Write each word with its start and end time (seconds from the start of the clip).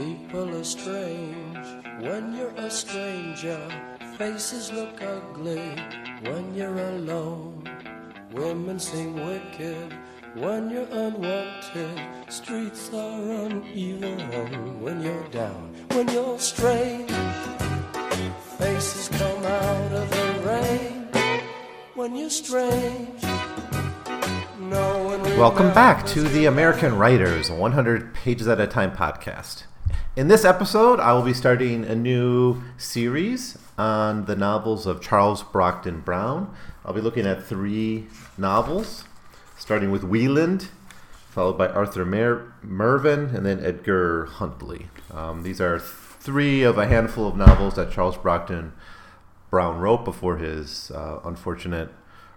People 0.00 0.56
are 0.56 0.64
strange 0.64 1.66
when 2.00 2.34
you're 2.34 2.54
a 2.56 2.70
stranger. 2.70 3.60
Faces 4.16 4.72
look 4.72 5.02
ugly 5.02 5.76
when 6.22 6.54
you're 6.54 6.78
alone. 6.78 7.68
Women 8.32 8.78
seem 8.78 9.14
wicked 9.26 9.92
when 10.36 10.70
you're 10.70 10.88
unwanted. 10.90 12.00
Streets 12.30 12.88
are 12.94 13.44
uneven 13.44 14.80
when 14.80 15.02
you're 15.02 15.28
down. 15.28 15.76
When 15.90 16.08
you're 16.08 16.38
strange, 16.38 17.12
faces 18.56 19.10
come 19.10 19.44
out 19.44 19.92
of 19.92 20.10
the 20.10 20.48
rain. 20.48 21.08
When 21.94 22.16
you're 22.16 22.30
strange, 22.30 23.22
no 24.58 25.04
one 25.04 25.20
Welcome 25.36 25.74
back 25.74 26.06
to 26.06 26.22
the 26.22 26.46
American 26.46 26.96
Writers, 26.96 27.50
100 27.50 28.14
Pages 28.14 28.48
at 28.48 28.58
a 28.58 28.66
Time 28.66 28.92
podcast. 28.92 29.64
In 30.16 30.26
this 30.26 30.44
episode, 30.44 30.98
I 30.98 31.12
will 31.12 31.22
be 31.22 31.32
starting 31.32 31.84
a 31.84 31.94
new 31.94 32.60
series 32.76 33.56
on 33.78 34.24
the 34.24 34.34
novels 34.34 34.84
of 34.84 35.00
Charles 35.00 35.44
Brockden 35.44 36.04
Brown. 36.04 36.52
I'll 36.84 36.92
be 36.92 37.00
looking 37.00 37.26
at 37.26 37.44
three 37.46 38.08
novels, 38.36 39.04
starting 39.56 39.92
with 39.92 40.02
Wieland, 40.02 40.70
followed 41.30 41.56
by 41.56 41.68
Arthur 41.68 42.04
Mer- 42.04 42.52
Mervyn, 42.60 43.36
and 43.36 43.46
then 43.46 43.64
Edgar 43.64 44.24
Huntly. 44.26 44.88
Um, 45.12 45.44
these 45.44 45.60
are 45.60 45.78
three 45.78 46.64
of 46.64 46.76
a 46.76 46.88
handful 46.88 47.28
of 47.28 47.36
novels 47.36 47.76
that 47.76 47.92
Charles 47.92 48.16
Brockden 48.16 48.72
Brown 49.48 49.78
wrote 49.78 50.04
before 50.04 50.38
his 50.38 50.90
uh, 50.90 51.20
unfortunate 51.24 51.90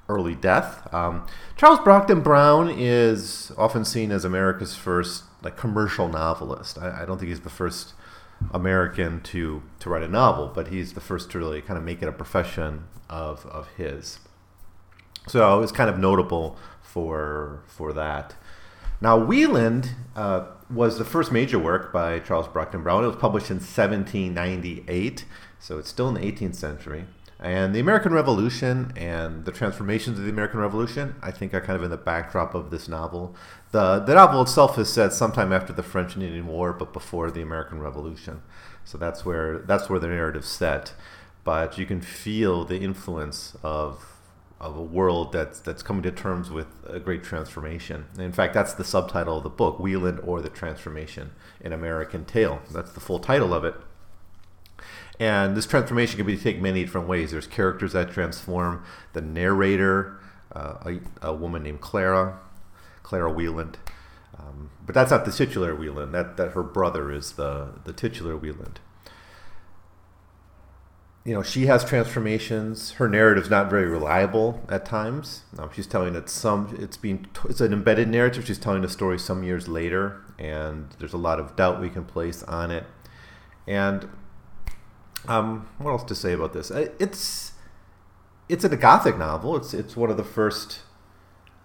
early 0.07 0.35
death. 0.35 0.93
Um, 0.93 1.25
Charles 1.57 1.79
Brockden 1.79 2.21
Brown 2.21 2.69
is 2.69 3.51
often 3.57 3.83
seen 3.83 4.11
as 4.11 4.23
America's 4.23 4.75
first 4.75 5.23
like 5.43 5.57
commercial 5.57 6.07
novelist. 6.07 6.77
I, 6.77 7.01
I, 7.01 7.05
don't 7.05 7.17
think 7.17 7.29
he's 7.29 7.41
the 7.41 7.49
first 7.49 7.93
American 8.53 9.21
to 9.21 9.63
to 9.79 9.89
write 9.89 10.03
a 10.03 10.07
novel, 10.07 10.51
but 10.53 10.67
he's 10.67 10.93
the 10.93 11.01
first 11.01 11.31
to 11.31 11.37
really 11.37 11.61
kind 11.61 11.77
of 11.77 11.83
make 11.83 12.01
it 12.01 12.07
a 12.07 12.11
profession 12.11 12.85
of 13.09 13.45
of 13.47 13.67
his. 13.77 14.19
So 15.27 15.61
it's 15.61 15.71
kind 15.71 15.89
of 15.89 15.97
notable 15.97 16.57
for 16.81 17.63
for 17.67 17.93
that. 17.93 18.35
Now, 19.01 19.17
Wieland 19.17 19.91
uh, 20.15 20.45
was 20.69 20.97
the 20.97 21.03
first 21.03 21.31
major 21.31 21.59
work 21.59 21.91
by 21.91 22.19
Charles 22.19 22.47
Brockden 22.47 22.83
Brown. 22.83 23.03
It 23.03 23.07
was 23.07 23.17
published 23.17 23.49
in 23.49 23.57
1798, 23.57 25.25
so 25.59 25.77
it's 25.77 25.89
still 25.89 26.07
in 26.07 26.13
the 26.13 26.21
18th 26.21 26.55
century. 26.55 27.05
And 27.43 27.75
the 27.75 27.81
American 27.81 28.13
Revolution 28.13 28.93
and 28.95 29.43
the 29.43 29.51
transformations 29.51 30.17
of 30.17 30.23
the 30.23 30.31
American 30.31 30.61
Revolution, 30.61 31.15
I 31.21 31.31
think, 31.31 31.53
are 31.53 31.59
kind 31.59 31.75
of 31.75 31.83
in 31.83 31.91
the 31.91 31.97
backdrop 31.97 32.55
of 32.55 32.71
this 32.71 32.87
novel. 32.87 33.35
The, 33.71 33.99
the 33.99 34.15
novel 34.15 34.43
itself 34.43 34.79
is 34.79 34.87
set 34.87 35.11
sometime 35.11 35.51
after 35.51 35.73
the 35.73 35.83
French 35.83 36.15
and 36.15 36.23
Indian 36.23 36.47
War, 36.47 36.71
but 36.71 36.93
before 36.93 37.29
the 37.31 37.41
American 37.41 37.81
Revolution. 37.81 38.41
So 38.85 38.97
that's 38.97 39.25
where 39.25 39.59
that's 39.59 39.89
where 39.89 39.99
the 39.99 40.07
narrative's 40.07 40.47
set. 40.47 40.93
But 41.43 41.77
you 41.77 41.85
can 41.85 41.99
feel 41.99 42.63
the 42.63 42.79
influence 42.79 43.57
of 43.61 44.21
of 44.61 44.77
a 44.77 44.81
world 44.81 45.33
that's 45.33 45.59
that's 45.59 45.83
coming 45.83 46.03
to 46.03 46.11
terms 46.11 46.49
with 46.49 46.67
a 46.87 46.97
great 46.97 47.23
transformation. 47.25 48.05
And 48.13 48.21
in 48.21 48.31
fact, 48.31 48.53
that's 48.53 48.73
the 48.73 48.85
subtitle 48.85 49.37
of 49.37 49.43
the 49.43 49.49
book, 49.49 49.79
Wieland 49.79 50.21
or 50.23 50.41
the 50.41 50.49
Transformation, 50.49 51.31
an 51.61 51.73
American 51.73 52.23
Tale. 52.23 52.61
That's 52.71 52.93
the 52.93 53.01
full 53.01 53.19
title 53.19 53.53
of 53.53 53.65
it. 53.65 53.75
And 55.19 55.55
this 55.55 55.67
transformation 55.67 56.17
can 56.17 56.25
be 56.25 56.37
taken 56.37 56.61
many 56.61 56.83
different 56.83 57.07
ways. 57.07 57.31
There's 57.31 57.47
characters 57.47 57.93
that 57.93 58.11
transform. 58.11 58.83
The 59.13 59.21
narrator, 59.21 60.19
uh, 60.51 60.75
a, 60.85 61.27
a, 61.29 61.33
woman 61.33 61.63
named 61.63 61.81
Clara, 61.81 62.39
Clara 63.03 63.31
Wieland. 63.31 63.77
Um, 64.37 64.71
but 64.85 64.95
that's 64.95 65.11
not 65.11 65.25
the 65.25 65.31
titular 65.31 65.75
Wieland. 65.75 66.13
That 66.13 66.37
that 66.37 66.51
her 66.53 66.63
brother 66.63 67.11
is 67.11 67.33
the 67.33 67.73
the 67.83 67.93
titular 67.93 68.35
Wieland. 68.35 68.79
You 71.23 71.35
know, 71.35 71.43
she 71.43 71.67
has 71.67 71.85
transformations. 71.85 72.93
Her 72.93 73.07
narrative's 73.07 73.49
not 73.49 73.69
very 73.69 73.85
reliable 73.85 74.61
at 74.67 74.85
times. 74.85 75.43
Um, 75.57 75.69
she's 75.73 75.87
telling 75.87 76.15
it 76.15 76.27
some. 76.27 76.75
It's 76.79 76.97
being. 76.97 77.27
It's 77.47 77.61
an 77.61 77.71
embedded 77.71 78.09
narrative. 78.09 78.45
She's 78.47 78.57
telling 78.57 78.83
a 78.83 78.89
story 78.89 79.19
some 79.19 79.43
years 79.43 79.67
later, 79.67 80.21
and 80.39 80.89
there's 80.97 81.13
a 81.13 81.17
lot 81.17 81.39
of 81.39 81.55
doubt 81.55 81.79
we 81.79 81.89
can 81.89 82.03
place 82.03 82.41
on 82.43 82.71
it. 82.71 82.85
And 83.67 84.09
um, 85.27 85.67
what 85.77 85.91
else 85.91 86.03
to 86.05 86.15
say 86.15 86.33
about 86.33 86.53
this? 86.53 86.71
Uh, 86.71 86.89
it's 86.99 87.53
it's 88.49 88.63
a 88.63 88.75
Gothic 88.75 89.17
novel. 89.17 89.55
It's 89.55 89.73
it's 89.73 89.95
one 89.95 90.09
of 90.09 90.17
the 90.17 90.23
first 90.23 90.81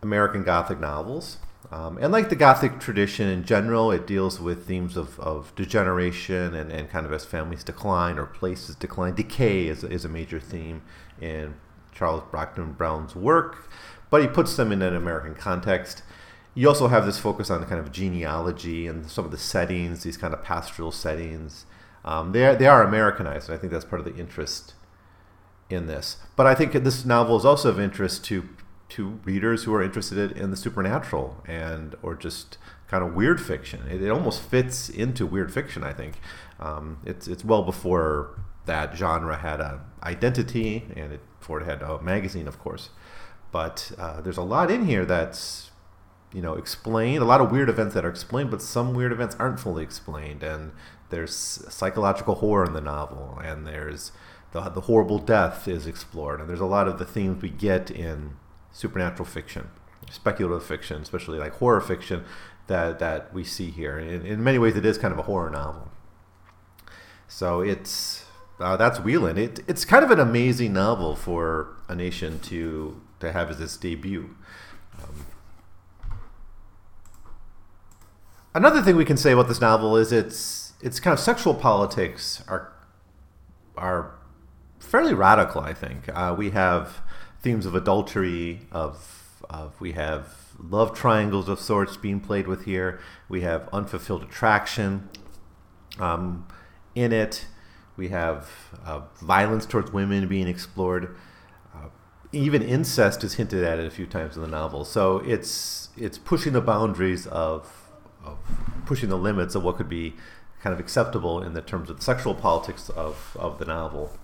American 0.02 0.42
Gothic 0.44 0.80
novels. 0.80 1.38
Um, 1.70 1.98
and 2.00 2.12
like 2.12 2.30
the 2.30 2.36
Gothic 2.36 2.80
tradition 2.80 3.28
in 3.28 3.44
general, 3.44 3.90
it 3.90 4.06
deals 4.06 4.40
with 4.40 4.66
themes 4.66 4.96
of, 4.96 5.18
of 5.20 5.54
degeneration 5.54 6.54
and, 6.54 6.72
and 6.72 6.88
kind 6.88 7.04
of 7.04 7.12
as 7.12 7.24
families 7.24 7.64
decline 7.64 8.18
or 8.18 8.26
places 8.26 8.74
decline. 8.76 9.14
Decay 9.14 9.66
is, 9.66 9.84
is 9.84 10.04
a 10.04 10.08
major 10.08 10.40
theme 10.40 10.82
in 11.20 11.56
Charles 11.92 12.22
Brockden 12.32 12.76
Brown's 12.76 13.14
work, 13.14 13.70
but 14.08 14.22
he 14.22 14.28
puts 14.28 14.56
them 14.56 14.72
in 14.72 14.80
an 14.80 14.94
American 14.94 15.34
context. 15.34 16.02
You 16.54 16.68
also 16.68 16.88
have 16.88 17.04
this 17.04 17.18
focus 17.18 17.50
on 17.50 17.64
kind 17.66 17.80
of 17.80 17.92
genealogy 17.92 18.86
and 18.86 19.10
some 19.10 19.24
of 19.24 19.30
the 19.30 19.38
settings, 19.38 20.04
these 20.04 20.16
kind 20.16 20.32
of 20.32 20.42
pastoral 20.42 20.92
settings. 20.92 21.66
Um, 22.04 22.32
they, 22.32 22.46
are, 22.46 22.54
they 22.54 22.66
are 22.66 22.82
Americanized, 22.82 23.48
and 23.48 23.56
I 23.56 23.60
think 23.60 23.72
that's 23.72 23.84
part 23.84 24.00
of 24.00 24.06
the 24.06 24.18
interest 24.18 24.74
in 25.70 25.86
this. 25.86 26.16
But 26.36 26.46
I 26.46 26.54
think 26.54 26.72
this 26.72 27.04
novel 27.04 27.36
is 27.36 27.44
also 27.44 27.68
of 27.68 27.80
interest 27.80 28.24
to 28.26 28.48
to 28.90 29.20
readers 29.24 29.64
who 29.64 29.74
are 29.74 29.82
interested 29.82 30.32
in 30.32 30.50
the 30.50 30.56
supernatural 30.56 31.42
and 31.46 31.94
or 32.02 32.14
just 32.14 32.56
kind 32.88 33.04
of 33.04 33.14
weird 33.14 33.40
fiction. 33.40 33.86
It, 33.86 34.02
it 34.02 34.08
almost 34.08 34.40
fits 34.40 34.88
into 34.88 35.26
weird 35.26 35.52
fiction. 35.52 35.84
I 35.84 35.92
think 35.92 36.14
um, 36.58 36.98
it's 37.04 37.28
it's 37.28 37.44
well 37.44 37.62
before 37.62 38.40
that 38.64 38.96
genre 38.96 39.36
had 39.36 39.60
an 39.60 39.80
identity 40.02 40.86
and 40.96 41.12
it, 41.12 41.20
before 41.38 41.60
it 41.60 41.66
had 41.66 41.82
a 41.82 42.00
magazine, 42.00 42.48
of 42.48 42.58
course. 42.58 42.90
But 43.52 43.92
uh, 43.98 44.20
there's 44.20 44.36
a 44.36 44.42
lot 44.42 44.70
in 44.70 44.86
here 44.86 45.04
that's 45.04 45.70
you 46.32 46.42
know 46.42 46.54
explained. 46.54 47.22
A 47.22 47.26
lot 47.26 47.40
of 47.40 47.50
weird 47.50 47.68
events 47.68 47.94
that 47.94 48.04
are 48.04 48.10
explained, 48.10 48.50
but 48.50 48.62
some 48.62 48.94
weird 48.94 49.12
events 49.12 49.36
aren't 49.38 49.60
fully 49.60 49.82
explained. 49.82 50.42
And 50.42 50.72
there's 51.10 51.34
psychological 51.34 52.36
horror 52.36 52.66
in 52.66 52.72
the 52.72 52.80
novel, 52.80 53.40
and 53.42 53.66
there's 53.66 54.12
the, 54.52 54.60
the 54.68 54.82
horrible 54.82 55.18
death 55.18 55.68
is 55.68 55.86
explored, 55.86 56.40
and 56.40 56.48
there's 56.48 56.60
a 56.60 56.66
lot 56.66 56.88
of 56.88 56.98
the 56.98 57.04
themes 57.04 57.42
we 57.42 57.50
get 57.50 57.90
in 57.90 58.36
supernatural 58.72 59.24
fiction, 59.24 59.68
speculative 60.10 60.66
fiction, 60.66 61.02
especially 61.02 61.38
like 61.38 61.54
horror 61.54 61.80
fiction 61.80 62.24
that 62.66 62.98
that 62.98 63.32
we 63.34 63.44
see 63.44 63.70
here. 63.70 63.98
In, 63.98 64.24
in 64.24 64.42
many 64.42 64.58
ways, 64.58 64.76
it 64.76 64.86
is 64.86 64.98
kind 64.98 65.12
of 65.12 65.18
a 65.18 65.22
horror 65.22 65.50
novel. 65.50 65.88
So 67.26 67.60
it's 67.60 68.24
uh, 68.60 68.76
that's 68.76 69.00
Wieland. 69.00 69.38
It, 69.38 69.60
it's 69.68 69.84
kind 69.84 70.04
of 70.04 70.10
an 70.10 70.20
amazing 70.20 70.72
novel 70.72 71.14
for 71.14 71.76
a 71.88 71.94
nation 71.94 72.40
to 72.40 73.00
to 73.20 73.32
have 73.32 73.50
as 73.50 73.60
its 73.60 73.76
debut. 73.76 74.34
Um, 75.02 75.26
another 78.54 78.82
thing 78.82 78.96
we 78.96 79.04
can 79.04 79.16
say 79.16 79.32
about 79.32 79.48
this 79.48 79.60
novel 79.60 79.96
is 79.96 80.12
its 80.12 80.67
its 80.80 81.00
kind 81.00 81.12
of 81.12 81.20
sexual 81.20 81.54
politics 81.54 82.42
are 82.48 82.72
are 83.76 84.18
fairly 84.78 85.14
radical. 85.14 85.60
I 85.60 85.74
think 85.74 86.08
uh, 86.08 86.34
we 86.36 86.50
have 86.50 87.00
themes 87.40 87.66
of 87.66 87.74
adultery, 87.74 88.62
of, 88.72 89.42
of 89.48 89.80
we 89.80 89.92
have 89.92 90.34
love 90.58 90.94
triangles 90.94 91.48
of 91.48 91.60
sorts 91.60 91.96
being 91.96 92.20
played 92.20 92.48
with 92.48 92.64
here. 92.64 93.00
We 93.28 93.42
have 93.42 93.68
unfulfilled 93.72 94.24
attraction 94.24 95.08
um, 95.98 96.48
in 96.94 97.12
it. 97.12 97.46
We 97.96 98.08
have 98.08 98.48
uh, 98.84 99.02
violence 99.20 99.66
towards 99.66 99.92
women 99.92 100.28
being 100.28 100.48
explored. 100.48 101.16
Uh, 101.74 101.88
even 102.32 102.62
incest 102.62 103.22
is 103.24 103.34
hinted 103.34 103.64
at 103.64 103.78
it 103.78 103.86
a 103.86 103.90
few 103.90 104.06
times 104.06 104.36
in 104.36 104.42
the 104.42 104.48
novel. 104.48 104.84
So 104.84 105.18
it's 105.18 105.88
it's 105.96 106.18
pushing 106.18 106.52
the 106.52 106.60
boundaries 106.60 107.26
of, 107.26 107.90
of 108.24 108.38
pushing 108.86 109.08
the 109.08 109.18
limits 109.18 109.54
of 109.54 109.64
what 109.64 109.76
could 109.76 109.88
be 109.88 110.14
kind 110.62 110.74
of 110.74 110.80
acceptable 110.80 111.42
in 111.42 111.54
the 111.54 111.62
terms 111.62 111.90
of 111.90 111.98
the 111.98 112.02
sexual 112.02 112.34
politics 112.34 112.88
of, 112.90 113.36
of 113.38 113.58
the 113.58 113.64
novel. 113.64 114.16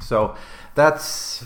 So 0.00 0.36
that's 0.74 1.44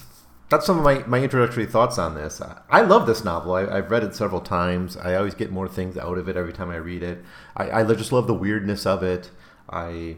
that's 0.53 0.67
some 0.67 0.77
of 0.77 0.85
my, 0.85 0.99
my 1.07 1.23
introductory 1.23 1.65
thoughts 1.65 1.97
on 1.97 2.15
this. 2.15 2.43
I 2.69 2.83
love 2.83 3.07
this 3.07 3.25
novel. 3.25 3.55
I, 3.55 3.77
have 3.77 3.91
read 3.91 4.05
it 4.05 4.15
several 4.15 4.43
times. 4.43 4.99
I 4.99 5.15
always 5.15 5.35
get 5.35 5.51
more 5.51 5.67
things 5.67 5.97
out 5.97 6.19
of 6.19 6.29
it 6.29 6.37
every 6.37 6.53
time 6.53 6.69
I 6.69 6.77
read 6.77 7.03
it. 7.03 7.25
I, 7.57 7.71
I 7.81 7.85
just 7.95 8.13
love 8.13 8.27
the 8.27 8.35
weirdness 8.35 8.85
of 8.85 9.03
it. 9.03 9.31
I 9.71 10.17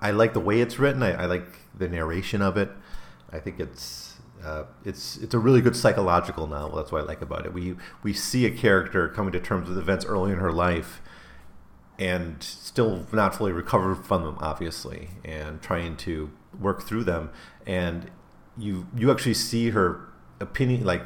I 0.00 0.10
like 0.10 0.34
the 0.34 0.40
way 0.40 0.60
it's 0.60 0.78
written. 0.78 1.02
I, 1.02 1.22
I 1.22 1.26
like 1.26 1.46
the 1.74 1.88
narration 1.88 2.42
of 2.42 2.56
it. 2.56 2.70
I 3.32 3.38
think 3.38 3.58
it's 3.58 4.16
uh, 4.44 4.64
it's 4.84 5.16
it's 5.16 5.34
a 5.34 5.38
really 5.38 5.60
good 5.60 5.74
psychological 5.74 6.46
novel. 6.46 6.76
That's 6.76 6.92
what 6.92 7.02
I 7.02 7.04
like 7.04 7.22
about 7.22 7.46
it. 7.46 7.52
We 7.52 7.76
we 8.02 8.12
see 8.12 8.46
a 8.46 8.50
character 8.50 9.08
coming 9.08 9.32
to 9.32 9.40
terms 9.40 9.68
with 9.68 9.78
events 9.78 10.04
early 10.04 10.32
in 10.32 10.38
her 10.38 10.52
life, 10.52 11.00
and 11.98 12.42
still 12.42 13.06
not 13.12 13.34
fully 13.34 13.52
recovered 13.52 14.06
from 14.06 14.22
them, 14.22 14.36
obviously, 14.40 15.10
and 15.24 15.60
trying 15.60 15.96
to 15.96 16.30
work 16.58 16.82
through 16.82 17.04
them. 17.04 17.30
And 17.66 18.10
you 18.56 18.86
you 18.96 19.10
actually 19.10 19.34
see 19.34 19.70
her 19.70 20.08
opinion 20.40 20.84
like 20.84 21.02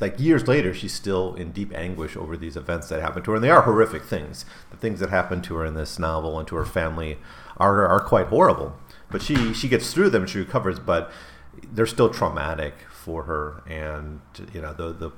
like 0.00 0.18
years 0.18 0.48
later, 0.48 0.74
she's 0.74 0.92
still 0.92 1.34
in 1.34 1.52
deep 1.52 1.72
anguish 1.74 2.16
over 2.16 2.36
these 2.36 2.56
events 2.56 2.88
that 2.88 3.00
happened 3.00 3.24
to 3.26 3.30
her, 3.30 3.36
and 3.36 3.44
they 3.44 3.50
are 3.50 3.62
horrific 3.62 4.02
things. 4.02 4.44
The 4.70 4.76
things 4.76 4.98
that 5.00 5.10
happened 5.10 5.44
to 5.44 5.54
her 5.56 5.64
in 5.64 5.74
this 5.74 5.98
novel 5.98 6.38
and 6.38 6.48
to 6.48 6.56
her 6.56 6.64
family 6.64 7.18
are 7.56 7.86
are 7.86 8.00
quite 8.00 8.26
horrible. 8.26 8.76
But 9.10 9.22
she 9.22 9.54
she 9.54 9.68
gets 9.68 9.92
through 9.92 10.10
them, 10.10 10.26
she 10.26 10.38
recovers, 10.38 10.78
but 10.78 11.12
they're 11.72 11.86
still 11.86 12.08
traumatic 12.08 12.74
for 12.90 13.24
her, 13.24 13.62
and 13.66 14.20
you 14.52 14.60
know 14.60 14.72
the 14.72 14.92
the 14.92 15.10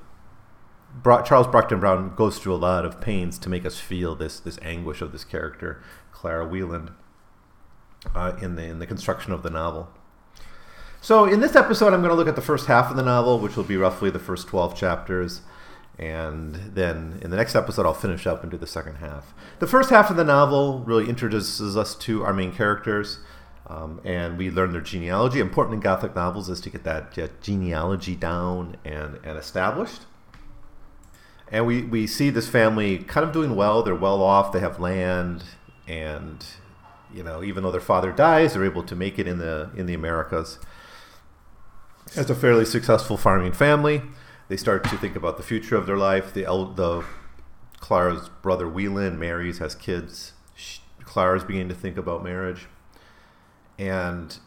Charles 1.03 1.47
Brockden 1.47 1.79
Brown 1.79 2.15
goes 2.15 2.39
through 2.39 2.53
a 2.53 2.57
lot 2.57 2.85
of 2.85 3.01
pains 3.01 3.37
to 3.39 3.49
make 3.49 3.65
us 3.65 3.79
feel 3.79 4.15
this 4.15 4.39
this 4.39 4.59
anguish 4.61 5.01
of 5.01 5.11
this 5.11 5.23
character, 5.23 5.81
Clara 6.11 6.47
Wieland, 6.47 6.91
uh, 8.13 8.33
in 8.41 8.55
the 8.55 8.63
in 8.63 8.79
the 8.79 8.87
construction 8.87 9.31
of 9.33 9.43
the 9.43 9.49
novel. 9.49 9.89
So 11.01 11.25
in 11.25 11.39
this 11.39 11.55
episode, 11.55 11.93
I'm 11.93 12.01
going 12.01 12.09
to 12.09 12.15
look 12.15 12.27
at 12.27 12.35
the 12.35 12.41
first 12.41 12.65
half 12.65 12.89
of 12.89 12.97
the 12.97 13.03
novel, 13.03 13.39
which 13.39 13.55
will 13.55 13.63
be 13.63 13.77
roughly 13.77 14.09
the 14.09 14.17
first 14.17 14.47
12 14.47 14.75
chapters. 14.75 15.41
And 15.99 16.55
then 16.73 17.19
in 17.21 17.29
the 17.29 17.37
next 17.37 17.55
episode, 17.55 17.85
I'll 17.85 17.93
finish 17.93 18.25
up 18.25 18.41
and 18.41 18.51
do 18.51 18.57
the 18.57 18.65
second 18.65 18.95
half. 18.95 19.33
The 19.59 19.67
first 19.67 19.91
half 19.91 20.09
of 20.09 20.17
the 20.17 20.23
novel 20.23 20.79
really 20.79 21.07
introduces 21.07 21.77
us 21.77 21.95
to 21.97 22.23
our 22.23 22.33
main 22.33 22.51
characters, 22.51 23.19
um, 23.67 24.01
and 24.03 24.35
we 24.35 24.49
learn 24.49 24.71
their 24.71 24.81
genealogy. 24.81 25.39
Important 25.39 25.75
in 25.75 25.79
Gothic 25.79 26.15
novels 26.15 26.49
is 26.49 26.59
to 26.61 26.71
get 26.71 26.83
that 26.85 27.15
genealogy 27.41 28.15
down 28.15 28.75
and, 28.83 29.19
and 29.23 29.37
established. 29.37 30.01
And 31.51 31.65
we, 31.67 31.83
we 31.83 32.07
see 32.07 32.29
this 32.29 32.49
family 32.49 32.97
kind 32.99 33.25
of 33.25 33.31
doing 33.31 33.55
well. 33.55 33.83
They're 33.83 33.95
well 33.95 34.21
off, 34.21 34.51
they 34.51 34.59
have 34.59 34.79
land, 34.79 35.43
and 35.87 36.43
you 37.13 37.23
know, 37.23 37.43
even 37.43 37.63
though 37.63 37.71
their 37.71 37.81
father 37.81 38.11
dies, 38.11 38.53
they're 38.53 38.65
able 38.65 38.83
to 38.83 38.95
make 38.95 39.19
it 39.19 39.27
in 39.27 39.37
the 39.37 39.69
in 39.75 39.85
the 39.85 39.93
Americas 39.93 40.59
as 42.15 42.29
a 42.29 42.35
fairly 42.35 42.65
successful 42.65 43.17
farming 43.17 43.53
family. 43.53 44.01
They 44.47 44.57
start 44.57 44.83
to 44.85 44.97
think 44.97 45.15
about 45.15 45.37
the 45.37 45.43
future 45.43 45.75
of 45.75 45.85
their 45.85 45.97
life. 45.97 46.33
The 46.33 46.43
the 46.43 47.03
Clara's 47.79 48.29
brother 48.41 48.67
Wieland 48.67 49.19
marries, 49.19 49.59
has 49.59 49.75
kids. 49.75 50.33
She, 50.55 50.81
Clara's 51.03 51.43
beginning 51.43 51.69
to 51.69 51.75
think 51.75 51.97
about 51.97 52.23
marriage, 52.23 52.67
and 53.77 54.37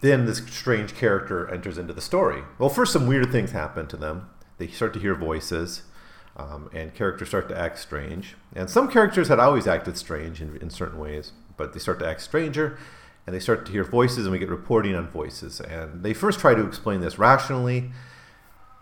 then 0.00 0.26
this 0.26 0.38
strange 0.38 0.94
character 0.94 1.48
enters 1.48 1.78
into 1.78 1.92
the 1.92 2.00
story. 2.00 2.42
Well, 2.58 2.68
first 2.68 2.92
some 2.92 3.06
weird 3.06 3.30
things 3.32 3.52
happen 3.52 3.86
to 3.88 3.96
them. 3.96 4.28
They 4.58 4.68
start 4.68 4.94
to 4.94 5.00
hear 5.00 5.14
voices. 5.14 5.82
Um, 6.38 6.68
and 6.74 6.94
characters 6.94 7.28
start 7.28 7.48
to 7.48 7.58
act 7.58 7.78
strange. 7.78 8.34
And 8.54 8.68
some 8.68 8.90
characters 8.90 9.28
had 9.28 9.38
always 9.38 9.66
acted 9.66 9.96
strange 9.96 10.42
in, 10.42 10.54
in 10.58 10.68
certain 10.68 10.98
ways, 10.98 11.32
but 11.56 11.72
they 11.72 11.78
start 11.78 11.98
to 12.00 12.06
act 12.06 12.20
stranger 12.20 12.78
and 13.26 13.34
they 13.34 13.40
start 13.40 13.66
to 13.66 13.72
hear 13.72 13.84
voices 13.84 14.24
and 14.24 14.32
we 14.32 14.38
get 14.38 14.48
reporting 14.48 14.94
on 14.94 15.08
voices 15.08 15.60
and 15.60 16.02
they 16.02 16.14
first 16.14 16.38
try 16.38 16.54
to 16.54 16.66
explain 16.66 17.00
this 17.00 17.18
rationally 17.18 17.90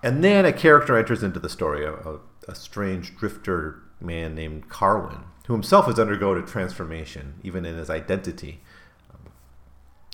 and 0.02 0.22
then 0.22 0.44
a 0.44 0.52
character 0.52 0.96
enters 0.98 1.22
into 1.22 1.40
the 1.40 1.48
story 1.48 1.84
a, 1.84 1.92
a, 1.92 2.20
a 2.48 2.54
strange 2.54 3.16
drifter 3.16 3.80
man 4.00 4.34
named 4.34 4.68
carwin 4.68 5.24
who 5.46 5.54
himself 5.54 5.86
has 5.86 5.98
undergone 5.98 6.38
a 6.38 6.46
transformation 6.46 7.34
even 7.42 7.64
in 7.64 7.76
his 7.76 7.88
identity 7.88 8.60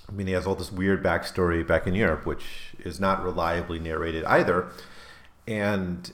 i 0.08 0.12
mean 0.12 0.26
he 0.26 0.32
has 0.32 0.46
all 0.46 0.54
this 0.54 0.72
weird 0.72 1.02
backstory 1.02 1.66
back 1.66 1.86
in 1.86 1.94
europe 1.94 2.24
which 2.24 2.74
is 2.84 3.00
not 3.00 3.24
reliably 3.24 3.78
narrated 3.78 4.24
either 4.24 4.70
and 5.46 6.12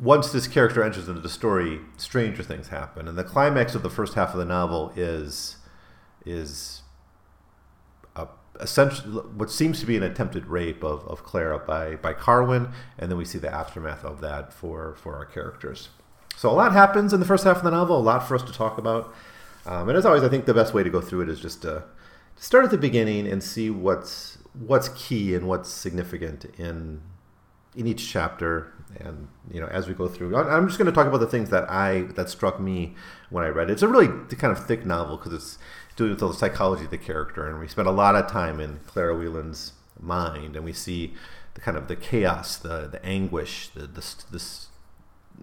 once 0.00 0.32
this 0.32 0.46
character 0.46 0.82
enters 0.82 1.08
into 1.08 1.20
the 1.20 1.28
story 1.28 1.80
stranger 1.96 2.42
things 2.42 2.68
happen 2.68 3.06
and 3.06 3.16
the 3.16 3.24
climax 3.24 3.74
of 3.74 3.82
the 3.82 3.90
first 3.90 4.14
half 4.14 4.32
of 4.32 4.38
the 4.38 4.44
novel 4.44 4.92
is 4.96 5.56
is 6.24 6.82
essentially 8.60 9.12
what 9.12 9.50
seems 9.50 9.80
to 9.80 9.86
be 9.86 9.96
an 9.96 10.02
attempted 10.02 10.46
rape 10.46 10.82
of, 10.82 11.06
of 11.06 11.24
Clara 11.24 11.58
by, 11.58 11.96
by 11.96 12.12
Carwin, 12.12 12.68
and 12.98 13.10
then 13.10 13.18
we 13.18 13.24
see 13.24 13.38
the 13.38 13.52
aftermath 13.52 14.04
of 14.04 14.20
that 14.20 14.52
for, 14.52 14.94
for 14.96 15.16
our 15.16 15.24
characters. 15.24 15.88
So 16.36 16.50
a 16.50 16.52
lot 16.52 16.72
happens 16.72 17.12
in 17.12 17.20
the 17.20 17.26
first 17.26 17.44
half 17.44 17.58
of 17.58 17.64
the 17.64 17.70
novel, 17.70 17.98
a 17.98 18.00
lot 18.00 18.26
for 18.26 18.34
us 18.34 18.42
to 18.42 18.52
talk 18.52 18.78
about. 18.78 19.14
Um, 19.66 19.88
and 19.88 19.96
as 19.96 20.06
always, 20.06 20.22
I 20.22 20.28
think 20.28 20.44
the 20.44 20.54
best 20.54 20.74
way 20.74 20.82
to 20.82 20.90
go 20.90 21.00
through 21.00 21.22
it 21.22 21.28
is 21.28 21.40
just 21.40 21.62
to, 21.62 21.84
to 22.36 22.42
start 22.42 22.64
at 22.64 22.70
the 22.70 22.78
beginning 22.78 23.26
and 23.26 23.42
see 23.42 23.70
what's 23.70 24.38
what's 24.54 24.90
key 24.90 25.34
and 25.34 25.48
what's 25.48 25.70
significant 25.70 26.44
in 26.58 27.00
in 27.74 27.86
each 27.86 28.10
chapter. 28.10 28.72
And 29.00 29.28
you 29.50 29.60
know, 29.60 29.68
as 29.68 29.88
we 29.88 29.94
go 29.94 30.06
through, 30.06 30.36
I'm 30.36 30.66
just 30.66 30.78
going 30.78 30.86
to 30.86 30.92
talk 30.92 31.06
about 31.06 31.20
the 31.20 31.26
things 31.26 31.50
that 31.50 31.70
I 31.70 32.02
that 32.14 32.28
struck 32.28 32.60
me 32.60 32.94
when 33.30 33.44
I 33.44 33.48
read 33.48 33.70
it. 33.70 33.74
It's 33.74 33.82
a 33.82 33.88
really 33.88 34.08
kind 34.36 34.56
of 34.56 34.66
thick 34.66 34.84
novel 34.84 35.16
because 35.16 35.32
it's 35.32 35.58
dealing 35.96 36.12
with 36.12 36.20
the 36.20 36.32
psychology 36.32 36.84
of 36.84 36.90
the 36.90 36.98
character, 36.98 37.48
and 37.48 37.58
we 37.58 37.68
spend 37.68 37.88
a 37.88 37.92
lot 37.92 38.14
of 38.14 38.30
time 38.30 38.60
in 38.60 38.80
Clara 38.86 39.16
Wieland's 39.16 39.72
mind, 39.98 40.56
and 40.56 40.64
we 40.64 40.72
see 40.72 41.14
the 41.54 41.60
kind 41.60 41.76
of 41.76 41.88
the 41.88 41.96
chaos, 41.96 42.56
the 42.56 42.88
the 42.90 43.04
anguish, 43.04 43.68
the 43.68 43.86
the, 43.86 44.04
the, 44.30 44.44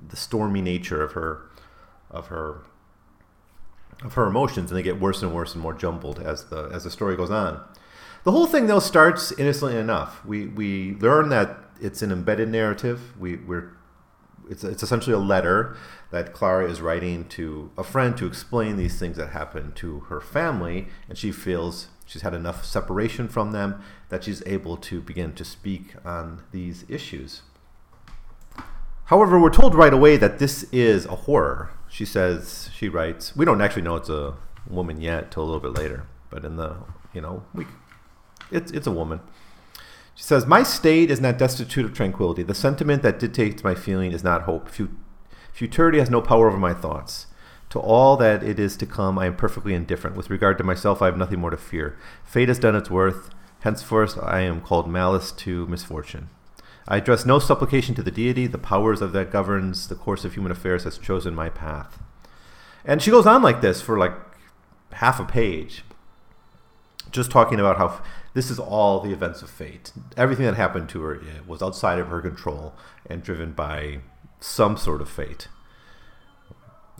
the 0.09 0.15
stormy 0.15 0.61
nature 0.61 1.01
of 1.01 1.13
her 1.13 1.49
of 2.11 2.27
her 2.27 2.61
of 4.03 4.13
her 4.13 4.27
emotions, 4.27 4.71
and 4.71 4.77
they 4.77 4.83
get 4.83 4.99
worse 4.99 5.21
and 5.21 5.33
worse 5.33 5.53
and 5.53 5.61
more 5.61 5.73
jumbled 5.73 6.19
as 6.19 6.45
the 6.45 6.69
as 6.71 6.83
the 6.83 6.91
story 6.91 7.15
goes 7.15 7.31
on. 7.31 7.63
The 8.23 8.31
whole 8.31 8.47
thing 8.47 8.67
though 8.67 8.79
starts 8.79 9.31
innocently 9.33 9.77
enough. 9.77 10.23
We 10.25 10.47
we 10.47 10.95
learn 10.95 11.29
that 11.29 11.57
it's 11.81 12.01
an 12.01 12.11
embedded 12.11 12.49
narrative. 12.49 13.13
We 13.19 13.37
we're 13.37 13.71
it's, 14.49 14.63
it's 14.63 14.83
essentially 14.83 15.13
a 15.13 15.19
letter 15.19 15.77
that 16.11 16.33
Clara 16.33 16.69
is 16.69 16.81
writing 16.81 17.25
to 17.29 17.71
a 17.77 17.83
friend 17.83 18.17
to 18.17 18.25
explain 18.25 18.77
these 18.77 18.99
things 18.99 19.15
that 19.17 19.29
happen 19.29 19.71
to 19.73 20.01
her 20.01 20.19
family, 20.19 20.87
and 21.07 21.17
she 21.17 21.31
feels 21.31 21.89
she's 22.05 22.23
had 22.23 22.33
enough 22.33 22.65
separation 22.65 23.27
from 23.27 23.51
them 23.51 23.81
that 24.09 24.23
she's 24.23 24.41
able 24.47 24.75
to 24.75 25.01
begin 25.01 25.33
to 25.33 25.45
speak 25.45 25.93
on 26.03 26.41
these 26.51 26.83
issues. 26.89 27.43
However, 29.05 29.39
we're 29.39 29.49
told 29.49 29.75
right 29.75 29.93
away 29.93 30.17
that 30.17 30.39
this 30.39 30.63
is 30.71 31.05
a 31.05 31.15
horror. 31.15 31.71
She 31.87 32.05
says, 32.05 32.69
she 32.73 32.89
writes, 32.89 33.35
we 33.35 33.45
don't 33.45 33.61
actually 33.61 33.81
know 33.81 33.95
it's 33.95 34.09
a 34.09 34.35
woman 34.67 35.01
yet 35.01 35.31
till 35.31 35.43
a 35.43 35.45
little 35.45 35.59
bit 35.59 35.79
later, 35.79 36.05
but 36.29 36.45
in 36.45 36.57
the, 36.57 36.75
you 37.13 37.21
know, 37.21 37.43
we, 37.53 37.65
it's, 38.51 38.71
it's 38.71 38.85
a 38.85 38.91
woman. 38.91 39.19
She 40.19 40.25
says, 40.25 40.45
My 40.45 40.63
state 40.63 41.10
is 41.10 41.21
not 41.21 41.38
destitute 41.38 41.86
of 41.86 41.94
tranquility. 41.94 42.44
The 42.44 42.54
sentiment 42.54 43.04
that 43.04 43.19
dictates 43.19 43.63
my 43.63 43.74
feeling 43.74 44.12
is 44.12 44.21
not 44.21 44.42
hope. 44.42 44.68
Futurity 45.54 45.98
has 46.00 46.10
no 46.10 46.21
power 46.21 46.50
over 46.50 46.57
my 46.57 46.74
thoughts. 46.74 47.27
To 47.69 47.80
all 47.80 48.18
that 48.18 48.44
it 48.44 48.60
is 48.60 48.75
to 48.77 48.86
come, 48.86 49.18
I 49.18 49.27
am 49.27 49.38
perfectly 49.38 49.74
indifferent. 49.74 50.18
With 50.18 50.30
regard 50.30 50.57
to 50.57 50.66
myself, 50.66 51.01
I 51.01 51.06
have 51.06 51.16
nothing 51.16 51.39
more 51.39 51.51
to 51.51 51.57
fear. 51.57 51.98
Fate 52.25 52.50
has 52.50 52.60
done 52.60 52.75
its 52.75 52.89
worth. 52.89 53.30
Henceforth, 53.62 54.19
I 54.21 54.42
am 54.42 54.60
called 54.60 54.89
malice 54.89 55.31
to 55.31 55.66
misfortune. 55.68 56.27
I 56.86 56.98
address 56.98 57.25
no 57.25 57.39
supplication 57.39 57.95
to 57.95 58.04
the 58.04 58.12
deity. 58.12 58.45
The 58.45 58.57
powers 58.57 59.01
of 59.01 59.13
that 59.13 59.31
governs 59.31 59.88
the 59.88 59.95
course 59.95 60.25
of 60.25 60.33
human 60.33 60.51
affairs 60.51 60.83
has 60.83 60.98
chosen 60.98 61.33
my 61.33 61.48
path. 61.48 61.98
And 62.83 63.01
she 63.01 63.10
goes 63.10 63.25
on 63.25 63.41
like 63.41 63.62
this 63.62 63.82
for 63.82 63.98
like 63.98 64.15
half 64.91 65.17
a 65.17 65.24
page, 65.24 65.86
just 67.10 67.32
talking 67.32 67.62
about 67.62 67.77
how 67.77 68.01
this 68.33 68.51
is 68.51 68.59
all 68.59 69.00
the 69.00 69.12
events 69.12 69.41
of 69.41 69.50
fate. 69.50 69.91
Everything 70.15 70.45
that 70.45 70.55
happened 70.55 70.89
to 70.89 71.01
her 71.01 71.15
eh, 71.15 71.39
was 71.48 71.62
outside 71.62 72.00
of 72.00 72.07
her 72.07 72.21
control 72.21 72.74
and 73.05 73.24
driven 73.24 73.53
by 73.53 74.00
some 74.39 74.77
sort 74.77 75.01
of 75.01 75.09
fate. 75.09 75.48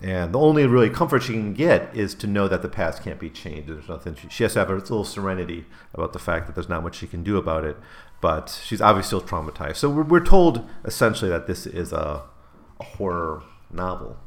And 0.02 0.34
the 0.34 0.40
only 0.40 0.66
really 0.66 0.90
comfort 0.90 1.24
she 1.24 1.34
can 1.34 1.54
get 1.54 1.94
is 1.96 2.16
to 2.16 2.28
know 2.28 2.48
that 2.48 2.62
the 2.62 2.70
past 2.70 3.04
can't 3.04 3.20
be 3.20 3.30
changed. 3.30 3.68
There's 3.68 3.90
nothing. 3.90 4.16
She, 4.16 4.30
she 4.30 4.44
has 4.44 4.54
to 4.54 4.60
have 4.60 4.70
a 4.70 4.76
little 4.76 5.04
serenity 5.04 5.66
about 5.94 6.14
the 6.14 6.20
fact 6.20 6.48
that 6.48 6.56
there's 6.56 6.70
not 6.70 6.84
much 6.84 6.96
she 6.96 7.08
can 7.08 7.24
do 7.24 7.38
about 7.38 7.66
it. 7.66 7.76
But 8.22 8.62
she's 8.64 8.82
obviously 8.82 9.20
still 9.20 9.22
traumatized. 9.22 9.78
So 9.78 9.90
we're, 9.90 10.04
we're 10.04 10.26
told 10.26 10.68
essentially 10.86 11.30
that 11.30 11.48
this 11.48 11.66
is 11.66 11.92
a, 11.92 12.24
a 12.80 12.84
horror 12.84 13.44
novel, 13.72 14.18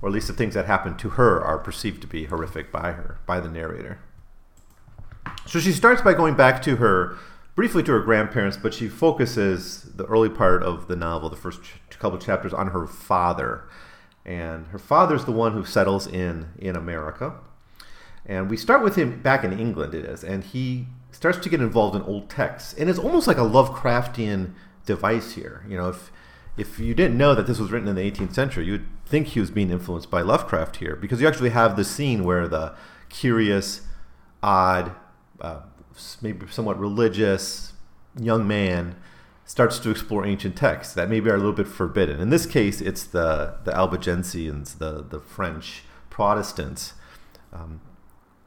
or 0.00 0.08
at 0.08 0.12
least 0.12 0.28
the 0.28 0.32
things 0.32 0.54
that 0.54 0.66
happen 0.66 0.96
to 0.96 1.10
her 1.10 1.40
are 1.42 1.58
perceived 1.58 2.00
to 2.02 2.06
be 2.06 2.26
horrific 2.26 2.70
by 2.70 2.92
her, 2.92 3.18
by 3.26 3.40
the 3.40 3.48
narrator. 3.48 3.98
So 5.46 5.60
she 5.60 5.72
starts 5.72 6.02
by 6.02 6.14
going 6.14 6.34
back 6.34 6.62
to 6.62 6.76
her, 6.76 7.16
briefly 7.54 7.82
to 7.84 7.92
her 7.92 8.00
grandparents, 8.00 8.56
but 8.56 8.72
she 8.72 8.88
focuses 8.88 9.82
the 9.94 10.04
early 10.06 10.28
part 10.28 10.62
of 10.62 10.88
the 10.88 10.96
novel, 10.96 11.28
the 11.28 11.36
first 11.36 11.62
ch- 11.62 11.98
couple 11.98 12.18
chapters, 12.18 12.52
on 12.54 12.68
her 12.68 12.86
father. 12.86 13.64
And 14.24 14.66
her 14.68 14.78
father's 14.78 15.24
the 15.24 15.32
one 15.32 15.52
who 15.52 15.64
settles 15.64 16.06
in 16.06 16.50
in 16.58 16.76
America. 16.76 17.34
And 18.24 18.48
we 18.48 18.56
start 18.56 18.82
with 18.82 18.96
him 18.96 19.20
back 19.20 19.42
in 19.42 19.58
England, 19.58 19.94
it 19.94 20.04
is, 20.04 20.22
and 20.22 20.44
he 20.44 20.86
starts 21.10 21.38
to 21.38 21.48
get 21.48 21.60
involved 21.60 21.96
in 21.96 22.02
old 22.02 22.30
texts. 22.30 22.72
And 22.74 22.88
it's 22.88 22.98
almost 22.98 23.26
like 23.26 23.36
a 23.36 23.40
Lovecraftian 23.40 24.52
device 24.86 25.32
here. 25.32 25.64
You 25.68 25.76
know, 25.76 25.88
if 25.88 26.12
if 26.56 26.78
you 26.78 26.94
didn't 26.94 27.16
know 27.16 27.34
that 27.34 27.46
this 27.46 27.58
was 27.58 27.72
written 27.72 27.88
in 27.88 27.94
the 27.94 28.10
18th 28.10 28.34
century, 28.34 28.66
you'd 28.66 28.86
think 29.06 29.28
he 29.28 29.40
was 29.40 29.50
being 29.50 29.70
influenced 29.70 30.10
by 30.10 30.20
Lovecraft 30.20 30.76
here, 30.76 30.96
because 30.96 31.20
you 31.20 31.26
actually 31.26 31.50
have 31.50 31.76
the 31.76 31.84
scene 31.84 32.24
where 32.24 32.46
the 32.46 32.74
curious, 33.08 33.82
odd, 34.42 34.94
uh, 35.42 35.60
maybe 36.22 36.46
somewhat 36.48 36.78
religious 36.78 37.74
young 38.18 38.46
man 38.46 38.96
starts 39.44 39.78
to 39.80 39.90
explore 39.90 40.24
ancient 40.24 40.56
texts 40.56 40.94
that 40.94 41.10
maybe 41.10 41.28
are 41.28 41.34
a 41.34 41.38
little 41.38 41.52
bit 41.52 41.66
forbidden. 41.66 42.20
In 42.20 42.30
this 42.30 42.46
case, 42.46 42.80
it's 42.80 43.04
the 43.04 43.56
the 43.64 43.72
Albigensians, 43.72 44.78
the 44.78 45.02
the 45.02 45.20
French 45.20 45.82
Protestants, 46.08 46.94
um, 47.52 47.80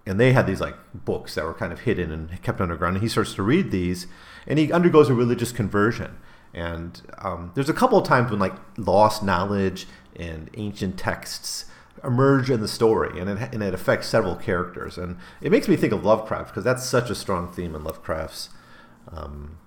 and 0.06 0.20
they 0.20 0.32
had 0.32 0.48
these 0.48 0.62
like 0.62 0.76
books 0.94 1.36
that 1.36 1.46
were 1.46 1.54
kind 1.54 1.74
of 1.74 1.82
hidden 1.82 2.12
and 2.12 2.42
kept 2.42 2.62
underground. 2.62 2.96
And 2.96 3.04
he 3.04 3.10
starts 3.10 3.34
to 3.36 3.44
read 3.44 3.72
these, 3.72 4.08
and 4.48 4.58
he 4.58 4.72
undergoes 4.72 5.10
a 5.10 5.14
religious 5.14 5.52
conversion. 5.52 6.18
And 6.54 7.02
um, 7.18 7.52
there's 7.54 7.70
a 7.70 7.74
couple 7.74 7.98
of 7.98 8.08
times 8.08 8.32
when 8.32 8.40
like 8.40 8.56
lost 8.78 9.22
knowledge 9.22 9.88
and 10.16 10.50
ancient 10.56 10.98
texts 10.98 11.66
emerge 12.06 12.50
in 12.50 12.62
the 12.62 12.68
story, 12.68 13.20
and 13.20 13.30
it, 13.30 13.54
and 13.54 13.64
it 13.64 13.74
affects 13.74 14.08
several 14.08 14.36
characters. 14.36 14.98
And 14.98 15.18
it 15.42 15.52
makes 15.52 15.68
me 15.68 15.76
think 15.76 15.94
of 15.94 16.06
Lovecraft 16.06 16.50
because 16.50 16.64
that's 16.64 16.86
such 16.86 17.10
a 17.10 17.16
strong 17.16 17.52
theme 17.52 17.76
in 17.76 17.84
Lovecraft's 17.84 18.50
um, 19.12 19.58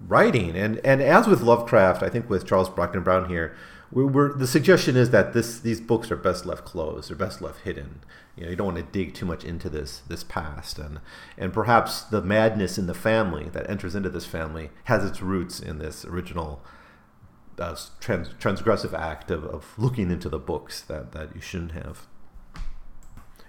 writing. 0.00 0.56
And 0.56 0.78
and 0.84 1.00
as 1.02 1.26
with 1.26 1.42
Lovecraft, 1.42 2.02
I 2.02 2.08
think 2.08 2.28
with 2.28 2.46
Charles 2.46 2.68
Brockden 2.68 3.04
Brown 3.04 3.28
here, 3.28 3.56
we're, 3.90 4.06
we're, 4.06 4.32
the 4.32 4.46
suggestion 4.46 4.96
is 4.96 5.10
that 5.10 5.32
this 5.32 5.60
these 5.60 5.80
books 5.80 6.10
are 6.10 6.16
best 6.16 6.46
left 6.46 6.64
closed, 6.64 7.10
they're 7.10 7.16
best 7.16 7.42
left 7.42 7.62
hidden. 7.62 8.00
You 8.36 8.44
know, 8.44 8.50
you 8.50 8.56
don't 8.56 8.74
want 8.74 8.78
to 8.78 8.92
dig 8.92 9.14
too 9.14 9.26
much 9.26 9.44
into 9.44 9.68
this 9.68 10.00
this 10.08 10.24
past, 10.24 10.78
and 10.78 11.00
and 11.36 11.52
perhaps 11.52 12.02
the 12.02 12.22
madness 12.22 12.78
in 12.78 12.86
the 12.86 12.94
family 12.94 13.48
that 13.50 13.68
enters 13.68 13.94
into 13.94 14.08
this 14.08 14.24
family 14.24 14.70
has 14.84 15.04
its 15.04 15.20
roots 15.20 15.60
in 15.60 15.78
this 15.78 16.04
original 16.04 16.62
uh, 17.58 17.76
trans, 18.00 18.30
transgressive 18.34 18.92
act 18.92 19.30
of, 19.30 19.44
of 19.44 19.74
looking 19.76 20.10
into 20.10 20.28
the 20.28 20.38
books 20.38 20.80
that, 20.82 21.12
that 21.12 21.34
you 21.34 21.40
shouldn't 21.40 21.72
have. 21.72 22.06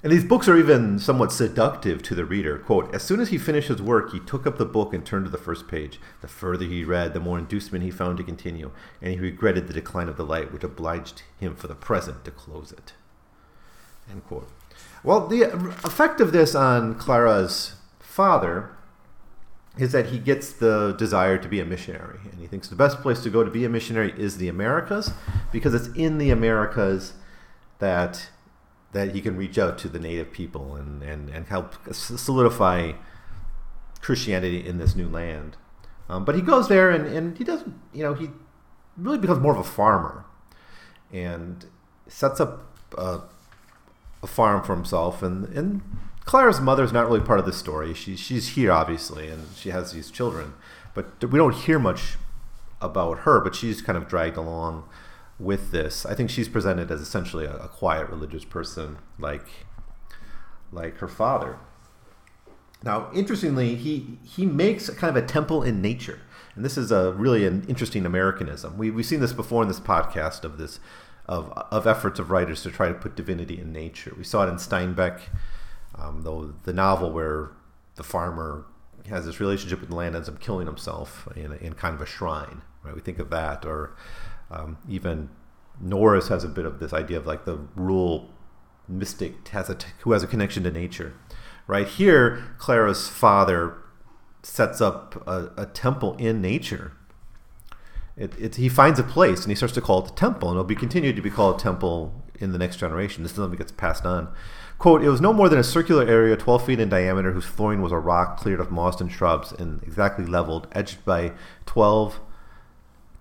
And 0.03 0.11
these 0.11 0.25
books 0.25 0.49
are 0.49 0.57
even 0.57 0.99
somewhat 0.99 1.31
seductive 1.31 2.03
to 2.03 2.15
the 2.15 2.25
reader. 2.25 2.59
Quote, 2.59 2.93
as 2.93 3.03
soon 3.03 3.21
as 3.21 3.29
he 3.29 3.37
finished 3.37 3.69
his 3.69 3.81
work, 3.81 4.11
he 4.11 4.19
took 4.19 4.45
up 4.45 4.57
the 4.57 4.65
book 4.65 4.93
and 4.93 5.05
turned 5.05 5.25
to 5.25 5.31
the 5.31 5.37
first 5.37 5.65
page. 5.69 5.97
The 6.19 6.27
further 6.27 6.65
he 6.65 6.83
read, 6.83 7.13
the 7.13 7.21
more 7.21 7.39
inducement 7.39 7.85
he 7.85 7.91
found 7.91 8.17
to 8.17 8.23
continue, 8.23 8.71
and 9.01 9.13
he 9.13 9.19
regretted 9.19 9.67
the 9.67 9.73
decline 9.73 10.09
of 10.09 10.17
the 10.17 10.25
light, 10.25 10.51
which 10.51 10.65
obliged 10.65 11.23
him 11.39 11.55
for 11.55 11.67
the 11.67 11.75
present 11.75 12.25
to 12.25 12.31
close 12.31 12.73
it. 12.73 12.93
End 14.11 14.25
quote. 14.25 14.49
Well, 15.05 15.25
the 15.27 15.43
effect 15.43 16.19
of 16.19 16.33
this 16.33 16.53
on 16.53 16.95
Clara's 16.95 17.75
father 17.99 18.75
is 19.77 19.91
that 19.91 20.07
he 20.07 20.19
gets 20.19 20.53
the 20.53 20.95
desire 20.97 21.37
to 21.37 21.47
be 21.47 21.59
a 21.59 21.65
missionary. 21.65 22.19
And 22.31 22.39
he 22.39 22.47
thinks 22.47 22.67
the 22.67 22.75
best 22.75 23.01
place 23.01 23.21
to 23.23 23.29
go 23.29 23.43
to 23.43 23.49
be 23.49 23.65
a 23.65 23.69
missionary 23.69 24.13
is 24.17 24.37
the 24.37 24.47
Americas 24.47 25.11
because 25.51 25.73
it's 25.73 25.87
in 25.95 26.19
the 26.19 26.29
Americas 26.29 27.13
that 27.79 28.29
that 28.91 29.15
he 29.15 29.21
can 29.21 29.35
reach 29.35 29.57
out 29.57 29.77
to 29.79 29.89
the 29.89 29.99
native 29.99 30.31
people 30.31 30.75
and, 30.75 31.01
and, 31.01 31.27
and 31.29 31.47
help 31.47 31.73
solidify 31.91 32.91
Christianity 34.01 34.63
in 34.63 34.77
this 34.77 34.95
new 34.95 35.09
land. 35.09 35.57
Um, 36.07 36.25
but 36.25 36.35
he 36.35 36.41
goes 36.41 36.67
there 36.67 36.91
and, 36.91 37.07
and 37.07 37.35
he 37.35 37.43
doesn't, 37.43 37.73
you 37.91 38.03
know, 38.03 38.13
he 38.13 38.29
really 38.95 39.17
becomes 39.17 39.39
more 39.39 39.51
of 39.51 39.59
a 39.59 39.63
farmer 39.63 40.25
and 41.11 41.65
sets 42.07 42.39
up 42.39 42.77
a, 42.97 43.21
a 44.21 44.27
farm 44.27 44.63
for 44.63 44.75
himself. 44.75 45.23
And, 45.23 45.45
and 45.57 45.81
Clara's 46.25 46.61
mother 46.61 46.83
is 46.83 46.93
not 46.93 47.05
really 47.05 47.19
part 47.19 47.39
of 47.39 47.45
the 47.45 47.53
story. 47.53 47.93
She, 47.93 48.15
she's 48.15 48.49
here, 48.49 48.71
obviously, 48.71 49.27
and 49.27 49.47
she 49.55 49.69
has 49.69 49.91
these 49.91 50.09
children. 50.09 50.53
But 50.93 51.23
we 51.23 51.37
don't 51.37 51.55
hear 51.55 51.79
much 51.79 52.15
about 52.81 53.19
her, 53.19 53.39
but 53.39 53.55
she's 53.55 53.81
kind 53.81 53.97
of 53.97 54.07
dragged 54.07 54.37
along 54.37 54.87
with 55.39 55.71
this. 55.71 56.05
I 56.05 56.15
think 56.15 56.29
she's 56.29 56.47
presented 56.47 56.91
as 56.91 57.01
essentially 57.01 57.45
a, 57.45 57.55
a 57.55 57.67
quiet 57.67 58.09
religious 58.09 58.45
person, 58.45 58.97
like, 59.19 59.45
like 60.71 60.97
her 60.97 61.07
father. 61.07 61.57
Now, 62.83 63.09
interestingly, 63.13 63.75
he, 63.75 64.17
he 64.23 64.45
makes 64.45 64.89
kind 64.91 65.15
of 65.15 65.23
a 65.23 65.25
temple 65.25 65.63
in 65.63 65.81
nature. 65.81 66.19
And 66.55 66.63
this 66.63 66.77
is 66.77 66.91
a 66.91 67.13
really 67.13 67.45
an 67.45 67.65
interesting 67.67 68.05
Americanism. 68.05 68.77
We, 68.77 68.91
we've 68.91 69.05
seen 69.05 69.21
this 69.21 69.33
before 69.33 69.63
in 69.63 69.67
this 69.67 69.79
podcast 69.79 70.43
of 70.43 70.57
this 70.57 70.79
of, 71.25 71.51
of 71.71 71.87
efforts 71.87 72.19
of 72.19 72.29
writers 72.29 72.61
to 72.63 72.69
try 72.69 72.89
to 72.89 72.93
put 72.93 73.15
divinity 73.15 73.57
in 73.57 73.71
nature. 73.71 74.13
We 74.17 74.25
saw 74.25 74.45
it 74.45 74.49
in 74.49 74.55
Steinbeck 74.55 75.21
um, 75.95 76.21
though 76.23 76.53
the 76.63 76.73
novel 76.73 77.11
where 77.11 77.51
the 77.95 78.03
farmer 78.03 78.65
has 79.07 79.25
this 79.25 79.39
relationship 79.39 79.79
with 79.79 79.89
the 79.89 79.95
land 79.95 80.15
ends 80.15 80.29
up 80.29 80.39
killing 80.39 80.65
himself 80.65 81.27
in, 81.35 81.53
in 81.53 81.73
kind 81.73 81.93
of 81.93 82.01
a 82.01 82.05
shrine, 82.05 82.61
right? 82.83 82.95
We 82.95 83.01
think 83.01 83.19
of 83.19 83.29
that, 83.29 83.65
or 83.65 83.95
um, 84.49 84.77
even 84.87 85.29
Norris 85.79 86.29
has 86.29 86.43
a 86.43 86.47
bit 86.47 86.65
of 86.65 86.79
this 86.79 86.93
idea 86.93 87.17
of 87.17 87.25
like 87.25 87.45
the 87.45 87.57
rural 87.75 88.29
mystic 88.87 89.47
has 89.49 89.71
who 89.99 90.11
has 90.11 90.23
a 90.23 90.27
connection 90.27 90.63
to 90.63 90.71
nature, 90.71 91.13
right? 91.67 91.87
Here, 91.87 92.55
Clara's 92.57 93.07
father 93.07 93.77
sets 94.41 94.81
up 94.81 95.25
a, 95.27 95.51
a 95.57 95.65
temple 95.65 96.15
in 96.17 96.41
nature. 96.41 96.93
It, 98.15 98.39
it, 98.39 98.55
he 98.55 98.69
finds 98.69 98.99
a 98.99 99.03
place 99.03 99.41
and 99.41 99.49
he 99.49 99.55
starts 99.55 99.73
to 99.73 99.81
call 99.81 99.99
it 100.03 100.09
the 100.09 100.15
temple, 100.15 100.49
and 100.49 100.55
it'll 100.55 100.65
be 100.65 100.75
continued 100.75 101.15
to 101.15 101.21
be 101.21 101.31
called 101.31 101.59
a 101.59 101.63
temple 101.63 102.23
in 102.39 102.51
the 102.51 102.57
next 102.57 102.77
generation. 102.77 103.23
This 103.23 103.31
is 103.31 103.35
something 103.37 103.51
that 103.51 103.57
gets 103.57 103.71
passed 103.71 104.05
on. 104.05 104.33
Quote, 104.77 105.03
it 105.03 105.09
was 105.09 105.21
no 105.21 105.31
more 105.31 105.47
than 105.47 105.59
a 105.59 105.63
circular 105.63 106.05
area 106.05 106.35
12 106.35 106.65
feet 106.65 106.79
in 106.79 106.89
diameter 106.89 107.31
whose 107.31 107.45
flooring 107.45 107.81
was 107.81 107.91
a 107.91 107.97
rock 107.97 108.37
cleared 108.37 108.59
of 108.59 108.71
moss 108.71 108.99
and 108.99 109.11
shrubs 109.11 109.51
and 109.53 109.81
exactly 109.83 110.25
leveled, 110.25 110.67
edged 110.73 111.05
by 111.05 111.31
12 111.65 112.19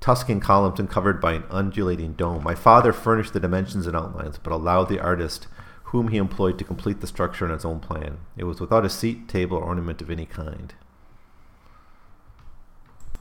Tuscan 0.00 0.40
columns 0.40 0.80
and 0.80 0.90
covered 0.90 1.20
by 1.20 1.34
an 1.34 1.44
undulating 1.48 2.14
dome. 2.14 2.42
My 2.42 2.56
father 2.56 2.92
furnished 2.92 3.32
the 3.32 3.40
dimensions 3.40 3.86
and 3.86 3.96
outlines, 3.96 4.38
but 4.38 4.52
allowed 4.52 4.88
the 4.88 4.98
artist 4.98 5.46
whom 5.84 6.08
he 6.08 6.16
employed 6.16 6.58
to 6.58 6.64
complete 6.64 7.00
the 7.00 7.06
structure 7.06 7.44
in 7.44 7.52
his 7.52 7.64
own 7.64 7.78
plan. 7.78 8.18
It 8.36 8.44
was 8.44 8.60
without 8.60 8.84
a 8.84 8.90
seat, 8.90 9.28
table, 9.28 9.58
or 9.58 9.62
ornament 9.62 10.02
of 10.02 10.10
any 10.10 10.26
kind. 10.26 10.74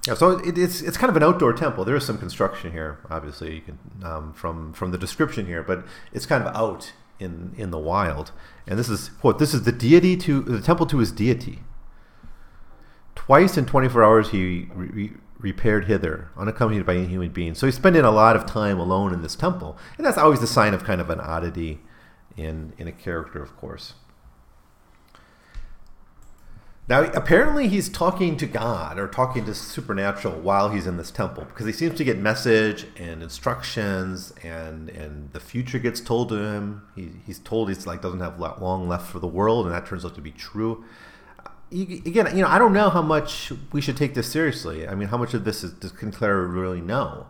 Yeah, 0.08 0.16
so 0.16 0.40
it, 0.40 0.58
it's 0.58 0.82
it's 0.82 0.98
kind 0.98 1.12
of 1.12 1.18
an 1.18 1.22
outdoor 1.22 1.54
temple. 1.54 1.86
There 1.86 1.96
is 1.96 2.06
some 2.06 2.18
construction 2.18 2.72
here, 2.72 2.98
obviously, 3.10 3.54
you 3.56 3.62
can 3.62 3.78
um, 4.04 4.34
from 4.34 4.74
from 4.74 4.90
the 4.90 4.98
description 4.98 5.46
here, 5.46 5.62
but 5.62 5.86
it's 6.12 6.26
kind 6.26 6.44
of 6.44 6.56
out 6.56 6.94
in 7.22 7.54
in 7.58 7.72
the 7.72 7.80
wild. 7.80 8.32
And 8.68 8.78
this 8.78 8.90
is 8.90 9.10
quote: 9.22 9.40
"This 9.40 9.54
is 9.54 9.64
the 9.64 9.72
deity 9.72 10.18
to 10.18 10.42
the 10.42 10.62
temple 10.62 10.86
to 10.88 10.98
his 10.98 11.12
deity." 11.12 11.64
Twice 13.16 13.58
in 13.58 13.66
24 13.66 14.04
hours 14.04 14.30
he 14.32 14.68
re- 14.74 15.14
repaired 15.38 15.86
hither, 15.86 16.30
unaccompanied 16.38 16.86
by 16.86 16.96
any 16.96 17.08
human 17.08 17.30
being. 17.30 17.56
So 17.56 17.68
he's 17.68 17.76
spending 17.76 18.04
a 18.04 18.12
lot 18.12 18.36
of 18.36 18.46
time 18.46 18.80
alone 18.80 19.14
in 19.14 19.22
this 19.22 19.36
temple, 19.36 19.78
and 19.98 20.06
that's 20.06 20.18
always 20.18 20.40
the 20.40 20.48
sign 20.48 20.74
of 20.74 20.84
kind 20.84 21.02
of 21.02 21.10
an 21.10 21.20
oddity 21.20 21.82
in 22.38 22.74
in 22.78 22.88
a 22.88 22.92
character, 22.92 23.42
of 23.42 23.56
course. 23.58 23.94
Now, 26.92 27.04
apparently, 27.14 27.70
he's 27.70 27.88
talking 27.88 28.36
to 28.36 28.46
God 28.46 29.00
or 29.00 29.08
talking 29.08 29.46
to 29.46 29.56
supernatural 29.56 30.42
while 30.42 30.72
he's 30.72 30.88
in 30.88 30.98
this 30.98 31.10
temple 31.10 31.46
because 31.46 31.66
he 31.66 31.72
seems 31.72 31.96
to 31.96 32.04
get 32.04 32.18
message 32.18 32.86
and 32.98 33.24
instructions, 33.24 34.34
and 34.44 34.90
and 34.90 35.32
the 35.32 35.40
future 35.40 35.80
gets 35.80 36.02
told 36.02 36.28
to 36.28 36.36
him. 36.36 36.86
He, 36.94 37.12
he's 37.26 37.40
told 37.40 37.70
he's 37.70 37.88
like 37.88 38.02
doesn't 38.02 38.20
have 38.20 38.38
long 38.38 38.90
left 38.90 39.10
for 39.10 39.20
the 39.20 39.28
world, 39.28 39.68
and 39.68 39.74
that 39.74 39.86
turns 39.86 40.04
out 40.04 40.16
to 40.16 40.22
be 40.22 40.34
true. 40.34 40.84
Again, 41.72 42.36
you 42.36 42.42
know, 42.42 42.50
I 42.50 42.60
don't 42.60 42.74
know 42.74 42.90
how 42.90 43.02
much 43.02 43.54
we 43.72 43.80
should 43.80 43.96
take 43.96 44.14
this 44.14 44.30
seriously. 44.30 44.86
I 44.86 44.94
mean, 44.94 45.08
how 45.08 45.18
much 45.18 45.34
of 45.34 45.46
this 45.46 45.64
is, 45.64 45.72
does 45.72 45.94
Clara 45.94 46.46
really 46.46 46.82
know? 46.82 47.28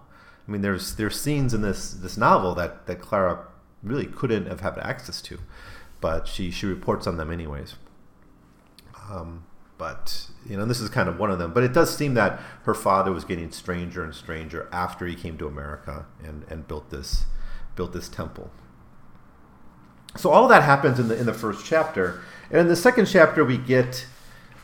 I 0.48 0.52
mean, 0.52 0.64
there's 0.64 0.96
there's 0.96 1.22
scenes 1.22 1.54
in 1.54 1.62
this 1.62 1.92
this 1.92 2.18
novel 2.18 2.56
that 2.56 2.88
that 2.88 3.00
Clara 3.00 3.46
really 3.84 4.08
couldn't 4.08 4.48
have 4.48 4.62
had 4.62 4.80
access 4.80 5.22
to, 5.22 5.38
but 6.00 6.28
she 6.28 6.50
she 6.50 6.66
reports 6.66 7.06
on 7.06 7.18
them 7.18 7.30
anyways. 7.30 7.76
Um, 9.08 9.44
but 9.82 10.28
you 10.48 10.56
know, 10.56 10.66
this 10.66 10.80
is 10.80 10.92
kind 10.92 11.10
of 11.10 11.18
one 11.18 11.32
of 11.32 11.40
them. 11.40 11.54
But 11.54 11.64
it 11.64 11.74
does 11.74 11.98
seem 11.98 12.14
that 12.14 12.40
her 12.66 12.76
father 12.76 13.12
was 13.12 13.26
getting 13.26 13.50
stranger 13.50 14.04
and 14.04 14.14
stranger 14.14 14.70
after 14.72 15.08
he 15.08 15.16
came 15.16 15.40
to 15.40 15.48
America 15.48 16.06
and, 16.24 16.46
and 16.50 16.68
built 16.68 16.92
this 16.92 17.26
built 17.76 17.92
this 17.92 18.08
temple. 18.08 18.52
So 20.16 20.30
all 20.30 20.48
that 20.50 20.62
happens 20.62 21.00
in 21.00 21.08
the 21.08 21.18
in 21.20 21.26
the 21.26 21.34
first 21.34 21.66
chapter, 21.66 22.22
and 22.52 22.60
in 22.60 22.68
the 22.68 22.76
second 22.76 23.08
chapter 23.08 23.44
we 23.44 23.58
get 23.58 24.06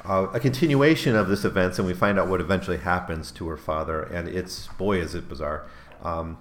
uh, 0.05 0.27
a 0.35 0.39
continuation 0.39 1.15
of 1.15 1.29
this 1.29 1.43
events, 1.43 1.79
and 1.79 1.87
we 1.87 1.95
find 1.95 2.19
out 2.19 2.27
what 2.27 2.39
eventually 2.39 2.77
happens 2.77 3.31
to 3.31 3.47
her 3.47 3.57
father. 3.57 4.03
And 4.03 4.29
it's 4.29 4.67
boy, 4.77 4.99
is 4.99 5.15
it 5.15 5.27
bizarre. 5.27 5.67
Um, 6.03 6.37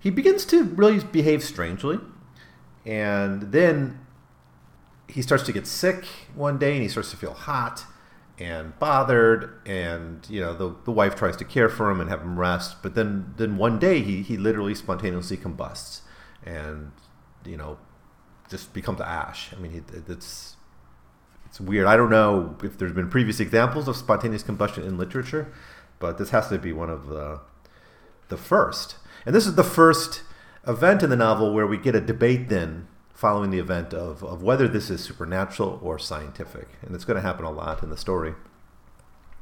he 0.00 0.10
begins 0.10 0.44
to 0.46 0.64
really 0.64 0.98
behave 0.98 1.44
strangely, 1.44 2.00
and 2.84 3.52
then 3.52 4.04
he 5.06 5.22
starts 5.22 5.44
to 5.44 5.52
get 5.52 5.64
sick 5.64 6.06
one 6.34 6.58
day 6.58 6.72
and 6.72 6.82
he 6.82 6.88
starts 6.88 7.12
to 7.12 7.16
feel 7.16 7.32
hot 7.32 7.84
and 8.38 8.78
bothered 8.78 9.60
and 9.64 10.26
you 10.28 10.40
know 10.40 10.52
the, 10.52 10.74
the 10.84 10.92
wife 10.92 11.14
tries 11.14 11.36
to 11.36 11.44
care 11.44 11.68
for 11.68 11.90
him 11.90 12.00
and 12.00 12.10
have 12.10 12.20
him 12.20 12.38
rest 12.38 12.76
but 12.82 12.94
then 12.94 13.32
then 13.38 13.56
one 13.56 13.78
day 13.78 14.02
he, 14.02 14.22
he 14.22 14.36
literally 14.36 14.74
spontaneously 14.74 15.36
combusts 15.36 16.02
and 16.44 16.92
you 17.44 17.56
know 17.56 17.78
just 18.48 18.72
becomes 18.72 19.00
ash. 19.00 19.52
I 19.56 19.60
mean 19.60 19.72
he, 19.72 19.78
it's 20.08 20.56
it's 21.46 21.60
weird. 21.60 21.86
I 21.86 21.96
don't 21.96 22.10
know 22.10 22.56
if 22.62 22.76
there's 22.76 22.92
been 22.92 23.08
previous 23.08 23.40
examples 23.40 23.88
of 23.88 23.96
spontaneous 23.96 24.42
combustion 24.42 24.84
in 24.84 24.98
literature 24.98 25.52
but 25.98 26.18
this 26.18 26.30
has 26.30 26.48
to 26.48 26.58
be 26.58 26.72
one 26.72 26.90
of 26.90 27.06
the 27.08 27.40
the 28.28 28.36
first. 28.36 28.96
And 29.24 29.34
this 29.34 29.46
is 29.46 29.54
the 29.54 29.64
first 29.64 30.22
event 30.66 31.02
in 31.02 31.10
the 31.10 31.16
novel 31.16 31.54
where 31.54 31.66
we 31.66 31.78
get 31.78 31.94
a 31.94 32.00
debate 32.00 32.48
then 32.48 32.88
following 33.16 33.50
the 33.50 33.58
event 33.58 33.94
of, 33.94 34.22
of 34.22 34.42
whether 34.42 34.68
this 34.68 34.90
is 34.90 35.02
supernatural 35.02 35.80
or 35.82 35.98
scientific. 35.98 36.68
And 36.82 36.94
it's 36.94 37.04
going 37.04 37.16
to 37.16 37.22
happen 37.22 37.44
a 37.44 37.50
lot 37.50 37.82
in 37.82 37.90
the 37.90 37.96
story. 37.96 38.34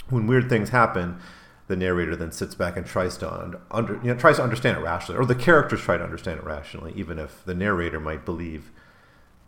When 0.08 0.26
weird 0.26 0.48
things 0.48 0.70
happen, 0.70 1.18
the 1.66 1.76
narrator 1.76 2.14
then 2.14 2.30
sits 2.30 2.54
back 2.54 2.76
and 2.76 2.86
tries 2.86 3.16
to 3.18 3.58
under, 3.70 3.94
you 3.94 4.12
know, 4.12 4.14
tries 4.14 4.36
to 4.36 4.42
understand 4.42 4.78
it 4.78 4.80
rationally, 4.80 5.20
or 5.20 5.26
the 5.26 5.34
characters 5.34 5.80
try 5.80 5.96
to 5.96 6.04
understand 6.04 6.38
it 6.38 6.44
rationally, 6.44 6.92
even 6.94 7.18
if 7.18 7.44
the 7.44 7.54
narrator 7.54 7.98
might 7.98 8.24
believe 8.24 8.70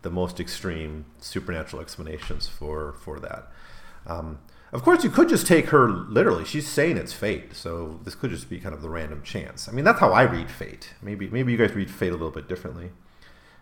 the 0.02 0.10
most 0.10 0.40
extreme 0.40 1.04
supernatural 1.20 1.80
explanations 1.80 2.48
for 2.48 2.92
for 2.94 3.20
that. 3.20 3.48
Um, 4.06 4.38
Of 4.72 4.82
course, 4.82 5.04
you 5.04 5.10
could 5.10 5.28
just 5.28 5.46
take 5.46 5.66
her 5.66 5.88
literally. 5.88 6.44
She's 6.44 6.66
saying 6.66 6.96
it's 6.96 7.12
fate, 7.12 7.54
so 7.54 8.00
this 8.04 8.14
could 8.14 8.30
just 8.30 8.50
be 8.50 8.58
kind 8.58 8.74
of 8.74 8.82
the 8.82 8.88
random 8.88 9.22
chance. 9.22 9.68
I 9.68 9.72
mean, 9.72 9.84
that's 9.84 10.00
how 10.00 10.12
I 10.12 10.22
read 10.22 10.50
fate. 10.50 10.94
Maybe 11.00 11.28
maybe 11.28 11.52
you 11.52 11.58
guys 11.58 11.72
read 11.74 11.90
fate 11.90 12.08
a 12.08 12.18
little 12.20 12.30
bit 12.30 12.48
differently. 12.48 12.90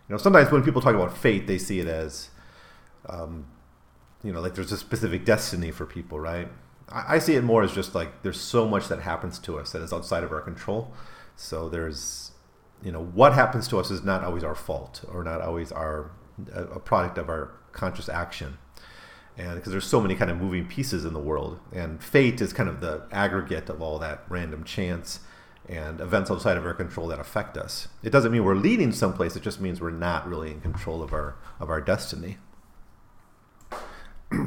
You 0.07 0.13
know, 0.13 0.17
sometimes 0.17 0.51
when 0.51 0.63
people 0.63 0.81
talk 0.81 0.95
about 0.95 1.17
fate, 1.17 1.47
they 1.47 1.57
see 1.57 1.79
it 1.79 1.87
as, 1.87 2.29
um, 3.09 3.47
you 4.23 4.31
know, 4.31 4.41
like 4.41 4.55
there's 4.55 4.71
a 4.71 4.77
specific 4.77 5.25
destiny 5.25 5.71
for 5.71 5.85
people, 5.85 6.19
right? 6.19 6.47
I, 6.89 7.15
I 7.15 7.19
see 7.19 7.35
it 7.35 7.43
more 7.43 7.63
as 7.63 7.73
just 7.73 7.95
like 7.95 8.21
there's 8.21 8.39
so 8.39 8.67
much 8.67 8.87
that 8.87 9.01
happens 9.01 9.39
to 9.39 9.57
us 9.57 9.71
that 9.71 9.81
is 9.81 9.91
outside 9.91 10.23
of 10.23 10.31
our 10.31 10.41
control. 10.41 10.93
So 11.35 11.69
there's, 11.69 12.31
you 12.83 12.91
know, 12.91 13.03
what 13.03 13.33
happens 13.33 13.67
to 13.69 13.79
us 13.79 13.89
is 13.89 14.03
not 14.03 14.23
always 14.23 14.43
our 14.43 14.55
fault 14.55 15.03
or 15.11 15.23
not 15.23 15.41
always 15.41 15.71
our 15.71 16.11
a 16.53 16.79
product 16.79 17.17
of 17.17 17.29
our 17.29 17.51
conscious 17.71 18.09
action 18.09 18.57
and 19.37 19.55
because 19.55 19.71
there's 19.71 19.85
so 19.85 19.99
many 19.99 20.15
kind 20.15 20.31
of 20.31 20.37
moving 20.37 20.65
pieces 20.65 21.05
in 21.05 21.13
the 21.13 21.19
world 21.19 21.59
and 21.73 22.01
fate 22.01 22.39
is 22.41 22.53
kind 22.53 22.69
of 22.69 22.79
the 22.79 23.03
aggregate 23.11 23.69
of 23.69 23.81
all 23.81 23.99
that 23.99 24.23
random 24.29 24.63
chance 24.63 25.19
and 25.67 25.99
events 25.99 26.29
outside 26.29 26.57
of 26.57 26.65
our 26.65 26.73
control 26.73 27.07
that 27.07 27.19
affect 27.19 27.57
us. 27.57 27.87
It 28.03 28.11
doesn't 28.11 28.31
mean 28.31 28.43
we're 28.43 28.55
leading 28.55 28.91
someplace 28.91 29.35
it 29.35 29.43
just 29.43 29.59
means 29.59 29.81
we're 29.81 29.91
not 29.91 30.27
really 30.27 30.51
in 30.51 30.61
control 30.61 31.01
of 31.01 31.13
our 31.13 31.35
of 31.59 31.69
our 31.69 31.81
destiny. 31.81 32.37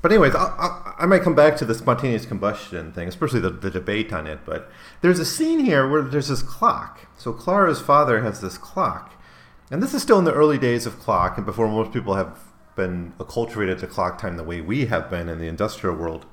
But 0.00 0.10
anyways 0.10 0.34
I, 0.34 0.42
I, 0.42 0.94
I, 1.04 1.06
might 1.06 1.22
come 1.22 1.36
back 1.36 1.56
to 1.58 1.64
the 1.64 1.76
spontaneous 1.76 2.26
combustion 2.26 2.92
thing 2.92 3.06
especially 3.06 3.38
the, 3.38 3.50
the 3.50 3.70
debate 3.70 4.12
on 4.12 4.26
it 4.26 4.40
but 4.44 4.68
there's 5.00 5.20
a 5.20 5.24
scene 5.24 5.60
here 5.60 5.88
where 5.88 6.02
there's 6.02 6.26
this 6.26 6.42
clock. 6.42 7.06
So 7.16 7.32
clara's 7.32 7.80
father 7.80 8.20
has 8.20 8.40
this 8.40 8.58
clock 8.58 9.14
and 9.70 9.80
this 9.80 9.94
is 9.94 10.02
still 10.02 10.18
in 10.18 10.24
the 10.24 10.34
early 10.34 10.58
days 10.58 10.86
of 10.86 10.98
clock 10.98 11.36
and 11.36 11.46
before 11.46 11.68
most 11.68 11.92
people 11.92 12.16
have 12.16 12.36
been 12.74 13.12
acculturated 13.18 13.78
to 13.80 13.86
clock 13.86 14.18
time 14.18 14.36
the 14.36 14.44
way 14.44 14.60
we 14.60 14.86
have 14.86 15.10
been 15.10 15.28
in 15.28 15.38
the 15.38 15.46
industrial 15.46 15.96
world. 15.96 16.26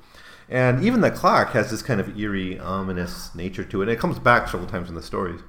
And 0.49 0.83
even 0.83 1.01
the 1.01 1.11
clock 1.11 1.51
has 1.51 1.69
this 1.69 1.83
kind 1.83 1.99
of 1.99 2.17
eerie, 2.17 2.59
ominous 2.59 3.33
nature 3.35 3.63
to 3.63 3.81
it. 3.81 3.83
And 3.83 3.91
it 3.91 3.99
comes 3.99 4.17
back 4.17 4.49
several 4.49 4.69
times 4.69 4.89
in 4.89 4.95
the 4.95 5.03
stories. 5.03 5.41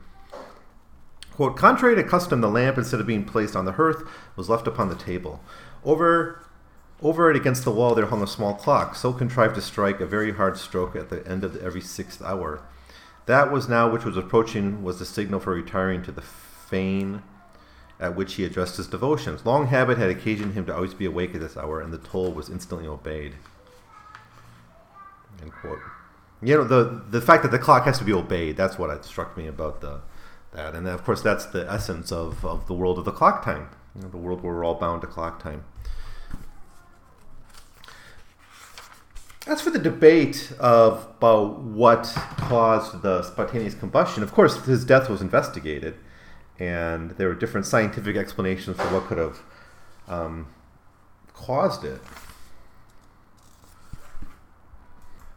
Quote, 1.32 1.56
contrary 1.56 1.96
to 1.96 2.04
custom, 2.04 2.42
the 2.42 2.50
lamp, 2.50 2.76
instead 2.76 3.00
of 3.00 3.06
being 3.06 3.24
placed 3.24 3.56
on 3.56 3.64
the 3.64 3.72
hearth, 3.72 4.02
was 4.36 4.50
left 4.50 4.66
upon 4.66 4.90
the 4.90 4.94
table. 4.94 5.40
Over, 5.84 6.44
over 7.00 7.30
it 7.30 7.36
against 7.36 7.64
the 7.64 7.70
wall 7.70 7.94
there 7.94 8.06
hung 8.06 8.22
a 8.22 8.26
small 8.26 8.54
clock, 8.54 8.94
so 8.94 9.14
contrived 9.14 9.54
to 9.54 9.62
strike 9.62 10.00
a 10.00 10.06
very 10.06 10.32
hard 10.32 10.58
stroke 10.58 10.94
at 10.94 11.08
the 11.08 11.26
end 11.26 11.44
of 11.44 11.56
every 11.56 11.80
sixth 11.80 12.20
hour. 12.20 12.62
That 13.24 13.50
was 13.50 13.70
now 13.70 13.88
which 13.88 14.04
was 14.04 14.18
approaching 14.18 14.82
was 14.82 14.98
the 14.98 15.06
signal 15.06 15.40
for 15.40 15.54
retiring 15.54 16.02
to 16.02 16.12
the 16.12 16.20
fane 16.20 17.22
at 17.98 18.16
which 18.16 18.34
he 18.34 18.44
addressed 18.44 18.78
his 18.78 18.88
devotions. 18.88 19.44
Long 19.44 19.66
habit 19.68 19.98
had 19.98 20.10
occasioned 20.10 20.54
him 20.54 20.66
to 20.66 20.74
always 20.74 20.94
be 20.94 21.04
awake 21.04 21.34
at 21.34 21.40
this 21.40 21.56
hour, 21.56 21.80
and 21.80 21.92
the 21.92 21.98
toll 21.98 22.32
was 22.32 22.48
instantly 22.48 22.88
obeyed. 22.88 23.34
End 25.42 25.52
quote. 25.52 25.80
You 26.42 26.56
know, 26.56 26.64
the 26.64 27.02
the 27.10 27.20
fact 27.20 27.42
that 27.42 27.50
the 27.50 27.58
clock 27.58 27.84
has 27.84 27.98
to 27.98 28.04
be 28.04 28.12
obeyed, 28.12 28.56
that's 28.56 28.78
what 28.78 29.04
struck 29.04 29.36
me 29.36 29.46
about 29.46 29.80
the 29.80 30.00
that. 30.52 30.74
And 30.74 30.86
of 30.88 31.04
course 31.04 31.22
that's 31.22 31.46
the 31.46 31.70
essence 31.70 32.10
of, 32.12 32.44
of 32.44 32.66
the 32.66 32.74
world 32.74 32.98
of 32.98 33.04
the 33.04 33.12
clock 33.12 33.44
time. 33.44 33.68
You 33.94 34.02
know, 34.02 34.08
the 34.08 34.16
world 34.16 34.42
where 34.42 34.54
we're 34.54 34.64
all 34.64 34.74
bound 34.74 35.02
to 35.02 35.06
clock 35.06 35.42
time. 35.42 35.64
As 39.46 39.60
for 39.60 39.70
the 39.70 39.78
debate 39.78 40.52
of 40.60 41.08
about 41.18 41.60
what 41.60 42.04
caused 42.36 43.02
the 43.02 43.22
spontaneous 43.22 43.74
combustion, 43.74 44.22
of 44.22 44.32
course 44.32 44.64
his 44.64 44.84
death 44.84 45.08
was 45.08 45.20
investigated 45.20 45.96
and 46.58 47.12
there 47.12 47.28
were 47.28 47.34
different 47.34 47.66
scientific 47.66 48.16
explanations 48.16 48.76
for 48.76 48.86
what 48.88 49.04
could 49.04 49.18
have 49.18 49.40
um, 50.08 50.46
caused 51.32 51.84
it. 51.84 52.00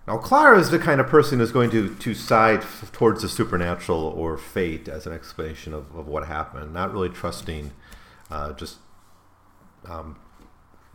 Now, 0.06 0.18
Clara 0.18 0.60
is 0.60 0.70
the 0.70 0.80
kind 0.80 1.00
of 1.00 1.08
person 1.08 1.40
who's 1.40 1.54
going 1.54 1.70
to, 1.72 1.96
to 1.96 2.14
side 2.14 2.60
f- 2.60 2.92
towards 2.92 3.22
the 3.22 3.30
supernatural 3.30 4.02
or 4.02 4.38
fate 4.38 4.90
as 4.90 5.08
an 5.08 5.14
explanation 5.14 5.74
of, 5.74 5.96
of 5.96 6.08
what 6.08 6.28
happened, 6.28 6.74
not 6.74 6.92
really 6.92 7.10
trusting 7.10 7.72
uh, 8.30 8.52
just 8.54 8.80
um, 9.86 10.18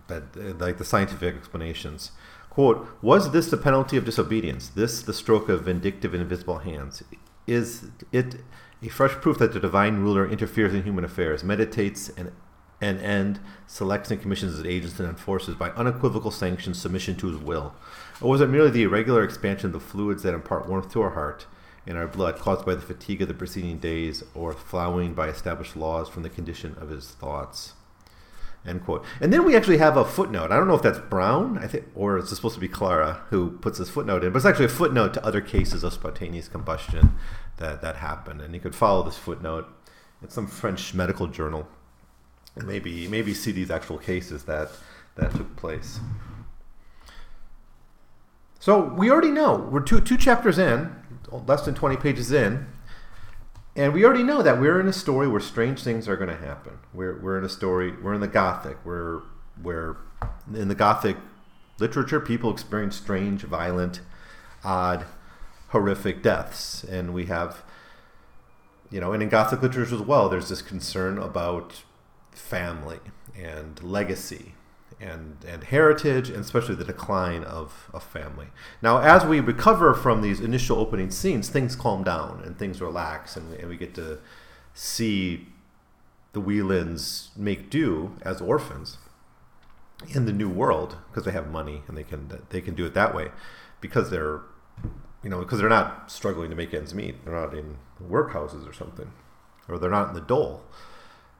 that, 0.09 0.61
like 0.61 0.77
the 0.77 0.85
scientific 0.85 1.35
explanations. 1.37 2.13
Quote, 2.51 2.89
was 3.01 3.31
this 3.31 3.51
the 3.51 3.57
penalty 3.57 3.97
of 3.97 4.05
disobedience? 4.05 4.69
This 4.69 5.03
the 5.03 5.15
stroke 5.15 5.49
of 5.49 5.63
vindictive 5.63 6.13
and 6.13 6.23
invisible 6.23 6.59
hands? 6.59 7.03
Is 7.47 7.87
it 8.13 8.37
a 8.83 8.89
fresh 8.89 9.13
proof 9.13 9.39
that 9.39 9.53
the 9.53 9.61
divine 9.61 9.99
ruler 10.01 10.29
interferes 10.29 10.75
in 10.75 10.83
human 10.83 11.05
affairs, 11.05 11.43
meditates 11.43 12.11
and 12.11 12.33
and 12.81 13.01
end, 13.01 13.41
selects 13.67 14.11
and 14.11 14.23
commissions 14.23 14.57
his 14.57 14.65
agents 14.65 15.01
and 15.01 15.09
enforces 15.09 15.57
by 15.57 15.71
unequivocal 15.71 16.31
sanction 16.31 16.75
submission 16.75 17.17
to 17.17 17.29
his 17.29 17.39
will? 17.39 17.75
Or 18.21 18.31
was 18.31 18.41
it 18.41 18.49
merely 18.49 18.71
the 18.71 18.83
irregular 18.83 19.23
expansion 19.23 19.67
of 19.67 19.73
the 19.73 19.81
fluids 19.81 20.23
that 20.25 20.35
impart 20.35 20.69
warmth 20.69 20.93
to 20.93 21.03
our 21.03 21.11
heart 21.11 21.47
and 21.87 21.97
our 21.97 22.09
blood, 22.09 22.39
caused 22.39 22.67
by 22.67 22.75
the 22.75 22.83
fatigue 22.83 23.23
of 23.23 23.29
the 23.29 23.35
preceding 23.35 23.79
days, 23.79 24.23
or 24.35 24.53
flowing 24.53 25.15
by 25.15 25.29
established 25.29 25.77
laws 25.77 26.09
from 26.09 26.23
the 26.23 26.29
condition 26.29 26.77
of 26.81 26.91
his 26.91 27.09
thoughts? 27.09 27.75
End 28.67 28.85
quote. 28.85 29.05
And 29.21 29.33
then 29.33 29.45
we 29.45 29.57
actually 29.57 29.79
have 29.79 29.97
a 29.97 30.05
footnote. 30.05 30.51
I 30.51 30.57
don't 30.57 30.69
know 30.69 30.75
if 30.75 30.83
that's 30.83 30.99
Brown, 30.99 31.59
I 31.59 31.67
think, 31.67 31.87
or 31.95 32.19
it's 32.19 32.35
supposed 32.35 32.57
to 32.57 32.61
be 32.61 32.69
Clara 32.69 33.23
who 33.31 33.53
puts 33.53 33.79
this 33.79 33.89
footnote 33.89 34.25
in, 34.25 34.33
but 34.33 34.39
it's 34.39 34.47
actually 34.47 34.67
a 34.67 34.71
footnote 34.71 35.15
to 35.15 35.25
other 35.25 35.41
cases 35.41 35.85
of 35.85 35.93
spontaneous 35.93 36.49
combustion 36.49 37.15
that, 37.59 37.81
that 37.83 37.97
happened. 37.97 38.43
And 38.43 38.53
you 38.55 38.61
could 38.61 38.75
follow 38.75 39.03
this 39.05 39.17
footnote. 39.17 39.69
It's 40.23 40.35
some 40.35 40.49
French 40.49 40.93
medical 40.93 41.29
journal. 41.29 41.69
And 42.57 42.67
maybe 42.67 43.07
maybe 43.07 43.33
see 43.33 43.53
these 43.53 43.71
actual 43.71 43.99
cases 43.99 44.45
that 44.45 44.71
that 45.15 45.33
took 45.33 45.55
place. 45.57 46.01
So 48.59 48.81
we 48.83 49.11
already 49.11 49.31
know 49.31 49.69
we're 49.71 49.81
two 49.81 50.01
two 50.01 50.17
chapters 50.17 50.59
in, 50.59 50.95
less 51.31 51.63
than 51.65 51.75
twenty 51.75 51.97
pages 51.97 52.33
in, 52.33 52.67
and 53.77 53.93
we 53.93 54.05
already 54.05 54.25
know 54.25 54.43
that 54.43 54.61
we're 54.61 54.81
in 54.81 54.89
a 54.89 54.93
story 54.93 55.29
where 55.29 55.41
strange 55.41 55.83
things 55.83 56.09
are 56.09 56.17
going 56.17 56.31
to 56.31 56.37
happen. 56.37 56.79
We're 56.93 57.19
we're 57.21 57.39
in 57.39 57.45
a 57.45 57.49
story. 57.49 57.93
We're 57.93 58.15
in 58.15 58.21
the 58.21 58.29
Gothic. 58.29 58.79
We're 58.85 59.23
where 59.63 59.97
in 60.53 60.69
the 60.69 60.75
Gothic 60.75 61.17
literature, 61.79 62.19
people 62.19 62.51
experience 62.51 62.97
strange, 62.97 63.43
violent, 63.43 64.01
odd, 64.65 65.07
horrific 65.69 66.23
deaths, 66.23 66.83
and 66.83 67.15
we 67.15 67.27
have, 67.27 67.63
you 68.91 69.01
know, 69.01 69.13
and 69.13 69.23
in 69.23 69.29
Gothic 69.29 69.63
literature 69.63 69.95
as 69.95 70.01
well, 70.01 70.29
there's 70.29 70.49
this 70.49 70.63
concern 70.63 71.19
about 71.19 71.85
family 72.33 72.99
and 73.37 73.81
legacy 73.83 74.55
and 75.01 75.37
and 75.47 75.65
heritage, 75.65 76.29
and 76.29 76.39
especially 76.39 76.75
the 76.75 76.85
decline 76.85 77.45
of 77.45 77.91
a 77.95 78.01
family. 78.01 78.49
Now, 78.83 78.99
as 78.99 79.25
we 79.25 79.41
recover 79.41 79.95
from 79.95 80.23
these 80.23 80.41
initial 80.41 80.79
opening 80.79 81.11
scenes, 81.11 81.49
things 81.49 81.77
calm 81.77 82.03
down 82.03 82.43
and 82.45 82.59
things 82.59 82.81
relax, 82.81 83.37
and, 83.37 83.55
and 83.55 83.69
we 83.69 83.77
get 83.77 83.95
to 83.95 84.19
see 84.75 85.47
the 86.33 86.41
Wielands 86.41 87.37
make 87.37 87.71
do 87.71 88.17
as 88.23 88.41
orphans 88.41 88.99
in 90.09 90.27
the 90.27 90.33
new 90.33 90.49
world 90.49 90.97
because 91.09 91.25
they 91.25 91.33
have 91.33 91.51
money 91.51 91.83
and 91.89 91.97
they 91.97 92.05
can 92.05 92.43
they 92.51 92.61
can 92.61 92.75
do 92.75 92.87
it 92.87 92.95
that 92.95 93.15
way 93.15 93.31
because 93.81 94.11
they're 94.11 94.43
you 95.23 95.31
know, 95.31 95.41
because 95.41 95.59
they're 95.59 95.69
not 95.69 96.11
struggling 96.11 96.51
to 96.51 96.57
make 96.57 96.73
ends 96.73 96.95
meet. 96.95 97.25
They're 97.25 97.35
not 97.35 97.55
in 97.55 97.77
workhouses 98.03 98.69
or 98.69 98.73
something, 98.73 99.13
or 99.69 99.79
they're 99.79 99.91
not 99.91 100.09
in 100.09 100.15
the 100.15 100.21
dole, 100.21 100.63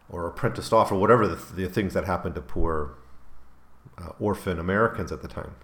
or 0.09 0.27
apprenticed 0.27 0.73
off, 0.73 0.91
or 0.91 0.97
whatever 0.97 1.27
the, 1.27 1.37
the 1.55 1.69
things 1.69 1.95
that 1.95 2.05
happen 2.05 2.33
to 2.35 2.41
poor 2.41 2.95
uh, 3.97 4.11
orphan 4.21 4.59
Americans 4.59 5.13
at 5.13 5.23
the 5.23 5.29
time. 5.29 5.55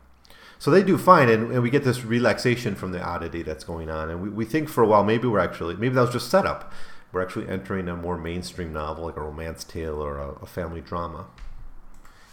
So 0.59 0.71
they 0.71 0.83
do 0.83 0.97
fine, 0.97 1.29
and, 1.29 1.53
and, 1.53 1.63
we 1.63 1.69
get 1.69 1.85
this 1.85 2.05
relaxation 2.05 2.75
from 2.75 2.93
the 2.93 3.03
oddity 3.03 3.43
that's 3.43 3.65
going 3.65 3.91
on. 3.91 4.09
And 4.09 4.23
we, 4.23 4.29
we 4.31 4.45
think 4.45 4.69
for 4.69 4.83
a 4.83 4.87
while 4.87 5.05
maybe 5.05 5.27
we're 5.29 5.41
actually, 5.41 5.75
maybe 5.75 5.95
that 5.95 6.01
was 6.01 6.13
just 6.13 6.31
setup. 6.31 6.73
We're 7.13 7.23
actually 7.23 7.49
entering 7.49 7.89
a 7.89 7.97
more 7.97 8.17
mainstream 8.17 8.73
novel, 8.73 9.05
like 9.05 9.17
a 9.17 9.21
romance 9.21 9.63
tale 9.65 10.03
or 10.03 10.19
a, 10.19 10.31
a 10.43 10.47
family 10.47 10.81
drama. 10.81 11.27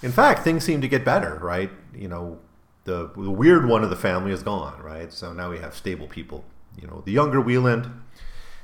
In 0.01 0.11
fact, 0.11 0.43
things 0.43 0.63
seem 0.63 0.81
to 0.81 0.87
get 0.87 1.05
better, 1.05 1.37
right? 1.41 1.69
You 1.93 2.07
know, 2.07 2.39
the, 2.85 3.11
the 3.15 3.29
weird 3.29 3.67
one 3.67 3.83
of 3.83 3.89
the 3.89 3.95
family 3.95 4.31
is 4.31 4.41
gone, 4.41 4.81
right? 4.81 5.13
So 5.13 5.33
now 5.33 5.51
we 5.51 5.59
have 5.59 5.75
stable 5.75 6.07
people. 6.07 6.43
You 6.81 6.87
know, 6.87 7.03
the 7.05 7.11
younger 7.11 7.39
Wieland, 7.39 7.91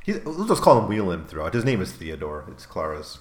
he's, 0.04 0.24
let's 0.26 0.50
just 0.50 0.62
call 0.62 0.82
him 0.82 0.88
Wieland 0.88 1.28
throughout. 1.28 1.54
His 1.54 1.66
name 1.66 1.82
is 1.82 1.92
Theodore. 1.92 2.46
It's 2.52 2.66
Clara's 2.66 3.20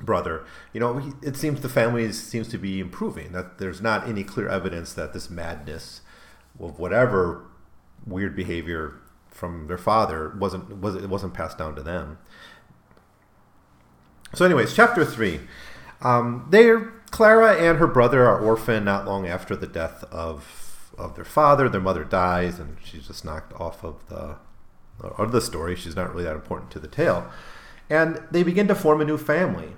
brother. 0.00 0.44
You 0.72 0.80
know, 0.80 0.98
he, 0.98 1.12
it 1.22 1.36
seems 1.36 1.60
the 1.60 1.68
family 1.68 2.10
seems 2.12 2.48
to 2.48 2.58
be 2.58 2.80
improving. 2.80 3.32
That 3.32 3.58
there's 3.58 3.80
not 3.80 4.08
any 4.08 4.24
clear 4.24 4.48
evidence 4.48 4.92
that 4.94 5.12
this 5.12 5.30
madness 5.30 6.02
of 6.60 6.78
whatever 6.78 7.44
weird 8.06 8.34
behavior 8.34 9.00
from 9.30 9.66
their 9.66 9.78
father 9.78 10.34
wasn't 10.38 10.78
was 10.78 10.94
it 10.94 11.08
wasn't 11.08 11.34
passed 11.34 11.58
down 11.58 11.74
to 11.76 11.82
them. 11.82 12.18
So, 14.34 14.44
anyways, 14.44 14.74
chapter 14.74 15.04
three. 15.04 15.40
Um, 16.00 16.46
they're 16.50 16.92
Clara 17.10 17.56
and 17.56 17.78
her 17.78 17.86
brother 17.86 18.26
are 18.26 18.38
orphaned 18.38 18.84
not 18.84 19.06
long 19.06 19.26
after 19.26 19.56
the 19.56 19.66
death 19.66 20.04
of 20.04 20.92
of 20.96 21.14
their 21.14 21.24
father. 21.24 21.68
Their 21.68 21.80
mother 21.80 22.04
dies, 22.04 22.58
and 22.58 22.76
she's 22.84 23.06
just 23.06 23.24
knocked 23.24 23.52
off 23.54 23.84
of 23.84 24.06
the 24.08 24.36
of 25.00 25.32
the 25.32 25.40
story. 25.40 25.76
She's 25.76 25.96
not 25.96 26.10
really 26.10 26.24
that 26.24 26.34
important 26.34 26.70
to 26.72 26.78
the 26.78 26.88
tale, 26.88 27.30
and 27.88 28.22
they 28.30 28.42
begin 28.42 28.68
to 28.68 28.74
form 28.74 29.00
a 29.00 29.04
new 29.04 29.18
family. 29.18 29.74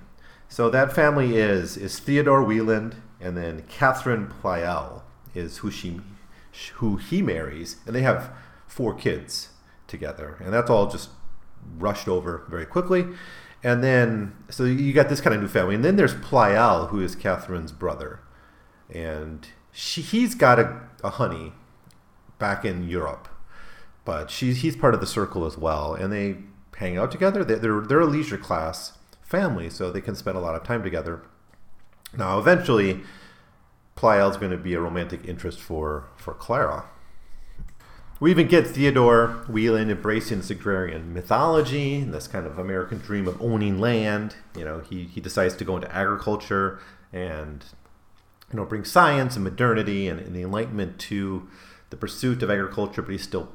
So 0.51 0.69
that 0.69 0.91
family 0.91 1.37
is 1.37 1.77
is 1.77 1.97
Theodore 1.97 2.43
Wieland 2.43 2.97
and 3.21 3.37
then 3.37 3.63
Catherine 3.69 4.27
Pleyel, 4.27 5.01
is 5.33 5.59
who 5.59 5.71
she 5.71 6.01
who 6.73 6.97
he 6.97 7.21
marries, 7.21 7.77
and 7.87 7.95
they 7.95 8.01
have 8.01 8.31
four 8.67 8.93
kids 8.93 9.51
together, 9.87 10.35
and 10.43 10.53
that's 10.53 10.69
all 10.69 10.91
just 10.91 11.09
rushed 11.77 12.09
over 12.09 12.43
very 12.49 12.65
quickly. 12.65 13.07
And 13.63 13.81
then, 13.81 14.35
so 14.49 14.65
you 14.65 14.91
got 14.91 15.07
this 15.07 15.21
kind 15.21 15.33
of 15.33 15.41
new 15.41 15.47
family, 15.47 15.73
and 15.73 15.85
then 15.85 15.95
there's 15.95 16.15
Pleyel, 16.15 16.89
who 16.89 16.99
is 16.99 17.15
Catherine's 17.15 17.71
brother, 17.71 18.19
and 18.93 19.47
she, 19.71 20.01
he's 20.01 20.35
got 20.35 20.59
a, 20.59 20.81
a 21.01 21.11
honey 21.11 21.53
back 22.39 22.65
in 22.65 22.89
Europe, 22.89 23.29
but 24.03 24.29
she's 24.29 24.57
he's 24.57 24.75
part 24.75 24.93
of 24.93 24.99
the 24.99 25.07
circle 25.07 25.45
as 25.45 25.57
well, 25.57 25.93
and 25.93 26.11
they 26.11 26.39
hang 26.75 26.97
out 26.97 27.09
together. 27.09 27.45
They, 27.45 27.55
they're 27.55 27.79
they're 27.79 28.01
a 28.01 28.05
leisure 28.05 28.37
class 28.37 28.97
family, 29.31 29.69
so 29.69 29.91
they 29.91 30.01
can 30.01 30.15
spend 30.15 30.37
a 30.37 30.41
lot 30.41 30.55
of 30.55 30.63
time 30.63 30.83
together. 30.83 31.23
Now, 32.15 32.37
eventually, 32.37 33.01
Pleyel's 33.95 34.37
going 34.37 34.51
to 34.51 34.57
be 34.57 34.73
a 34.73 34.79
romantic 34.79 35.25
interest 35.27 35.59
for 35.59 36.09
for 36.17 36.33
Clara. 36.33 36.85
We 38.19 38.29
even 38.29 38.47
get 38.47 38.67
Theodore 38.67 39.43
Wieland 39.49 39.89
embracing 39.89 40.37
this 40.37 40.51
agrarian 40.51 41.11
mythology 41.11 42.01
this 42.03 42.27
kind 42.27 42.45
of 42.45 42.59
American 42.59 42.99
dream 42.99 43.27
of 43.27 43.41
owning 43.41 43.79
land. 43.79 44.35
You 44.55 44.63
know, 44.63 44.79
he, 44.81 45.05
he 45.05 45.19
decides 45.19 45.55
to 45.55 45.65
go 45.65 45.75
into 45.75 45.91
agriculture 45.93 46.79
and 47.11 47.65
you 48.51 48.57
know 48.57 48.65
bring 48.65 48.85
science 48.85 49.35
and 49.35 49.43
modernity 49.43 50.07
and, 50.07 50.19
and 50.19 50.35
the 50.35 50.43
enlightenment 50.43 50.99
to 50.99 51.47
the 51.89 51.97
pursuit 51.97 52.43
of 52.43 52.51
agriculture, 52.51 53.01
but 53.01 53.11
he's 53.11 53.23
still 53.23 53.49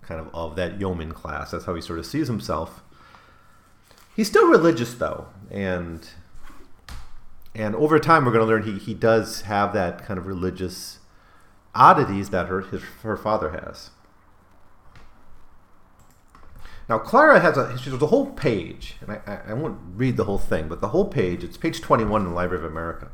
kind 0.00 0.20
of 0.20 0.34
of 0.34 0.56
that 0.56 0.80
yeoman 0.80 1.12
class. 1.12 1.50
That's 1.50 1.64
how 1.66 1.74
he 1.74 1.82
sort 1.82 1.98
of 1.98 2.06
sees 2.06 2.28
himself. 2.28 2.82
He's 4.16 4.28
still 4.28 4.48
religious 4.48 4.94
though, 4.94 5.26
and 5.50 6.08
and 7.54 7.76
over 7.76 7.98
time 7.98 8.24
we're 8.24 8.32
going 8.32 8.46
to 8.46 8.50
learn 8.50 8.62
he, 8.62 8.78
he 8.78 8.94
does 8.94 9.42
have 9.42 9.74
that 9.74 10.06
kind 10.06 10.18
of 10.18 10.26
religious 10.26 11.00
oddities 11.74 12.30
that 12.30 12.46
her 12.46 12.62
his, 12.62 12.82
her 13.02 13.18
father 13.18 13.50
has. 13.50 13.90
Now 16.88 16.98
Clara 16.98 17.40
has 17.40 17.58
a 17.58 17.64
there's 17.64 18.00
a 18.00 18.06
whole 18.06 18.30
page, 18.30 18.94
and 19.02 19.12
I, 19.12 19.40
I, 19.48 19.52
won't 19.52 19.78
read 19.94 20.16
the 20.16 20.24
whole 20.24 20.38
thing, 20.38 20.66
but 20.66 20.80
the 20.80 20.88
whole 20.88 21.08
page 21.08 21.44
it's 21.44 21.58
page 21.58 21.82
21 21.82 22.22
in 22.22 22.28
the 22.28 22.34
Library 22.34 22.64
of 22.64 22.70
America 22.70 23.10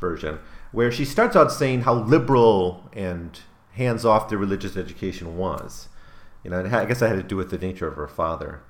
version, 0.00 0.38
where 0.72 0.90
she 0.90 1.04
starts 1.04 1.36
out 1.36 1.52
saying 1.52 1.82
how 1.82 1.92
liberal 1.92 2.88
and 2.94 3.40
hands 3.72 4.06
off 4.06 4.30
the 4.30 4.38
religious 4.38 4.74
education 4.74 5.36
was. 5.36 5.90
You 6.42 6.50
know, 6.50 6.64
I 6.64 6.86
guess 6.86 7.00
that 7.00 7.10
had 7.10 7.16
to 7.16 7.22
do 7.22 7.36
with 7.36 7.50
the 7.50 7.58
nature 7.58 7.86
of 7.86 7.96
her 7.96 8.08
father. 8.08 8.62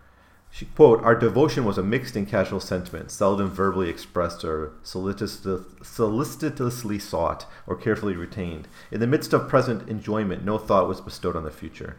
She 0.51 0.65
quote, 0.65 1.03
"Our 1.03 1.15
devotion 1.15 1.65
was 1.65 1.77
a 1.77 1.83
mixed 1.83 2.17
and 2.17 2.27
casual 2.27 2.61
sentiment, 2.61 3.11
seldom 3.11 3.51
verbally 3.51 3.91
expressed 3.91 4.43
or 4.43 4.73
solicitously 4.83 6.99
sought 6.99 7.47
or 7.67 7.77
carefully 7.77 8.17
retained. 8.17 8.67
In 8.91 9.01
the 9.01 9.07
midst 9.07 9.35
of 9.35 9.49
present 9.49 9.89
enjoyment, 9.89 10.45
no 10.45 10.57
thought 10.57 10.89
was 10.89 11.03
bestowed 11.03 11.37
on 11.37 11.45
the 11.45 11.51
future. 11.51 11.97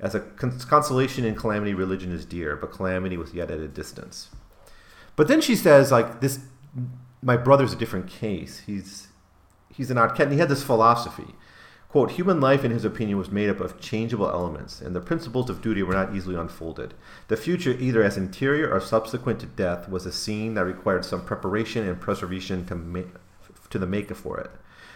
As 0.00 0.14
a 0.14 0.20
consolation 0.20 1.24
in 1.24 1.36
calamity, 1.36 1.72
religion 1.72 2.10
is 2.10 2.24
dear, 2.24 2.56
but 2.56 2.72
calamity 2.72 3.16
was 3.16 3.32
yet 3.32 3.50
at 3.50 3.60
a 3.60 3.68
distance." 3.68 4.30
But 5.14 5.28
then 5.28 5.40
she 5.40 5.54
says, 5.54 5.92
like 5.92 6.20
this, 6.20 6.40
my 7.22 7.36
brother's 7.36 7.74
a 7.74 7.76
different 7.76 8.08
case. 8.08 8.60
He's 8.60 9.08
he's 9.68 9.90
an 9.90 9.98
odd 9.98 10.16
cat, 10.16 10.22
and 10.22 10.32
he 10.32 10.38
had 10.38 10.48
this 10.48 10.62
philosophy. 10.62 11.34
Quote, 11.90 12.12
human 12.12 12.40
life, 12.40 12.64
in 12.64 12.70
his 12.70 12.84
opinion, 12.84 13.18
was 13.18 13.32
made 13.32 13.50
up 13.50 13.58
of 13.58 13.80
changeable 13.80 14.28
elements, 14.28 14.80
and 14.80 14.94
the 14.94 15.00
principles 15.00 15.50
of 15.50 15.60
duty 15.60 15.82
were 15.82 15.92
not 15.92 16.14
easily 16.14 16.36
unfolded. 16.36 16.94
The 17.26 17.36
future, 17.36 17.72
either 17.72 18.00
as 18.00 18.16
interior 18.16 18.72
or 18.72 18.80
subsequent 18.80 19.40
to 19.40 19.46
death, 19.46 19.88
was 19.88 20.06
a 20.06 20.12
scene 20.12 20.54
that 20.54 20.64
required 20.64 21.04
some 21.04 21.24
preparation 21.24 21.88
and 21.88 22.00
preservation 22.00 22.64
to, 22.66 22.76
ma- 22.76 23.00
to 23.70 23.78
the 23.78 23.88
maker 23.88 24.14
for 24.14 24.38
it. 24.38 24.52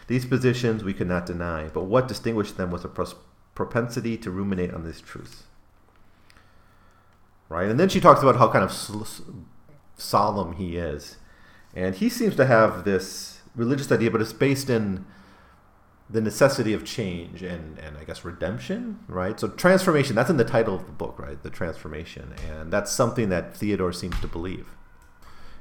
These 0.07 0.27
positions 0.27 0.85
we 0.85 0.95
could 0.95 1.09
not 1.09 1.27
deny, 1.27 1.67
but 1.67 1.87
what 1.87 2.07
distinguished 2.07 2.57
them 2.57 2.71
was 2.71 2.85
a 2.85 2.89
pros- 2.89 3.17
propensity 3.57 4.17
to 4.19 4.31
ruminate 4.31 4.73
on 4.73 4.85
these 4.85 5.01
truths. 5.01 5.45
Right? 7.49 7.69
And 7.69 7.81
then 7.81 7.89
she 7.89 8.01
talks 8.01 8.23
about 8.23 8.37
how 8.37 8.53
kind 8.53 8.63
of 8.63 8.73
solemn 9.97 10.53
he 10.53 10.77
is. 10.77 11.17
And 11.75 11.97
he 11.97 12.09
seems 12.09 12.37
to 12.37 12.47
have 12.47 12.85
this 12.85 13.41
religious 13.57 13.91
idea, 13.91 14.13
but 14.13 14.21
it's 14.21 14.33
based 14.33 14.71
in 14.71 15.05
the 16.09 16.21
necessity 16.21 16.73
of 16.75 16.85
change 16.85 17.43
and, 17.43 17.79
and 17.79 17.97
I 17.97 18.05
guess 18.05 18.25
redemption, 18.25 18.99
right? 19.09 19.39
So 19.41 19.49
transformation, 19.49 20.15
that's 20.15 20.31
in 20.31 20.37
the 20.37 20.45
title 20.45 20.75
of 20.75 20.87
the 20.87 20.93
book, 20.93 21.19
right? 21.19 21.43
The 21.43 21.51
transformation. 21.51 22.35
And 22.51 22.73
that's 22.73 22.93
something 22.93 23.31
that 23.31 23.57
Theodore 23.57 23.93
seems 23.93 24.21
to 24.21 24.29
believe. 24.29 24.69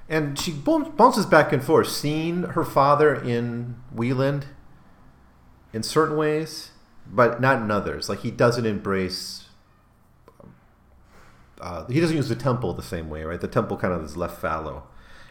And 0.10 0.38
she 0.38 0.52
bounces 0.52 1.26
back 1.26 1.54
and 1.54 1.64
forth, 1.64 1.88
seeing 1.88 2.44
her 2.44 2.66
father 2.66 3.16
in 3.16 3.78
Wieland 3.94 4.48
in 5.72 5.82
certain 5.82 6.18
ways, 6.18 6.72
but 7.08 7.40
not 7.40 7.62
in 7.62 7.72
others. 7.72 8.10
Like 8.10 8.20
he 8.20 8.30
doesn't 8.30 8.66
embrace, 8.66 9.46
uh, 11.62 11.86
he 11.88 12.02
doesn't 12.02 12.18
use 12.18 12.28
the 12.28 12.36
temple 12.36 12.74
the 12.74 12.84
same 12.84 13.10
way, 13.10 13.24
right? 13.24 13.40
The 13.40 13.48
temple 13.48 13.78
kind 13.78 13.94
of 13.94 14.04
is 14.04 14.18
left 14.18 14.42
fallow. 14.42 14.84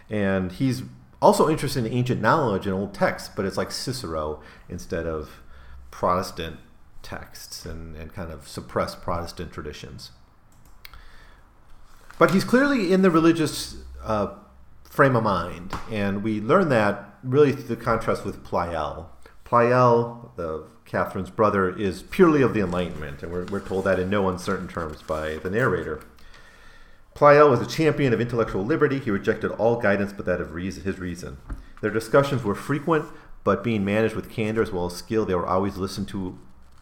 And 0.09 0.53
he's 0.53 0.83
also 1.23 1.49
interested 1.49 1.87
in 1.87 1.93
ancient 1.93 2.21
knowledge 2.21 2.67
and 2.67 2.75
old 2.75 2.93
texts, 2.93 3.31
but 3.35 3.45
it's 3.45 3.57
like 3.57 3.71
Cicero 3.71 4.43
instead 4.69 5.07
of 5.07 5.41
Protestant 5.91 6.59
texts 7.03 7.65
and, 7.65 7.97
and 7.97 8.13
kind 8.13 8.31
of 8.31 8.49
suppressed 8.49 9.01
Protestant 9.01 9.53
traditions. 9.53 10.11
But 12.19 12.33
he's 12.33 12.45
clearly 12.45 12.93
in 12.93 13.03
the 13.03 13.11
religious 13.11 13.77
uh, 14.03 14.35
frame 14.85 15.17
of 15.17 15.23
mind, 15.23 15.73
and 15.91 16.23
we 16.23 16.41
learn 16.41 16.69
that 16.69 17.15
really 17.23 17.53
through 17.53 17.75
the 17.75 17.77
contrast 17.77 18.25
with 18.25 18.45
Pleyel. 18.45 19.07
Pleyel, 19.45 20.35
the 20.37 20.65
Catherine's 20.85 21.31
brother, 21.31 21.75
is 21.77 22.03
purely 22.03 22.43
of 22.43 22.53
the 22.53 22.61
Enlightenment, 22.61 23.23
and 23.23 23.33
we're, 23.33 23.45
we're 23.47 23.61
told 23.61 23.85
that 23.85 23.99
in 23.99 24.11
no 24.11 24.29
uncertain 24.29 24.69
terms 24.69 25.03
by 25.03 25.37
the 25.37 25.51
narrator. 25.51 26.03
Pleyel 27.15 27.51
was 27.51 27.61
a 27.61 27.67
champion 27.67 28.13
of 28.13 28.21
intellectual 28.21 28.65
liberty. 28.65 28.99
He 28.99 29.11
rejected 29.11 29.51
all 29.53 29.77
guidance 29.77 30.13
but 30.13 30.27
that 30.27 30.41
of 30.41 30.53
reason, 30.53 30.85
his 30.85 30.99
reason. 30.99 31.39
Their 31.81 31.91
discussions 31.91 32.43
were 32.43 32.55
frequent, 32.55 33.07
but 33.45 33.65
being 33.65 33.85
managed 33.85 34.15
with 34.15 34.31
candor 34.31 34.63
as 34.63 34.71
well 34.71 34.87
as 34.87 34.97
skill, 34.97 35.25
they 35.25 35.35
were 35.35 35.47
always 35.47 35.77
listened 35.77 36.09
to 36.09 36.39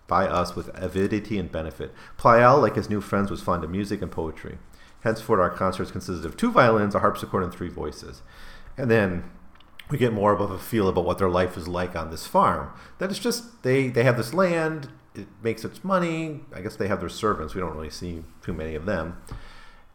by 0.06 0.26
us 0.26 0.56
with 0.56 0.70
avidity 0.74 1.38
and 1.38 1.50
benefit. 1.50 1.92
Pleyel, 2.18 2.60
like 2.60 2.76
his 2.76 2.90
new 2.90 3.00
friends, 3.00 3.30
was 3.30 3.42
fond 3.42 3.64
of 3.64 3.70
music 3.70 4.02
and 4.02 4.10
poetry. 4.10 4.58
Henceforth, 5.02 5.40
our 5.40 5.50
concerts 5.50 5.90
consisted 5.90 6.26
of 6.26 6.36
two 6.36 6.50
violins, 6.50 6.94
a 6.94 6.98
harpsichord, 6.98 7.42
and 7.42 7.52
three 7.52 7.68
voices. 7.68 8.22
And 8.76 8.90
then 8.90 9.30
we 9.88 9.98
get 9.98 10.12
more 10.12 10.32
of 10.32 10.40
a 10.40 10.58
feel 10.58 10.88
about 10.88 11.04
what 11.04 11.18
their 11.18 11.30
life 11.30 11.56
is 11.56 11.68
like 11.68 11.96
on 11.96 12.10
this 12.10 12.26
farm. 12.26 12.70
That 12.98 13.10
it's 13.10 13.18
just 13.18 13.62
they 13.62 13.88
they 13.88 14.04
have 14.04 14.16
this 14.16 14.34
land, 14.34 14.88
it 15.14 15.28
makes 15.42 15.64
its 15.64 15.82
money. 15.82 16.40
I 16.52 16.60
guess 16.60 16.76
they 16.76 16.88
have 16.88 17.00
their 17.00 17.08
servants. 17.08 17.54
We 17.54 17.60
don't 17.60 17.74
really 17.74 17.90
see 17.90 18.24
too 18.42 18.52
many 18.52 18.74
of 18.74 18.86
them 18.86 19.16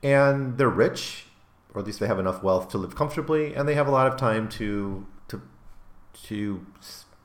and 0.06 0.60
they're 0.60 0.70
rich, 0.70 1.26
or 1.74 1.82
at 1.82 1.88
least 1.88 2.00
they 2.00 2.06
have 2.06 2.20
enough 2.20 2.44
wealth 2.44 2.70
to 2.70 2.78
live 2.78 2.96
comfortably, 2.96 3.56
and 3.56 3.68
they 3.68 3.74
have 3.74 3.88
a 3.88 3.92
lot 3.92 4.06
of 4.06 4.18
time 4.18 4.48
to 4.48 5.08
to 5.30 5.42
to 6.28 6.64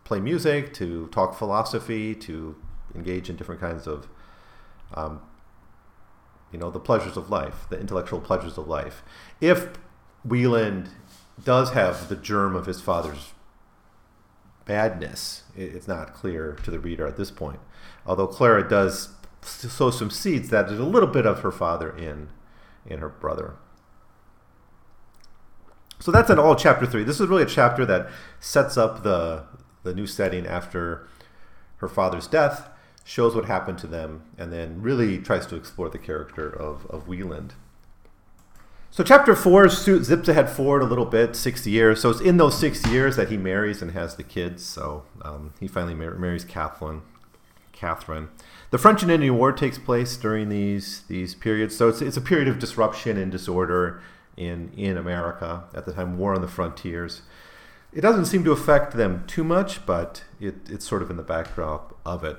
play 0.04 0.18
music, 0.18 0.72
to 0.72 1.06
talk 1.08 1.36
philosophy, 1.36 2.14
to 2.14 2.56
engage 2.94 3.28
in 3.28 3.36
different 3.36 3.60
kinds 3.60 3.86
of 3.86 4.08
um, 4.94 5.20
you 6.50 6.58
know 6.58 6.70
the 6.70 6.80
pleasures 6.80 7.18
of 7.18 7.28
life, 7.28 7.66
the 7.68 7.78
intellectual 7.78 8.18
pleasures 8.18 8.56
of 8.56 8.66
life. 8.66 9.02
If 9.42 9.68
Wieland 10.24 10.88
does 11.44 11.72
have 11.72 12.08
the 12.08 12.16
germ 12.16 12.56
of 12.56 12.64
his 12.64 12.80
father's 12.80 13.34
badness, 14.64 15.42
it's 15.54 15.86
not 15.86 16.14
clear 16.14 16.56
to 16.64 16.70
the 16.70 16.78
reader 16.78 17.06
at 17.06 17.18
this 17.18 17.30
point. 17.30 17.60
Although 18.06 18.28
Clara 18.28 18.66
does 18.66 19.10
sow 19.42 19.90
some 19.90 20.10
seeds 20.10 20.48
that 20.48 20.68
there's 20.68 20.80
a 20.80 20.84
little 20.84 21.08
bit 21.08 21.26
of 21.26 21.40
her 21.40 21.52
father 21.52 21.94
in 21.94 22.30
and 22.90 23.00
her 23.00 23.08
brother. 23.08 23.56
So 25.98 26.10
that's 26.10 26.30
in 26.30 26.38
all 26.38 26.56
chapter 26.56 26.86
three. 26.86 27.04
This 27.04 27.20
is 27.20 27.28
really 27.28 27.42
a 27.42 27.46
chapter 27.46 27.84
that 27.86 28.08
sets 28.40 28.76
up 28.76 29.02
the 29.02 29.44
the 29.82 29.94
new 29.94 30.06
setting 30.06 30.46
after 30.46 31.06
her 31.76 31.88
father's 31.88 32.26
death, 32.26 32.68
shows 33.04 33.34
what 33.34 33.46
happened 33.46 33.78
to 33.78 33.86
them, 33.86 34.22
and 34.36 34.52
then 34.52 34.82
really 34.82 35.18
tries 35.18 35.46
to 35.46 35.56
explore 35.56 35.88
the 35.88 35.98
character 35.98 36.48
of, 36.48 36.86
of 36.90 37.08
Wieland. 37.08 37.54
So 38.90 39.02
chapter 39.04 39.34
four 39.34 39.68
zips 39.68 40.28
ahead 40.28 40.50
forward 40.50 40.82
a 40.82 40.86
little 40.86 41.06
bit, 41.06 41.36
six 41.36 41.66
years. 41.66 42.00
So 42.00 42.10
it's 42.10 42.20
in 42.20 42.36
those 42.36 42.58
six 42.58 42.86
years 42.88 43.16
that 43.16 43.30
he 43.30 43.36
marries 43.36 43.80
and 43.80 43.92
has 43.92 44.16
the 44.16 44.22
kids. 44.22 44.64
So 44.66 45.04
um, 45.22 45.54
he 45.60 45.68
finally 45.68 45.94
mar- 45.94 46.16
marries 46.16 46.44
Kathleen. 46.44 47.02
Catherine. 47.72 48.28
The 48.70 48.78
French 48.78 49.02
and 49.02 49.10
Indian 49.10 49.36
War 49.36 49.52
takes 49.52 49.78
place 49.78 50.16
during 50.16 50.48
these 50.48 51.02
these 51.08 51.34
periods, 51.34 51.76
so 51.76 51.88
it's, 51.88 52.00
it's 52.00 52.16
a 52.16 52.20
period 52.20 52.48
of 52.48 52.58
disruption 52.58 53.16
and 53.16 53.30
disorder 53.30 54.00
in 54.36 54.72
in 54.76 54.96
America 54.96 55.64
at 55.74 55.86
the 55.86 55.92
time. 55.92 56.18
War 56.18 56.34
on 56.34 56.40
the 56.40 56.48
frontiers. 56.48 57.22
It 57.92 58.02
doesn't 58.02 58.26
seem 58.26 58.44
to 58.44 58.52
affect 58.52 58.92
them 58.92 59.24
too 59.26 59.42
much, 59.42 59.84
but 59.84 60.22
it, 60.38 60.54
it's 60.70 60.86
sort 60.86 61.02
of 61.02 61.10
in 61.10 61.16
the 61.16 61.24
backdrop 61.24 61.98
of 62.06 62.22
it. 62.22 62.38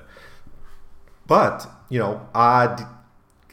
But 1.26 1.68
you 1.90 1.98
know, 1.98 2.28
odd 2.34 2.86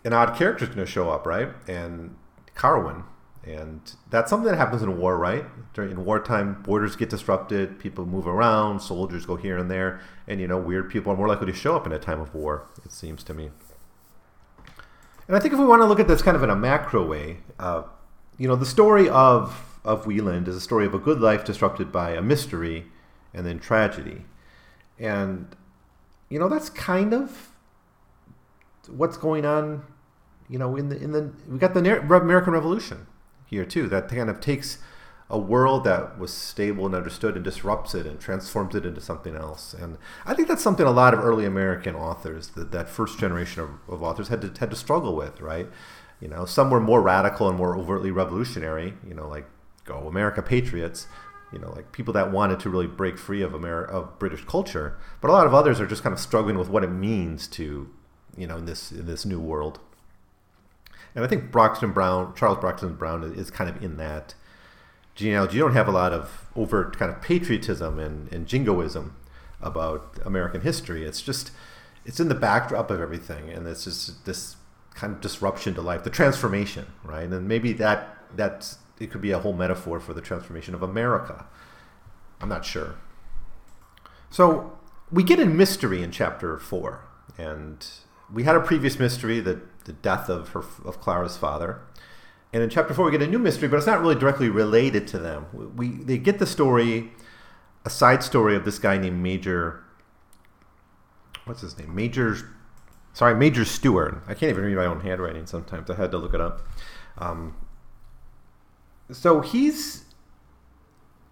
an 0.06 0.14
odd 0.14 0.38
character 0.38 0.64
is 0.64 0.70
going 0.70 0.86
to 0.86 0.92
show 0.92 1.10
up, 1.10 1.26
right? 1.26 1.50
And 1.68 2.16
Carwin 2.56 3.04
And 3.46 3.82
that's 4.10 4.30
something 4.30 4.50
that 4.52 4.58
happens 4.58 4.82
in 4.82 4.98
war, 4.98 5.18
right? 5.18 5.46
During 5.74 5.92
in 5.92 6.06
wartime, 6.06 6.62
borders 6.62 6.96
get 6.96 7.10
disrupted, 7.10 7.80
people 7.80 8.06
move 8.06 8.28
around, 8.28 8.82
soldiers 8.82 9.26
go 9.26 9.38
here 9.38 9.58
and 9.58 9.72
there, 9.72 10.02
and 10.28 10.42
you 10.42 10.48
know, 10.48 10.58
weird 10.58 10.90
people 10.90 11.14
are 11.14 11.16
more 11.16 11.28
likely 11.28 11.48
to 11.48 11.54
show 11.54 11.76
up 11.76 11.86
in 11.86 11.94
a 11.94 12.00
time 12.00 12.20
of 12.20 12.36
war. 12.36 12.68
It 12.84 12.92
seems 12.92 13.24
to 13.24 13.34
me. 13.34 13.52
And 15.28 15.38
I 15.38 15.40
think 15.40 15.54
if 15.54 15.60
we 15.60 15.66
want 15.66 15.82
to 15.82 15.86
look 15.86 16.00
at 16.00 16.08
this 16.08 16.22
kind 16.22 16.36
of 16.36 16.44
in 16.44 16.50
a 16.50 16.56
macro 16.56 17.06
way, 17.06 17.38
uh, 17.60 17.84
you 18.38 18.48
know, 18.48 18.56
the 18.56 18.66
story 18.66 19.08
of 19.10 19.66
of 19.86 20.06
Wieland 20.06 20.48
is 20.50 20.56
a 20.58 20.62
story 20.62 20.86
of 20.86 20.94
a 20.94 21.00
good 21.00 21.22
life 21.22 21.46
disrupted 21.46 21.92
by 21.92 22.12
a 22.12 22.22
mystery 22.22 22.88
and 23.34 23.46
then 23.46 23.60
tragedy. 23.60 24.26
And 24.98 25.56
you 26.30 26.40
know, 26.40 26.50
that's 26.50 26.70
kind 26.70 27.14
of 27.14 27.50
what's 28.88 29.18
going 29.18 29.46
on, 29.46 29.84
you 30.50 30.60
know, 30.60 30.76
in 30.76 30.90
the 30.90 31.02
in 31.02 31.14
the 31.14 31.32
we 31.48 31.58
got 31.58 31.74
the 31.74 31.80
American 31.80 32.52
Revolution 32.52 33.08
here 33.50 33.66
too. 33.66 33.88
That 33.88 34.08
kind 34.10 34.30
of 34.30 34.40
takes 34.40 34.78
a 35.30 35.38
world 35.38 35.84
that 35.84 36.18
was 36.18 36.34
stable 36.34 36.86
and 36.88 36.96
understood 36.96 37.36
and 37.36 37.44
disrupts 37.44 37.94
it 37.94 38.06
and 38.08 38.20
transforms 38.20 38.74
it 38.74 38.86
into 38.86 39.00
something 39.00 39.36
else. 39.36 39.74
And 39.74 39.98
I 40.26 40.34
think 40.34 40.48
that's 40.48 40.64
something 40.64 40.88
a 40.88 40.92
lot 40.92 41.14
of 41.14 41.20
early 41.20 41.46
American 41.46 41.96
authors, 41.96 42.50
that, 42.50 42.72
that 42.72 42.90
first 42.90 43.20
generation 43.20 43.62
of, 43.62 43.70
of 43.88 44.02
authors, 44.02 44.30
had 44.30 44.42
to 44.42 44.52
had 44.60 44.72
to 44.72 44.76
struggle 44.76 45.16
with, 45.16 45.40
right? 45.40 45.68
You 46.20 46.28
know, 46.28 46.46
some 46.46 46.70
were 46.70 46.80
more 46.80 47.02
radical 47.02 47.48
and 47.48 47.58
more 47.58 47.78
overtly 47.78 48.12
revolutionary, 48.12 48.96
you 49.08 49.14
know, 49.14 49.28
like 49.28 49.46
Go 49.86 50.08
America 50.08 50.42
Patriots, 50.42 51.08
you 51.54 51.60
know, 51.60 51.72
like 51.72 51.92
people 51.92 52.14
that 52.14 52.32
wanted 52.32 52.60
to 52.62 52.70
really 52.70 52.88
break 52.88 53.18
free 53.18 53.42
of 53.42 53.54
America, 53.54 53.94
of 53.94 54.20
British 54.20 54.44
culture. 54.46 54.98
But 55.22 55.30
a 55.30 55.34
lot 55.34 55.48
of 55.48 55.54
others 55.54 55.80
are 55.80 55.88
just 55.88 56.04
kind 56.04 56.14
of 56.14 56.20
struggling 56.20 56.58
with 56.58 56.70
what 56.70 56.84
it 56.84 56.92
means 56.92 57.48
to, 57.50 57.90
you 58.36 58.48
know, 58.48 58.58
in 58.58 58.66
this 58.66 58.92
in 58.92 59.06
this 59.06 59.26
new 59.26 59.40
world. 59.40 59.80
And 61.16 61.24
I 61.24 61.28
think 61.28 61.52
Brockden 61.52 61.94
Brown, 61.94 62.34
Charles 62.36 62.58
Brockden 62.60 62.98
Brown, 62.98 63.24
is 63.24 63.50
kind 63.52 63.70
of 63.70 63.84
in 63.84 63.98
that 63.98 64.36
genealogy. 65.16 65.58
You 65.58 65.64
don't 65.64 65.74
have 65.74 65.88
a 65.88 65.92
lot 65.92 66.14
of 66.14 66.46
overt 66.56 66.98
kind 66.98 67.12
of 67.12 67.22
patriotism 67.22 68.00
and, 68.00 68.32
and 68.32 68.48
jingoism 68.48 69.16
about 69.62 70.18
American 70.26 70.62
history. 70.62 71.04
It's 71.04 71.22
just 71.22 71.52
it's 72.06 72.20
in 72.20 72.30
the 72.30 72.36
backdrop 72.36 72.90
of 72.90 73.02
everything, 73.02 73.50
and 73.50 73.68
it's 73.68 73.84
just 73.84 74.26
this 74.26 74.56
kind 74.96 75.14
of 75.14 75.22
disruption 75.22 75.74
to 75.76 75.82
life, 75.82 76.04
the 76.04 76.10
transformation, 76.10 76.86
right? 77.04 77.30
And 77.30 77.48
maybe 77.48 77.74
that 77.74 78.18
that's 78.36 78.78
it 79.00 79.12
could 79.12 79.22
be 79.22 79.32
a 79.32 79.40
whole 79.40 79.54
metaphor 79.54 80.00
for 80.00 80.14
the 80.14 80.22
transformation 80.22 80.74
of 80.74 80.84
America. 80.84 81.46
I'm 82.42 82.50
not 82.50 82.66
sure. 82.66 82.96
So 84.30 84.78
we 85.12 85.24
get 85.24 85.40
a 85.40 85.46
mystery 85.46 86.04
in 86.04 86.12
chapter 86.12 86.58
four, 86.58 87.06
and 87.38 87.86
we 88.32 88.44
had 88.44 88.56
a 88.56 88.60
previous 88.60 89.00
mystery, 89.00 89.40
the 89.40 89.62
the 89.90 89.94
death 89.94 90.30
of 90.30 90.50
her 90.50 90.64
of 90.86 91.02
Clara's 91.02 91.36
father, 91.36 91.82
and 92.54 92.62
in 92.62 92.70
chapter 92.70 92.94
four 92.94 93.06
we 93.06 93.12
get 93.12 93.24
a 93.24 93.28
new 93.28 93.40
mystery, 93.40 93.68
but 93.68 93.78
it's 93.78 93.88
not 93.88 94.00
really 94.00 94.14
directly 94.14 94.48
related 94.48 95.08
to 95.08 95.18
them. 95.18 95.48
We 95.76 95.90
they 95.90 96.20
get 96.20 96.38
the 96.38 96.46
story, 96.46 97.12
a 97.84 97.90
side 97.90 98.22
story 98.22 98.56
of 98.56 98.66
this 98.66 98.78
guy 98.78 98.98
named 99.00 99.22
Major. 99.24 99.84
What's 101.46 101.62
his 101.62 101.76
name? 101.78 101.96
Major. 101.96 102.38
Sorry, 103.14 103.34
Major 103.34 103.66
Stuart. 103.66 104.22
I 104.28 104.36
can't 104.36 104.52
even 104.52 104.64
read 104.64 104.76
my 104.76 104.86
own 104.86 105.02
handwriting 105.02 105.48
sometimes. 105.48 105.90
I 105.90 105.96
had 105.96 106.12
to 106.12 106.20
look 106.20 106.36
it 106.36 106.40
up. 106.40 106.62
Um, 107.18 107.56
so 109.12 109.42
he's 109.42 110.06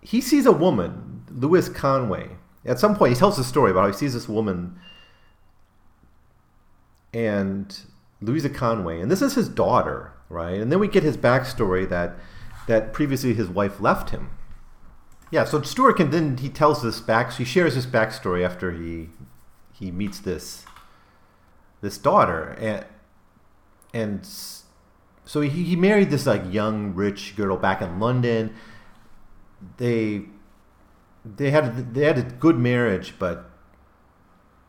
he 0.02 0.20
sees 0.20 0.48
a 0.48 0.52
woman, 0.52 1.24
Lewis 1.30 1.70
Conway. 1.70 2.32
At 2.66 2.80
some 2.80 2.96
point, 2.96 3.14
he 3.14 3.20
tells 3.20 3.38
the 3.38 3.44
story 3.44 3.70
about 3.70 3.82
how 3.82 3.88
he 3.88 3.94
sees 3.94 4.16
this 4.16 4.28
woman 4.28 4.80
and 7.14 7.80
Louisa 8.22 8.50
Conway, 8.50 9.00
and 9.00 9.12
this 9.12 9.22
is 9.22 9.36
his 9.36 9.50
daughter, 9.50 10.14
right? 10.30 10.60
And 10.60 10.72
then 10.72 10.80
we 10.80 10.88
get 10.88 11.04
his 11.04 11.18
backstory 11.18 11.88
that 11.90 12.16
that 12.68 12.92
previously 12.94 13.34
his 13.34 13.48
wife 13.48 13.80
left 13.80 14.10
him. 14.10 14.32
Yeah, 15.32 15.46
so 15.46 15.62
Stuart 15.62 15.98
can 15.98 16.10
then 16.10 16.38
he 16.38 16.50
tells 16.50 16.82
this 16.82 17.00
back, 17.00 17.34
he 17.34 17.46
shares 17.46 17.76
his 17.76 17.86
backstory 17.86 18.46
after 18.46 18.72
he 18.72 19.10
he 19.72 19.92
meets 19.92 20.20
this 20.20 20.66
this 21.82 21.98
daughter, 21.98 22.56
and 22.60 22.86
and 23.94 24.28
so 25.26 25.42
he, 25.42 25.50
he 25.64 25.76
married 25.76 26.10
this 26.10 26.26
like 26.26 26.42
young 26.52 26.96
rich 26.96 27.36
girl 27.36 27.58
back 27.58 27.82
in 27.82 28.00
London. 28.00 28.56
They 29.78 30.24
they 31.26 31.52
had 31.52 31.94
they 31.94 32.06
had 32.06 32.18
a 32.18 32.24
good 32.24 32.58
marriage, 32.58 33.16
but 33.20 33.50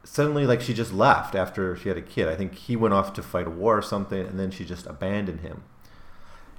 suddenly 0.05 0.47
like 0.47 0.61
she 0.61 0.75
just 0.75 0.93
left 0.93 1.35
after 1.35 1.77
she 1.77 1.89
had 1.89 1.99
a 1.99 2.03
kid. 2.03 2.29
I 2.29 2.37
think 2.37 2.55
he 2.55 2.77
went 2.77 2.95
off 2.95 3.13
to 3.15 3.23
fight 3.23 3.47
a 3.47 3.51
war 3.51 3.79
or 3.79 3.83
something, 3.83 4.27
and 4.27 4.39
then 4.39 4.51
she 4.51 4.65
just 4.65 4.87
abandoned 4.87 5.41
him. 5.41 5.65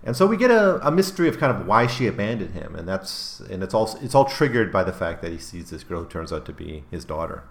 And 0.04 0.15
so 0.15 0.25
we 0.25 0.38
get 0.38 0.52
a, 0.52 0.86
a 0.86 0.91
mystery 0.91 1.28
of 1.28 1.39
kind 1.39 1.56
of 1.56 1.67
why 1.67 1.88
she 1.88 2.08
abandoned 2.08 2.54
him, 2.54 2.75
and 2.75 2.88
that's 2.88 3.41
and 3.41 3.62
it's 3.62 3.73
all 3.73 3.97
it's 4.02 4.15
all 4.15 4.25
triggered 4.25 4.71
by 4.71 4.84
the 4.84 4.93
fact 4.93 5.21
that 5.21 5.32
he 5.32 5.38
sees 5.38 5.69
this 5.69 5.84
girl 5.84 6.04
who 6.04 6.10
turns 6.10 6.32
out 6.32 6.45
to 6.45 6.54
be 6.54 6.86
his 6.89 7.04
daughter. 7.04 7.43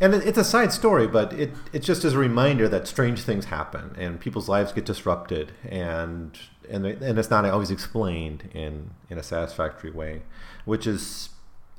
And 0.00 0.14
it's 0.14 0.38
a 0.38 0.44
side 0.44 0.72
story, 0.72 1.06
but 1.06 1.32
it, 1.32 1.52
it's 1.72 1.86
just 1.86 2.04
as 2.04 2.12
a 2.12 2.18
reminder 2.18 2.68
that 2.68 2.86
strange 2.86 3.22
things 3.22 3.46
happen 3.46 3.94
and 3.98 4.20
people's 4.20 4.48
lives 4.48 4.72
get 4.72 4.84
disrupted, 4.84 5.52
and 5.64 6.38
and 6.70 6.86
and 6.86 7.18
it's 7.18 7.30
not 7.30 7.44
always 7.46 7.70
explained 7.70 8.48
in 8.54 8.90
in 9.10 9.18
a 9.18 9.22
satisfactory 9.22 9.90
way, 9.90 10.22
which 10.66 10.86
is, 10.86 11.30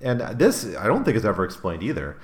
and 0.02 0.20
this 0.38 0.76
I 0.76 0.88
don't 0.88 1.04
think 1.06 1.16
is 1.16 1.26
ever 1.26 1.46
explained 1.46 1.84
either. 1.84 2.18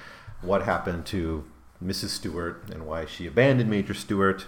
What 0.43 0.63
happened 0.63 1.06
to 1.08 1.45
Mrs. 1.84 2.10
Stuart 2.10 2.69
and 2.71 2.86
why 2.86 3.06
she 3.06 3.25
abandoned 3.27 3.69
Major 3.69 3.93
Stuart? 3.93 4.45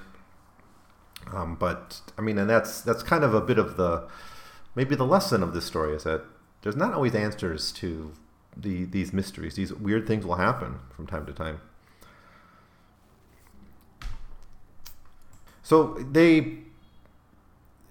Um, 1.34 1.55
but 1.55 2.01
I 2.17 2.21
mean, 2.21 2.38
and 2.38 2.49
that's 2.49 2.81
that's 2.81 3.01
kind 3.01 3.23
of 3.23 3.34
a 3.34 3.41
bit 3.41 3.58
of 3.58 3.77
the 3.77 4.08
maybe 4.75 4.95
the 4.95 5.05
lesson 5.05 5.41
of 5.41 5.53
this 5.53 5.65
story 5.65 5.95
is 5.95 6.03
that 6.03 6.23
there's 6.62 6.75
not 6.75 6.93
always 6.93 7.15
answers 7.15 7.71
to 7.73 8.13
the 8.55 8.86
these 8.86 9.13
mysteries. 9.13 9.55
These 9.55 9.73
weird 9.73 10.08
things 10.08 10.25
will 10.25 10.36
happen 10.36 10.79
from 10.95 11.08
time 11.08 11.25
to 11.25 11.34
time. 11.34 11.62
So 15.63 15.95
they, 16.12 16.60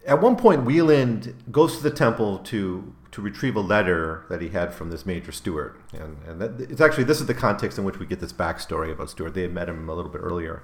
at 0.07 0.21
one 0.21 0.37
point, 0.37 0.64
Wieland 0.64 1.35
goes 1.51 1.77
to 1.79 1.83
the 1.83 1.90
temple 1.90 2.38
to 2.38 2.95
to 3.14 3.22
retrieve 3.22 3.57
a 3.57 3.61
letter 3.61 4.24
that 4.29 4.40
he 4.40 4.50
had 4.50 4.72
from 4.74 4.90
this 4.90 5.05
Major 5.05 5.33
Stuart, 5.33 5.81
and 5.92 6.18
and 6.27 6.40
that, 6.40 6.61
it's 6.61 6.81
actually 6.81 7.05
this 7.05 7.20
is 7.20 7.27
the 7.27 7.35
context 7.35 7.79
in 7.79 7.85
which 7.85 7.98
we 7.98 8.07
get 8.07 8.20
this 8.20 8.33
backstory 8.33 8.92
about 8.92 9.11
Stuart. 9.11 9.35
They 9.35 9.42
had 9.42 9.53
met 9.53 9.68
him 9.68 9.88
a 9.88 9.94
little 9.94 10.11
bit 10.11 10.20
earlier, 10.22 10.62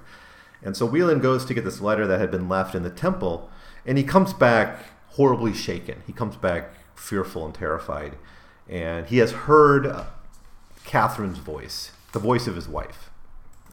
and 0.63 0.77
so 0.77 0.85
Wieland 0.85 1.21
goes 1.21 1.45
to 1.45 1.53
get 1.53 1.65
this 1.65 1.81
letter 1.81 2.07
that 2.07 2.19
had 2.19 2.31
been 2.31 2.47
left 2.47 2.75
in 2.75 2.83
the 2.83 2.89
temple, 2.89 3.49
and 3.85 3.97
he 3.97 4.03
comes 4.03 4.33
back 4.33 4.79
horribly 5.11 5.53
shaken. 5.53 6.03
He 6.07 6.13
comes 6.13 6.37
back 6.37 6.71
fearful 6.95 7.45
and 7.45 7.53
terrified 7.53 8.15
and 8.71 9.07
he 9.07 9.17
has 9.17 9.31
heard 9.31 10.05
Catherine's 10.85 11.39
voice, 11.39 11.91
the 12.13 12.19
voice 12.19 12.47
of 12.47 12.55
his 12.55 12.67
wife. 12.67 13.09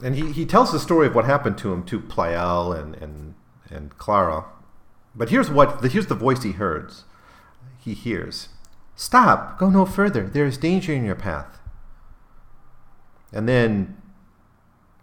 And 0.03 0.15
he, 0.15 0.31
he 0.31 0.45
tells 0.45 0.71
the 0.71 0.79
story 0.79 1.07
of 1.07 1.15
what 1.15 1.25
happened 1.25 1.57
to 1.59 1.71
him 1.73 1.83
to 1.83 1.99
Pleyel 1.99 2.77
and, 2.77 2.95
and, 2.95 3.35
and 3.69 3.97
Clara. 3.97 4.45
But 5.15 5.29
here's 5.29 5.49
what 5.49 5.83
here's 5.83 6.07
the 6.07 6.15
voice 6.15 6.43
he 6.43 6.51
hears. 6.51 7.05
He 7.79 7.93
hears, 7.93 8.49
"Stop! 8.99 9.57
Go 9.57 9.69
no 9.69 9.85
further. 9.85 10.27
There 10.27 10.45
is 10.45 10.57
danger 10.57 10.91
in 10.91 11.05
your 11.05 11.15
path." 11.15 11.61
And 13.31 13.47
then 13.47 13.95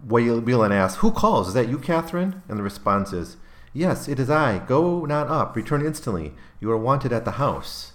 Wieland 0.06 0.74
asks, 0.74 0.98
"Who 0.98 1.10
calls? 1.10 1.48
Is 1.48 1.54
that 1.54 1.70
you, 1.70 1.78
Catherine?" 1.78 2.42
And 2.46 2.58
the 2.58 2.62
response 2.62 3.14
is, 3.14 3.38
"Yes, 3.72 4.06
it 4.06 4.20
is 4.20 4.28
I. 4.28 4.58
Go 4.58 5.06
not 5.06 5.28
up. 5.28 5.56
Return 5.56 5.80
instantly. 5.80 6.34
You 6.60 6.70
are 6.72 6.76
wanted 6.76 7.10
at 7.10 7.24
the 7.24 7.38
house." 7.42 7.92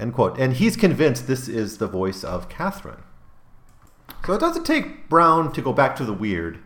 End 0.00 0.14
quote. 0.14 0.38
And 0.38 0.54
he's 0.54 0.74
convinced 0.74 1.26
this 1.26 1.48
is 1.48 1.76
the 1.76 1.86
voice 1.86 2.24
of 2.24 2.48
Catherine. 2.48 3.02
So 4.24 4.32
it 4.32 4.40
doesn't 4.40 4.64
take 4.64 5.10
Brown 5.10 5.52
to 5.52 5.60
go 5.60 5.74
back 5.74 5.96
to 5.96 6.04
the 6.06 6.14
weird 6.14 6.60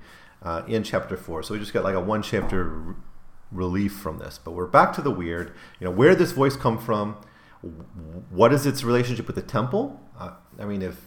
uh, 0.44 0.62
in 0.68 0.84
chapter 0.84 1.16
four. 1.16 1.42
So 1.42 1.54
we 1.54 1.60
just 1.60 1.72
got 1.72 1.82
like 1.82 1.96
a 1.96 2.00
one 2.00 2.22
chapter 2.22 2.60
r- 2.70 2.94
relief 3.50 3.94
from 3.94 4.18
this. 4.18 4.38
But 4.38 4.52
we're 4.52 4.66
back 4.66 4.92
to 4.92 5.02
the 5.02 5.10
weird. 5.10 5.52
You 5.80 5.86
know, 5.86 5.90
where 5.90 6.14
this 6.14 6.30
voice 6.30 6.54
come 6.54 6.78
from? 6.78 7.16
What 8.30 8.52
is 8.52 8.66
its 8.66 8.84
relationship 8.84 9.26
with 9.26 9.36
the 9.36 9.42
temple? 9.42 10.00
Uh, 10.18 10.32
I 10.58 10.64
mean, 10.64 10.82
if 10.82 11.00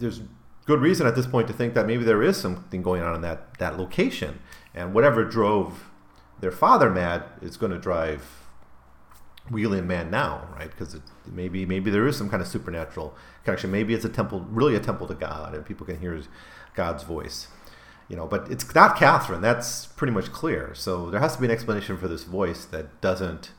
there's 0.00 0.20
good 0.66 0.80
reason 0.80 1.06
at 1.06 1.14
this 1.14 1.26
point 1.26 1.48
to 1.48 1.52
think 1.52 1.74
that 1.74 1.86
maybe 1.86 2.04
there 2.04 2.22
is 2.22 2.36
something 2.36 2.82
going 2.82 3.02
on 3.02 3.14
in 3.14 3.20
that 3.22 3.58
that 3.58 3.78
location, 3.78 4.40
and 4.74 4.94
whatever 4.94 5.24
drove 5.24 5.90
their 6.40 6.50
father 6.50 6.90
mad 6.90 7.24
is 7.40 7.56
going 7.56 7.72
to 7.72 7.78
drive 7.78 8.42
Wieland 9.50 9.88
man 9.88 10.10
now, 10.10 10.48
right? 10.56 10.70
Because 10.70 10.98
maybe 11.26 11.66
maybe 11.66 11.90
there 11.90 12.06
is 12.06 12.16
some 12.16 12.28
kind 12.28 12.42
of 12.42 12.48
supernatural 12.48 13.14
connection. 13.44 13.70
Maybe 13.70 13.94
it's 13.94 14.04
a 14.04 14.08
temple, 14.08 14.40
really 14.48 14.74
a 14.74 14.80
temple 14.80 15.06
to 15.08 15.14
God, 15.14 15.54
and 15.54 15.64
people 15.64 15.86
can 15.86 15.98
hear 15.98 16.20
God's 16.74 17.02
voice. 17.02 17.48
You 18.08 18.16
know, 18.16 18.26
but 18.26 18.50
it's 18.50 18.74
not 18.74 18.96
Catherine. 18.96 19.40
That's 19.40 19.86
pretty 19.86 20.12
much 20.12 20.32
clear. 20.32 20.74
So 20.74 21.10
there 21.10 21.20
has 21.20 21.34
to 21.36 21.40
be 21.40 21.46
an 21.46 21.50
explanation 21.50 21.96
for 21.96 22.08
this 22.08 22.24
voice 22.24 22.64
that 22.66 23.00
doesn't 23.00 23.52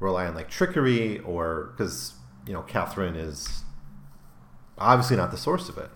rely 0.00 0.26
on 0.26 0.34
like 0.34 0.50
trickery 0.50 1.18
or 1.20 1.72
because 1.76 2.14
you 2.46 2.52
know 2.52 2.62
Catherine 2.62 3.16
is 3.16 3.64
obviously 4.78 5.16
not 5.16 5.30
the 5.30 5.36
source 5.36 5.68
of 5.68 5.78
it. 5.78 5.90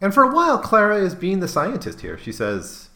And 0.00 0.12
for 0.12 0.22
a 0.22 0.34
while, 0.34 0.58
Clara 0.58 0.98
is 0.98 1.14
being 1.14 1.40
the 1.40 1.48
scientist 1.48 2.00
here. 2.00 2.18
She 2.18 2.32
says, 2.32 2.90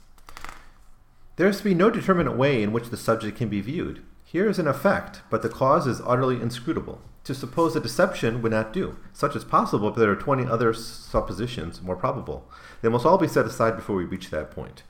"There 1.37 1.49
is 1.49 1.59
to 1.59 1.65
be 1.65 1.75
no 1.75 1.91
determinate 1.91 2.37
way 2.37 2.63
in 2.63 2.73
which 2.73 2.91
the 2.91 2.97
subject 2.97 3.39
can 3.39 3.49
be 3.49 3.61
viewed." 3.61 4.03
Here 4.25 4.47
is 4.47 4.59
an 4.59 4.69
effect, 4.69 5.23
but 5.31 5.41
the 5.41 5.49
cause 5.49 5.87
is 5.87 6.03
utterly 6.05 6.39
inscrutable. 6.39 7.01
To 7.25 7.35
suppose 7.35 7.75
a 7.75 7.81
deception 7.81 8.43
would 8.43 8.53
not 8.53 8.75
do. 8.75 8.97
Such 9.15 9.35
is 9.35 9.45
possible, 9.45 9.91
but 9.91 10.01
there 10.01 10.11
are 10.11 10.17
20 10.17 10.45
other 10.47 10.75
suppositions 10.75 11.81
more 11.81 11.97
probable. 11.97 12.47
They 12.83 12.91
must 12.91 13.07
all 13.07 13.17
be 13.17 13.27
set 13.27 13.47
aside 13.47 13.77
before 13.77 13.97
we 13.97 14.05
reach 14.05 14.29
that 14.29 14.51
point. 14.51 14.83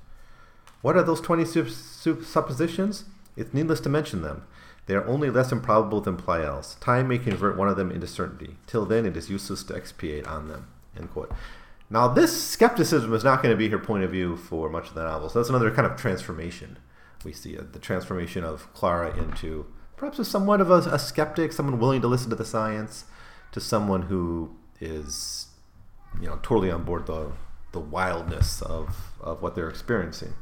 What 0.83 0.97
are 0.97 1.05
those 1.05 1.21
20 1.21 1.45
su- 1.45 1.69
su- 1.69 2.23
suppositions? 2.23 3.05
It's 3.37 3.55
needless 3.55 3.81
to 3.81 3.89
mention 3.89 4.23
them. 4.23 4.43
They 4.89 4.95
are 4.95 5.07
only 5.07 5.29
less 5.29 5.53
improbable 5.53 6.01
than 6.01 6.17
Pleyel's. 6.17 6.77
Time 6.77 7.09
may 7.09 7.19
convert 7.19 7.59
one 7.59 7.69
of 7.69 7.77
them 7.77 7.93
into 7.93 8.07
certainty. 8.07 8.57
Till 8.67 8.87
then, 8.87 9.05
it 9.05 9.19
is 9.19 9.29
useless 9.29 9.63
to 9.65 9.75
expatiate 9.75 10.27
on 10.27 10.49
them. 10.49 10.67
End 10.97 11.13
quote. 11.13 11.31
Now, 11.91 12.09
this 12.09 12.43
skepticism 12.43 13.13
is 13.13 13.23
not 13.23 13.43
going 13.43 13.53
to 13.53 13.57
be 13.57 13.69
her 13.69 13.79
point 13.79 14.05
of 14.05 14.11
view 14.11 14.39
for 14.39 14.71
much 14.71 14.89
of 14.89 14.95
the 14.95 15.05
novel. 15.05 15.29
So 15.29 15.39
that's 15.39 15.51
another 15.51 15.71
kind 15.71 15.87
of 15.87 15.99
transformation 15.99 16.79
we 17.23 17.35
see 17.35 17.53
it, 17.53 17.75
the 17.75 17.79
transformation 17.79 18.45
of 18.45 18.73
Clara 18.73 19.15
into 19.17 19.67
perhaps 19.97 20.19
a 20.19 20.25
somewhat 20.25 20.63
of 20.63 20.71
a, 20.71 20.77
a, 20.77 20.99
skeptic, 20.99 21.53
someone 21.53 21.79
willing 21.79 22.01
to 22.01 22.09
listen 22.09 22.31
to 22.31 22.37
the 22.37 22.45
science, 22.45 23.05
to 23.53 23.61
someone 23.61 24.03
who 24.03 24.57
is, 24.81 25.49
you 26.21 26.29
know, 26.29 26.39
totally 26.43 26.71
on 26.71 26.85
board 26.85 27.07
the 27.07 27.33
the 27.73 27.81
wildness 27.81 28.63
of 28.63 29.13
of 29.21 29.43
what 29.43 29.55
they're 29.55 29.69
experiencing. 29.69 30.33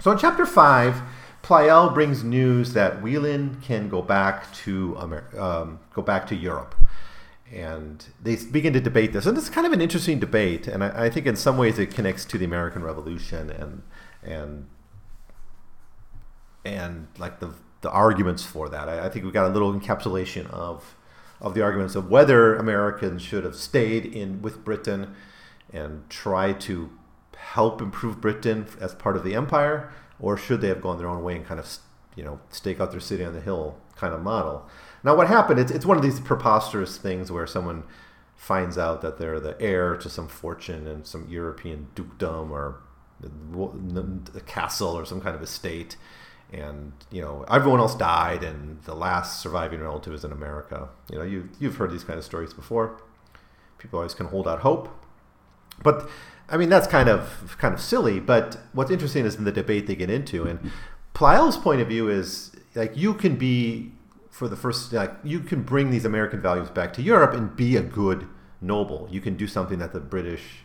So 0.00 0.12
in 0.12 0.18
chapter 0.18 0.46
five, 0.46 1.02
Pleyel 1.44 1.92
brings 1.92 2.24
news 2.24 2.72
that 2.72 3.02
Wieland 3.02 3.62
can 3.62 3.90
go 3.90 4.00
back 4.00 4.50
to 4.54 4.96
Amer- 4.98 5.38
um, 5.38 5.78
go 5.92 6.00
back 6.00 6.26
to 6.28 6.34
Europe 6.34 6.74
and 7.52 8.06
they 8.22 8.36
begin 8.36 8.72
to 8.72 8.80
debate 8.80 9.12
this. 9.12 9.26
And 9.26 9.36
it's 9.36 9.50
kind 9.50 9.66
of 9.66 9.72
an 9.74 9.82
interesting 9.82 10.18
debate, 10.18 10.66
and 10.66 10.82
I, 10.82 11.04
I, 11.04 11.10
think 11.10 11.26
in 11.26 11.36
some 11.36 11.58
ways 11.58 11.78
it 11.78 11.94
connects 11.94 12.24
to 12.26 12.38
the 12.38 12.44
American 12.46 12.82
Revolution 12.82 13.50
and 13.50 13.82
and 14.22 14.66
and 16.64 17.08
like 17.18 17.40
the 17.40 17.50
the 17.82 17.90
arguments 17.90 18.42
for 18.42 18.70
that. 18.70 18.88
I, 18.88 19.06
I 19.06 19.08
think 19.10 19.26
we 19.26 19.30
got 19.30 19.46
a 19.46 19.52
little 19.52 19.72
encapsulation 19.72 20.50
of 20.50 20.96
of 21.40 21.52
the 21.52 21.60
arguments 21.60 21.94
of 21.94 22.10
whether 22.10 22.56
Americans 22.56 23.20
should 23.20 23.44
have 23.44 23.54
stayed 23.54 24.06
in 24.06 24.40
with 24.40 24.64
Britain 24.64 25.14
and 25.72 26.08
try 26.08 26.54
to 26.54 26.90
help 27.36 27.82
improve 27.82 28.20
Britain 28.20 28.66
as 28.80 28.94
part 28.94 29.16
of 29.16 29.24
the 29.24 29.34
empire, 29.34 29.92
or 30.20 30.36
should 30.36 30.60
they 30.60 30.68
have 30.68 30.80
gone 30.80 30.98
their 30.98 31.08
own 31.08 31.22
way 31.22 31.36
and 31.36 31.46
kind 31.46 31.60
of 31.60 31.66
you 32.16 32.24
know 32.24 32.40
stake 32.50 32.80
out 32.80 32.90
their 32.90 33.00
city 33.00 33.24
on 33.24 33.32
the 33.32 33.40
hill 33.40 33.76
kind 33.96 34.14
of 34.14 34.22
model. 34.22 34.68
Now, 35.02 35.14
what 35.16 35.28
happened? 35.28 35.60
It's, 35.60 35.70
it's 35.70 35.86
one 35.86 35.96
of 35.96 36.02
these 36.02 36.20
preposterous 36.20 36.96
things 36.96 37.30
where 37.30 37.46
someone 37.46 37.84
finds 38.36 38.76
out 38.76 39.02
that 39.02 39.18
they're 39.18 39.40
the 39.40 39.60
heir 39.60 39.96
to 39.96 40.08
some 40.10 40.28
fortune 40.28 40.86
and 40.86 41.06
some 41.06 41.26
European 41.28 41.88
dukedom 41.94 42.50
or 42.50 42.80
a 43.22 44.40
castle 44.40 44.96
or 44.98 45.04
some 45.04 45.20
kind 45.20 45.36
of 45.36 45.42
estate, 45.42 45.96
and 46.52 46.92
you 47.10 47.22
know 47.22 47.44
everyone 47.50 47.80
else 47.80 47.94
died, 47.94 48.42
and 48.42 48.82
the 48.82 48.94
last 48.94 49.40
surviving 49.40 49.80
relative 49.80 50.12
is 50.12 50.24
in 50.24 50.32
America. 50.32 50.88
You 51.10 51.18
know, 51.18 51.24
you 51.24 51.48
you've 51.58 51.76
heard 51.76 51.90
these 51.90 52.04
kind 52.04 52.18
of 52.18 52.24
stories 52.24 52.52
before. 52.52 53.00
People 53.78 53.98
always 53.98 54.14
can 54.14 54.26
hold 54.26 54.48
out 54.48 54.60
hope, 54.60 54.88
but 55.82 56.08
I 56.48 56.56
mean 56.56 56.68
that's 56.68 56.86
kind 56.86 57.08
of 57.08 57.56
kind 57.58 57.74
of 57.74 57.80
silly. 57.80 58.20
But 58.20 58.58
what's 58.72 58.90
interesting 58.90 59.24
is 59.24 59.36
in 59.36 59.44
the 59.44 59.52
debate 59.52 59.86
they 59.86 59.96
get 59.96 60.10
into, 60.10 60.44
and 60.44 60.70
Pleyel's 61.14 61.56
point 61.56 61.80
of 61.80 61.88
view 61.88 62.08
is 62.08 62.54
like 62.74 62.96
you 62.96 63.14
can 63.14 63.36
be 63.36 63.92
for 64.30 64.48
the 64.48 64.56
first 64.56 64.92
like 64.92 65.14
you 65.22 65.40
can 65.40 65.62
bring 65.62 65.90
these 65.90 66.04
American 66.04 66.40
values 66.40 66.68
back 66.70 66.92
to 66.94 67.02
Europe 67.02 67.34
and 67.34 67.54
be 67.54 67.76
a 67.76 67.82
good 67.82 68.26
noble. 68.60 69.08
You 69.10 69.20
can 69.20 69.36
do 69.36 69.46
something 69.46 69.78
that 69.78 69.92
the 69.92 70.00
British 70.00 70.64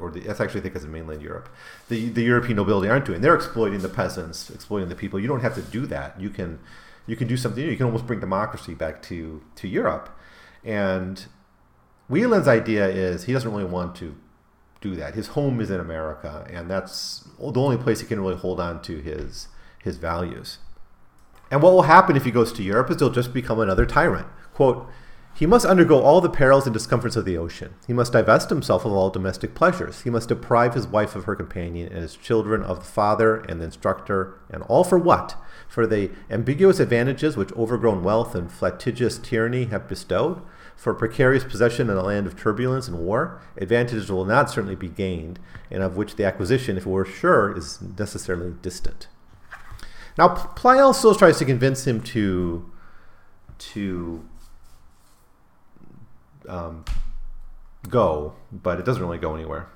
or 0.00 0.10
the, 0.10 0.20
that's 0.20 0.40
actually 0.40 0.60
I 0.60 0.62
think 0.62 0.76
as 0.76 0.84
in 0.84 0.92
mainland 0.92 1.22
Europe, 1.22 1.48
the 1.88 2.08
the 2.08 2.22
European 2.22 2.56
nobility 2.56 2.88
aren't 2.88 3.04
doing. 3.04 3.20
They're 3.20 3.34
exploiting 3.34 3.80
the 3.80 3.88
peasants, 3.88 4.50
exploiting 4.50 4.88
the 4.88 4.94
people. 4.94 5.18
You 5.20 5.28
don't 5.28 5.40
have 5.40 5.54
to 5.56 5.62
do 5.62 5.86
that. 5.86 6.18
You 6.20 6.30
can 6.30 6.60
you 7.06 7.16
can 7.16 7.28
do 7.28 7.36
something. 7.36 7.64
You 7.64 7.76
can 7.76 7.86
almost 7.86 8.06
bring 8.06 8.20
democracy 8.20 8.74
back 8.74 9.02
to 9.02 9.42
to 9.56 9.68
Europe. 9.68 10.08
And 10.64 11.26
Wieland's 12.08 12.48
idea 12.48 12.86
is 12.88 13.24
he 13.24 13.32
doesn't 13.32 13.50
really 13.50 13.64
want 13.64 13.94
to 13.96 14.16
do 14.84 14.94
that. 14.96 15.14
His 15.14 15.28
home 15.28 15.60
is 15.60 15.70
in 15.70 15.80
America, 15.80 16.46
and 16.52 16.70
that's 16.70 17.26
the 17.38 17.60
only 17.60 17.78
place 17.78 18.00
he 18.00 18.06
can 18.06 18.20
really 18.20 18.36
hold 18.36 18.60
on 18.60 18.82
to 18.82 18.98
his 18.98 19.48
his 19.82 19.96
values. 19.96 20.58
And 21.50 21.62
what 21.62 21.72
will 21.72 21.82
happen 21.82 22.16
if 22.16 22.24
he 22.24 22.30
goes 22.30 22.52
to 22.54 22.62
Europe 22.62 22.90
is 22.90 22.98
he'll 22.98 23.10
just 23.10 23.34
become 23.34 23.60
another 23.60 23.84
tyrant. 23.84 24.26
Quote, 24.54 24.88
he 25.36 25.46
must 25.46 25.66
undergo 25.66 26.00
all 26.00 26.20
the 26.20 26.30
perils 26.30 26.64
and 26.64 26.72
discomforts 26.72 27.16
of 27.16 27.24
the 27.24 27.36
ocean. 27.36 27.74
He 27.88 27.92
must 27.92 28.12
divest 28.12 28.50
himself 28.50 28.84
of 28.84 28.92
all 28.92 29.10
domestic 29.10 29.54
pleasures. 29.54 30.02
He 30.02 30.10
must 30.10 30.28
deprive 30.28 30.74
his 30.74 30.86
wife 30.86 31.16
of 31.16 31.24
her 31.24 31.34
companion 31.34 31.92
and 31.92 32.02
his 32.02 32.14
children 32.14 32.62
of 32.62 32.78
the 32.78 32.84
father 32.84 33.40
and 33.48 33.60
the 33.60 33.64
instructor. 33.64 34.38
And 34.48 34.62
all 34.64 34.84
for 34.84 34.98
what? 34.98 35.36
For 35.68 35.88
the 35.88 36.12
ambiguous 36.30 36.78
advantages 36.78 37.36
which 37.36 37.52
overgrown 37.54 38.04
wealth 38.04 38.36
and 38.36 38.50
flagitious 38.50 39.18
tyranny 39.18 39.64
have 39.66 39.88
bestowed? 39.88 40.40
For 40.76 40.92
precarious 40.92 41.44
possession 41.44 41.88
in 41.88 41.96
a 41.96 42.02
land 42.02 42.26
of 42.26 42.38
turbulence 42.38 42.88
and 42.88 42.98
war? 42.98 43.40
Advantages 43.56 44.10
will 44.10 44.24
not 44.24 44.50
certainly 44.50 44.76
be 44.76 44.88
gained, 44.88 45.38
and 45.70 45.82
of 45.82 45.96
which 45.96 46.16
the 46.16 46.24
acquisition, 46.24 46.76
if 46.76 46.84
it 46.84 46.90
were 46.90 47.04
sure, 47.04 47.56
is 47.56 47.80
necessarily 47.80 48.54
distant. 48.60 49.08
Now, 50.18 50.28
Pleyel 50.28 50.94
still 50.94 51.14
tries 51.14 51.38
to 51.38 51.44
convince 51.44 51.86
him 51.86 52.00
to 52.02 52.70
to 53.56 54.24
um, 56.48 56.84
go, 57.88 58.34
but 58.52 58.78
it 58.78 58.84
doesn't 58.84 59.02
really 59.02 59.18
go 59.18 59.34
anywhere. 59.34 59.68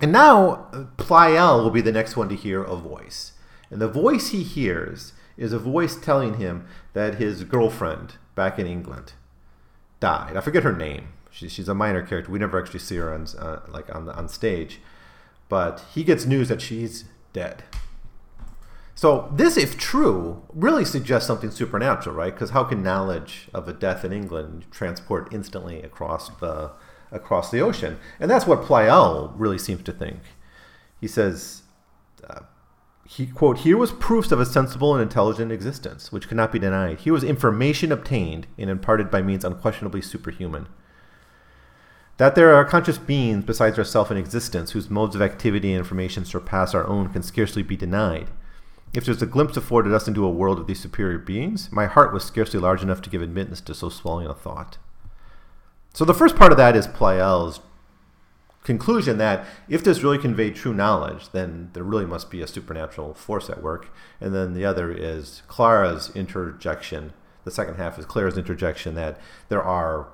And 0.00 0.12
now 0.12 0.66
Pleyel 0.96 1.62
will 1.62 1.70
be 1.70 1.80
the 1.80 1.92
next 1.92 2.16
one 2.16 2.28
to 2.28 2.34
hear 2.34 2.62
a 2.62 2.76
voice. 2.76 3.32
And 3.70 3.80
the 3.80 3.88
voice 3.88 4.28
he 4.28 4.42
hears 4.42 5.12
is 5.36 5.52
a 5.52 5.58
voice 5.58 5.96
telling 5.96 6.34
him 6.34 6.66
that 6.92 7.16
his 7.16 7.44
girlfriend 7.44 8.16
back 8.34 8.58
in 8.58 8.66
England 8.66 9.12
died. 10.00 10.36
I 10.36 10.40
forget 10.40 10.62
her 10.62 10.72
name. 10.72 11.08
She, 11.30 11.48
she's 11.48 11.68
a 11.68 11.74
minor 11.74 12.04
character. 12.04 12.30
We 12.30 12.38
never 12.38 12.60
actually 12.60 12.80
see 12.80 12.96
her 12.96 13.12
on 13.12 13.26
uh, 13.38 13.60
like 13.68 13.94
on 13.94 14.08
on 14.08 14.28
stage, 14.28 14.80
but 15.48 15.82
he 15.94 16.04
gets 16.04 16.24
news 16.24 16.48
that 16.48 16.60
she's 16.60 17.04
dead. 17.32 17.64
So 18.94 19.28
this, 19.34 19.56
if 19.56 19.76
true, 19.76 20.42
really 20.52 20.84
suggests 20.84 21.26
something 21.26 21.50
supernatural, 21.50 22.14
right? 22.14 22.32
Because 22.32 22.50
how 22.50 22.62
can 22.62 22.82
knowledge 22.82 23.48
of 23.52 23.68
a 23.68 23.72
death 23.72 24.04
in 24.04 24.12
England 24.12 24.66
transport 24.70 25.28
instantly 25.32 25.82
across 25.82 26.28
the 26.28 26.70
across 27.10 27.50
the 27.50 27.60
ocean? 27.60 27.98
And 28.20 28.30
that's 28.30 28.46
what 28.46 28.62
Pleyel 28.62 29.32
really 29.34 29.58
seems 29.58 29.82
to 29.84 29.92
think. 29.92 30.20
He 31.00 31.08
says, 31.08 31.63
he 33.06 33.26
quote, 33.26 33.58
"Here 33.58 33.76
was 33.76 33.92
proofs 33.92 34.32
of 34.32 34.40
a 34.40 34.46
sensible 34.46 34.94
and 34.94 35.02
intelligent 35.02 35.52
existence, 35.52 36.10
which 36.10 36.28
cannot 36.28 36.52
be 36.52 36.58
denied. 36.58 37.00
Here 37.00 37.12
was 37.12 37.24
information 37.24 37.92
obtained 37.92 38.46
and 38.58 38.70
imparted 38.70 39.10
by 39.10 39.22
means 39.22 39.44
unquestionably 39.44 40.02
superhuman." 40.02 40.66
That 42.16 42.34
there 42.34 42.54
are 42.54 42.64
conscious 42.64 42.98
beings 42.98 43.44
besides 43.44 43.78
ourselves 43.78 44.10
in 44.10 44.16
existence 44.16 44.70
whose 44.70 44.90
modes 44.90 45.16
of 45.16 45.22
activity 45.22 45.72
and 45.72 45.78
information 45.78 46.24
surpass 46.24 46.74
our 46.74 46.86
own 46.86 47.08
can 47.08 47.22
scarcely 47.22 47.62
be 47.62 47.76
denied 47.76 48.30
if 48.94 49.04
there's 49.04 49.22
a 49.22 49.26
glimpse 49.26 49.56
afforded 49.56 49.92
us 49.92 50.06
into 50.06 50.24
a 50.24 50.30
world 50.30 50.58
of 50.58 50.68
these 50.68 50.80
superior 50.80 51.18
beings, 51.18 51.70
my 51.72 51.86
heart 51.86 52.12
was 52.12 52.24
scarcely 52.24 52.60
large 52.60 52.82
enough 52.82 53.02
to 53.02 53.10
give 53.10 53.20
admittance 53.20 53.60
to 53.62 53.74
so 53.74 53.88
swelling 53.88 54.28
a 54.28 54.34
thought. 54.34 54.78
So 55.92 56.04
the 56.04 56.14
first 56.14 56.36
part 56.36 56.52
of 56.52 56.58
that 56.58 56.76
is 56.76 56.86
Pleyel's 56.86 57.60
conclusion 58.64 59.18
that 59.18 59.46
if 59.68 59.84
this 59.84 60.02
really 60.02 60.18
conveyed 60.18 60.56
true 60.56 60.74
knowledge, 60.74 61.30
then 61.30 61.70
there 61.74 61.84
really 61.84 62.06
must 62.06 62.30
be 62.30 62.42
a 62.42 62.46
supernatural 62.46 63.14
force 63.14 63.48
at 63.48 63.62
work. 63.62 63.94
And 64.20 64.34
then 64.34 64.54
the 64.54 64.64
other 64.64 64.90
is 64.90 65.42
Clara's 65.46 66.10
interjection. 66.16 67.12
The 67.44 67.50
second 67.50 67.76
half 67.76 67.98
is 67.98 68.06
Clara's 68.06 68.38
interjection 68.38 68.94
that 68.96 69.20
there 69.48 69.62
are 69.62 70.08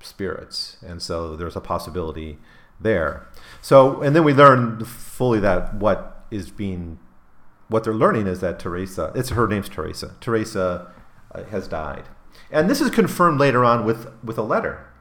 spirits, 0.00 0.78
and 0.84 1.00
so 1.00 1.36
there's 1.36 1.54
a 1.54 1.60
possibility 1.60 2.38
there. 2.80 3.28
So, 3.60 4.02
and 4.02 4.16
then 4.16 4.24
we 4.24 4.32
learn 4.32 4.84
fully 4.84 5.38
that 5.40 5.74
what 5.74 6.26
is 6.30 6.50
being 6.50 6.98
what 7.68 7.84
they're 7.84 7.94
learning 7.94 8.26
is 8.26 8.40
that 8.40 8.58
Theresa, 8.58 9.12
it's 9.14 9.30
her 9.30 9.46
name's 9.48 9.68
Theresa. 9.68 10.14
Theresa 10.20 10.92
uh, 11.34 11.44
has 11.44 11.68
died, 11.68 12.04
and 12.50 12.68
this 12.68 12.80
is 12.80 12.90
confirmed 12.90 13.38
later 13.38 13.64
on 13.64 13.84
with 13.84 14.12
with 14.24 14.38
a 14.38 14.42
letter. 14.42 14.91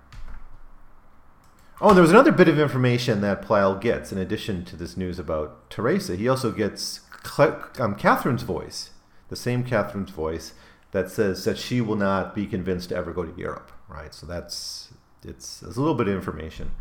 Oh, 1.82 1.90
and 1.90 1.98
there 1.98 2.04
was 2.04 2.12
another 2.12 2.32
bit 2.32 2.48
of 2.48 2.60
information 2.60 3.22
that 3.22 3.42
Pleyel 3.42 3.82
gets 3.82 4.12
in 4.12 4.20
addition 4.20 4.64
to 4.66 4.76
this 4.76 4.96
news 4.96 5.18
about 5.18 5.68
Theresa. 5.72 6.16
He 6.16 6.30
also 6.30 6.52
gets 6.52 7.02
um, 7.80 7.96
Catherine's 7.96 8.44
voice, 8.44 8.92
the 9.30 9.36
same 9.36 9.64
Catherine's 9.64 10.12
voice 10.12 10.54
that 10.92 11.10
says 11.10 11.44
that 11.46 11.58
she 11.58 11.82
will 11.82 11.96
not 11.96 12.36
be 12.36 12.46
convinced 12.46 12.90
to 12.90 12.96
ever 12.96 13.12
go 13.12 13.24
to 13.24 13.40
Europe. 13.40 13.72
Right. 13.90 14.14
So 14.14 14.28
that's 14.28 14.90
it's, 15.24 15.64
it's 15.64 15.76
a 15.76 15.80
little 15.80 15.96
bit 15.96 16.08
of 16.08 16.14
information. 16.14 16.72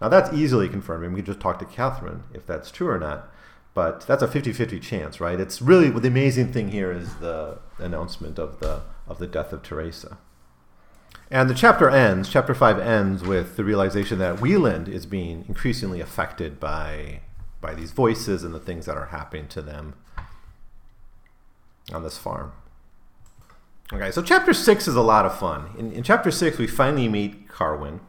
Now 0.00 0.08
that's 0.08 0.32
easily 0.32 0.68
confirmed. 0.68 1.04
I 1.04 1.06
mean, 1.06 1.14
we 1.14 1.22
can 1.22 1.26
just 1.26 1.40
talk 1.40 1.60
to 1.60 1.64
Catherine 1.64 2.24
if 2.34 2.44
that's 2.44 2.72
true 2.72 2.88
or 2.88 2.98
not 2.98 3.30
but 3.78 4.00
that's 4.08 4.24
a 4.24 4.26
50-50 4.26 4.82
chance, 4.82 5.20
right? 5.20 5.38
It's 5.38 5.62
really 5.62 5.88
the 5.88 6.08
amazing 6.08 6.52
thing 6.52 6.72
here 6.72 6.90
is 6.90 7.14
the 7.16 7.60
announcement 7.78 8.36
of 8.36 8.58
the 8.58 8.82
of 9.06 9.18
the 9.18 9.28
death 9.28 9.52
of 9.52 9.62
Theresa. 9.62 10.18
And 11.30 11.50
the 11.50 11.54
chapter 11.54 11.90
ends, 11.90 12.28
chapter 12.28 12.54
5 12.54 12.78
ends 12.78 13.22
with 13.22 13.56
the 13.56 13.64
realization 13.64 14.18
that 14.18 14.40
Wieland 14.40 14.88
is 14.88 15.04
being 15.04 15.44
increasingly 15.48 16.00
affected 16.00 16.58
by 16.58 17.20
by 17.60 17.74
these 17.74 17.90
voices 17.90 18.44
and 18.44 18.54
the 18.54 18.60
things 18.60 18.86
that 18.86 18.96
are 18.96 19.06
happening 19.06 19.48
to 19.48 19.60
them. 19.60 19.94
on 21.92 22.02
this 22.02 22.18
farm. 22.18 22.52
Okay, 23.92 24.10
so 24.10 24.20
chapter 24.22 24.52
six 24.52 24.86
is 24.86 24.94
a 24.94 25.00
lot 25.00 25.24
of 25.24 25.38
fun. 25.38 25.70
In, 25.78 25.90
in 25.92 26.02
chapter 26.02 26.30
six, 26.30 26.58
we 26.58 26.66
finally 26.66 27.08
meet 27.08 27.48
Carwin, 27.48 28.00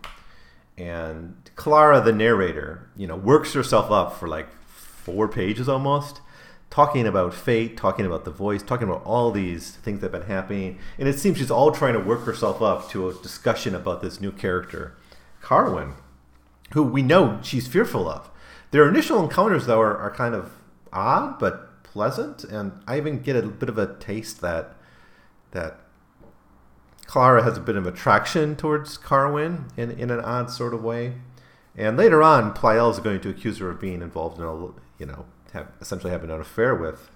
and 0.78 1.36
Clara, 1.56 2.02
the 2.02 2.12
narrator, 2.12 2.90
you 2.98 3.08
know, 3.08 3.16
works 3.16 3.54
herself 3.54 3.90
up 3.90 4.20
for 4.20 4.28
like 4.28 4.50
four 4.68 5.30
pages 5.30 5.70
almost, 5.70 6.20
talking 6.70 7.08
about 7.08 7.34
fate, 7.34 7.76
talking 7.76 8.06
about 8.06 8.26
the 8.26 8.32
voice, 8.32 8.62
talking 8.62 8.88
about 8.88 9.04
all 9.04 9.32
these 9.32 9.72
things 9.78 10.02
that 10.02 10.14
have 10.14 10.22
been 10.22 10.30
happening, 10.30 10.78
and 10.98 11.08
it 11.08 11.20
seems 11.20 11.38
she's 11.38 11.52
all 11.52 11.72
trying 11.72 11.94
to 11.94 12.00
work 12.00 12.24
herself 12.26 12.62
up 12.62 12.90
to 12.92 13.10
a 13.10 13.14
discussion 13.14 13.74
about 13.74 14.02
this 14.02 14.22
new 14.22 14.32
character, 14.32 14.96
Carwin, 15.42 15.94
who 16.74 16.84
we 16.84 17.02
know 17.02 17.40
she's 17.42 17.68
fearful 17.68 18.08
of. 18.08 18.30
Their 18.72 18.88
initial 18.88 19.24
encounters, 19.24 19.66
though, 19.66 19.82
are, 19.82 19.98
are 19.98 20.12
kind 20.12 20.36
of 20.36 20.52
odd 20.94 21.40
but 21.40 21.84
pleasant, 21.84 22.44
and 22.44 22.72
I 22.88 22.98
even 22.98 23.22
get 23.22 23.36
a 23.36 23.48
bit 23.48 23.70
of 23.70 23.78
a 23.78 23.96
taste 23.96 24.42
that 24.42 24.76
that 25.52 25.80
Clara 27.08 27.44
has 27.44 27.58
a 27.58 27.62
bit 27.62 27.76
of 27.76 27.88
attraction 27.88 28.56
towards 28.56 28.96
Carwin 28.96 29.66
in, 29.76 29.90
in 29.90 30.12
an 30.12 30.20
odd 30.20 30.52
sort 30.52 30.76
of 30.76 30.84
way. 30.84 31.16
And 31.76 31.98
later 31.98 32.22
on, 32.22 32.54
Pleyel 32.54 32.92
is 32.92 33.00
going 33.00 33.20
to 33.22 33.30
accuse 33.30 33.58
her 33.58 33.72
of 33.72 33.82
being 33.82 34.04
involved 34.04 34.38
in 34.38 34.46
a, 34.46 34.54
you 35.00 35.08
know, 35.08 35.26
have, 35.54 35.72
essentially 35.82 36.12
having 36.12 36.30
an 36.30 36.40
affair 36.40 36.76
with 36.76 37.12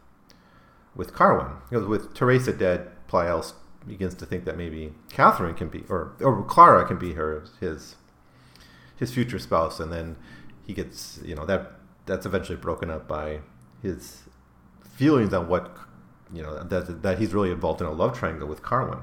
with 0.95 1.13
Carwin. 1.13 1.57
Because 1.69 1.87
with 1.87 2.13
Theresa 2.13 2.53
dead, 2.53 2.91
Pleyel 3.07 3.53
begins 3.87 4.13
to 4.15 4.25
think 4.25 4.45
that 4.45 4.57
maybe 4.57 4.93
Catherine 5.09 5.55
can 5.55 5.69
be, 5.69 5.83
or 5.89 6.13
or 6.21 6.43
Clara 6.43 6.85
can 6.85 6.97
be 6.97 7.13
her 7.13 7.43
his 7.59 7.95
his 8.95 9.13
future 9.13 9.39
spouse, 9.39 9.79
and 9.79 9.91
then 9.91 10.15
he 10.65 10.73
gets, 10.73 11.19
you 11.23 11.35
know, 11.35 11.45
that 11.45 11.73
that's 12.05 12.25
eventually 12.25 12.57
broken 12.57 12.89
up 12.89 13.07
by 13.07 13.39
his 13.81 14.23
feelings 14.95 15.33
on 15.33 15.47
what 15.47 15.75
you 16.33 16.41
know 16.41 16.63
that 16.63 17.01
that 17.01 17.19
he's 17.19 17.33
really 17.33 17.51
involved 17.51 17.81
in 17.81 17.87
a 17.87 17.91
love 17.91 18.17
triangle 18.17 18.47
with 18.47 18.61
Carwin. 18.61 18.99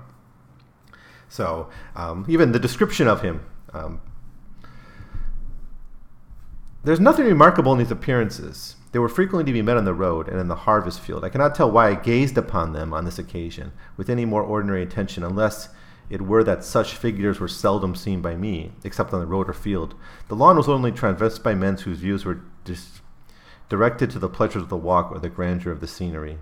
So 1.28 1.68
um, 1.95 2.26
even 2.28 2.53
the 2.53 2.59
description 2.59 3.07
of 3.07 3.22
him. 3.22 3.45
Um, 3.72 4.01
there's 6.83 6.99
nothing 6.99 7.26
remarkable 7.26 7.72
in 7.72 7.78
these 7.78 7.91
appearances. 7.91 8.76
They 8.93 8.99
were 8.99 9.09
frequently 9.09 9.45
to 9.45 9.53
be 9.53 9.62
met 9.62 9.76
on 9.76 9.84
the 9.84 9.95
road 9.95 10.28
and 10.28 10.41
in 10.41 10.49
the 10.49 10.57
harvest 10.57 11.01
field. 11.01 11.24
I 11.24 11.28
cannot 11.28 11.55
tell 11.55 11.70
why 11.70 11.91
I 11.91 11.95
gazed 11.95 12.36
upon 12.36 12.72
them 12.72 12.93
on 12.93 13.05
this 13.05 13.18
occasion 13.18 13.72
with 13.97 14.11
any 14.11 14.24
more 14.24 14.43
ordinary 14.43 14.82
attention, 14.82 15.22
unless 15.22 15.68
it 16.09 16.22
were 16.22 16.43
that 16.43 16.64
such 16.64 16.95
figures 16.95 17.38
were 17.38 17.47
seldom 17.47 17.95
seen 17.95 18.20
by 18.20 18.34
me, 18.34 18.72
except 18.82 19.12
on 19.12 19.20
the 19.20 19.26
road 19.26 19.49
or 19.49 19.53
field. 19.53 19.95
The 20.26 20.34
lawn 20.34 20.57
was 20.57 20.68
only 20.68 20.91
traversed 20.91 21.45
by 21.45 21.55
men 21.55 21.76
whose 21.76 22.01
views 22.01 22.24
were 22.24 22.41
dis- 22.64 23.01
directed 23.68 24.11
to 24.11 24.18
the 24.18 24.28
pleasures 24.28 24.62
of 24.62 24.68
the 24.68 24.76
walk 24.76 25.12
or 25.12 25.20
the 25.20 25.28
grandeur 25.28 25.70
of 25.70 25.80
the 25.80 25.86
scenery. 25.86 26.38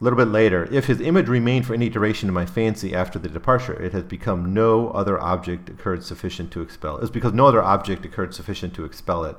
A 0.00 0.04
little 0.04 0.16
bit 0.16 0.26
later, 0.26 0.68
if 0.72 0.86
his 0.86 1.00
image 1.00 1.28
remained 1.28 1.66
for 1.66 1.72
any 1.74 1.88
duration 1.88 2.28
in 2.28 2.34
my 2.34 2.46
fancy 2.46 2.92
after 2.92 3.20
the 3.20 3.28
departure, 3.28 3.80
it 3.80 3.92
has 3.92 4.02
become 4.02 4.52
no 4.52 4.90
other 4.90 5.20
object 5.20 5.68
occurred 5.70 6.02
sufficient 6.02 6.50
to 6.50 6.62
expel. 6.62 6.98
It's 6.98 7.10
because 7.10 7.32
no 7.32 7.46
other 7.46 7.62
object 7.62 8.04
occurred 8.04 8.34
sufficient 8.34 8.74
to 8.74 8.84
expel 8.84 9.24
it. 9.24 9.36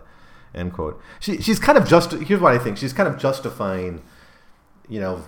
End 0.56 0.74
quote. 0.74 1.00
She, 1.20 1.42
she's 1.42 1.60
kind 1.60 1.78
of 1.78 1.88
just. 1.88 2.12
Here's 2.14 2.42
what 2.42 2.54
I 2.54 2.58
think. 2.58 2.78
She's 2.78 2.94
kind 2.94 3.08
of 3.08 3.20
justifying, 3.20 4.02
you 4.90 5.00
know, 5.00 5.24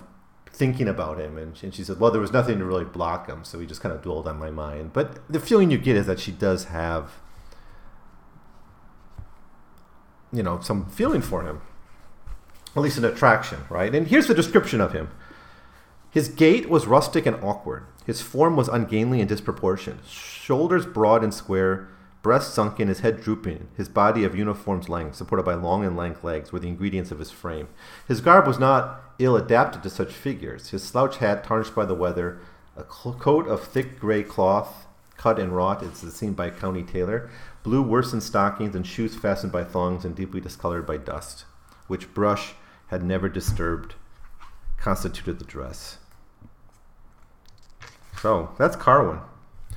thinking 0.50 0.88
about 0.88 1.20
him, 1.20 1.36
and, 1.38 1.56
and 1.62 1.74
she 1.74 1.84
said, 1.84 2.00
"Well, 2.00 2.10
there 2.10 2.20
was 2.20 2.32
nothing 2.32 2.58
to 2.58 2.64
really 2.64 2.84
block 2.84 3.28
him, 3.28 3.44
so 3.44 3.60
he 3.60 3.66
just 3.66 3.80
kind 3.80 3.94
of 3.94 4.02
dwelled 4.02 4.26
on 4.26 4.38
my 4.38 4.50
mind." 4.50 4.92
But 4.92 5.20
the 5.30 5.38
feeling 5.38 5.70
you 5.70 5.78
get 5.78 5.96
is 5.96 6.06
that 6.06 6.18
she 6.18 6.32
does 6.32 6.64
have, 6.64 7.12
you 10.32 10.42
know, 10.42 10.60
some 10.60 10.86
feeling 10.86 11.20
for 11.20 11.42
him 11.44 11.60
at 12.78 12.82
least 12.82 12.98
an 12.98 13.04
attraction, 13.04 13.64
right? 13.68 13.94
And 13.94 14.06
here's 14.06 14.26
the 14.26 14.34
description 14.34 14.80
of 14.80 14.92
him. 14.92 15.10
His 16.10 16.28
gait 16.28 16.70
was 16.70 16.86
rustic 16.86 17.26
and 17.26 17.36
awkward. 17.42 17.86
His 18.06 18.22
form 18.22 18.56
was 18.56 18.68
ungainly 18.68 19.20
and 19.20 19.28
disproportioned. 19.28 20.00
Shoulders 20.06 20.86
broad 20.86 21.22
and 21.22 21.34
square, 21.34 21.88
breast 22.28 22.52
sunken, 22.52 22.88
his 22.88 23.00
head 23.00 23.22
drooping, 23.22 23.68
his 23.74 23.88
body 23.88 24.22
of 24.22 24.36
uniform 24.36 24.82
length, 24.82 25.14
supported 25.16 25.44
by 25.44 25.54
long 25.54 25.82
and 25.82 25.96
lank 25.96 26.22
legs, 26.22 26.52
were 26.52 26.58
the 26.58 26.68
ingredients 26.68 27.10
of 27.10 27.18
his 27.18 27.30
frame. 27.30 27.66
His 28.06 28.20
garb 28.20 28.46
was 28.46 28.58
not 28.58 29.00
ill 29.18 29.34
adapted 29.34 29.82
to 29.82 29.88
such 29.88 30.12
figures. 30.12 30.68
His 30.68 30.84
slouch 30.84 31.16
hat, 31.16 31.42
tarnished 31.42 31.74
by 31.74 31.86
the 31.86 31.94
weather, 31.94 32.38
a 32.76 32.82
coat 32.82 33.48
of 33.48 33.64
thick 33.64 33.98
gray 33.98 34.22
cloth, 34.22 34.86
cut 35.16 35.38
and 35.38 35.56
wrought, 35.56 35.82
as 35.82 36.04
is 36.04 36.16
seen 36.16 36.34
by 36.34 36.50
county 36.50 36.82
tailor, 36.82 37.30
blue 37.62 37.80
worsted 37.80 38.22
stockings, 38.22 38.76
and 38.76 38.86
shoes 38.86 39.16
fastened 39.16 39.50
by 39.50 39.64
thongs 39.64 40.04
and 40.04 40.14
deeply 40.14 40.38
discolored 40.38 40.86
by 40.86 40.98
dust, 40.98 41.46
which 41.86 42.12
brush 42.12 42.52
had 42.88 43.02
never 43.02 43.30
disturbed 43.30 43.94
constituted 44.76 45.38
the 45.38 45.46
dress. 45.46 45.96
So 48.20 48.50
that's 48.58 48.76
Carwin. 48.76 49.20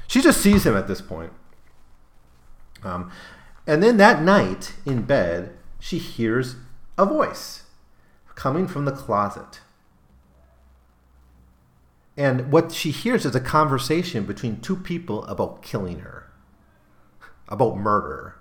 She 0.05 0.21
just 0.21 0.41
sees 0.41 0.65
him 0.65 0.75
at 0.75 0.89
this 0.89 0.99
point. 0.99 1.31
Um, 2.83 3.11
and 3.67 3.81
then 3.81 3.97
that 3.97 4.21
night 4.21 4.73
in 4.85 5.03
bed, 5.03 5.53
she 5.79 5.97
hears 5.97 6.55
a 6.97 7.05
voice 7.05 7.63
coming 8.35 8.67
from 8.67 8.85
the 8.85 8.91
closet. 8.91 9.61
And 12.17 12.51
what 12.51 12.71
she 12.71 12.91
hears 12.91 13.25
is 13.25 13.35
a 13.35 13.39
conversation 13.39 14.25
between 14.25 14.59
two 14.59 14.75
people 14.75 15.25
about 15.25 15.61
killing 15.61 15.99
her, 15.99 16.27
about 17.47 17.77
murder. 17.77 18.35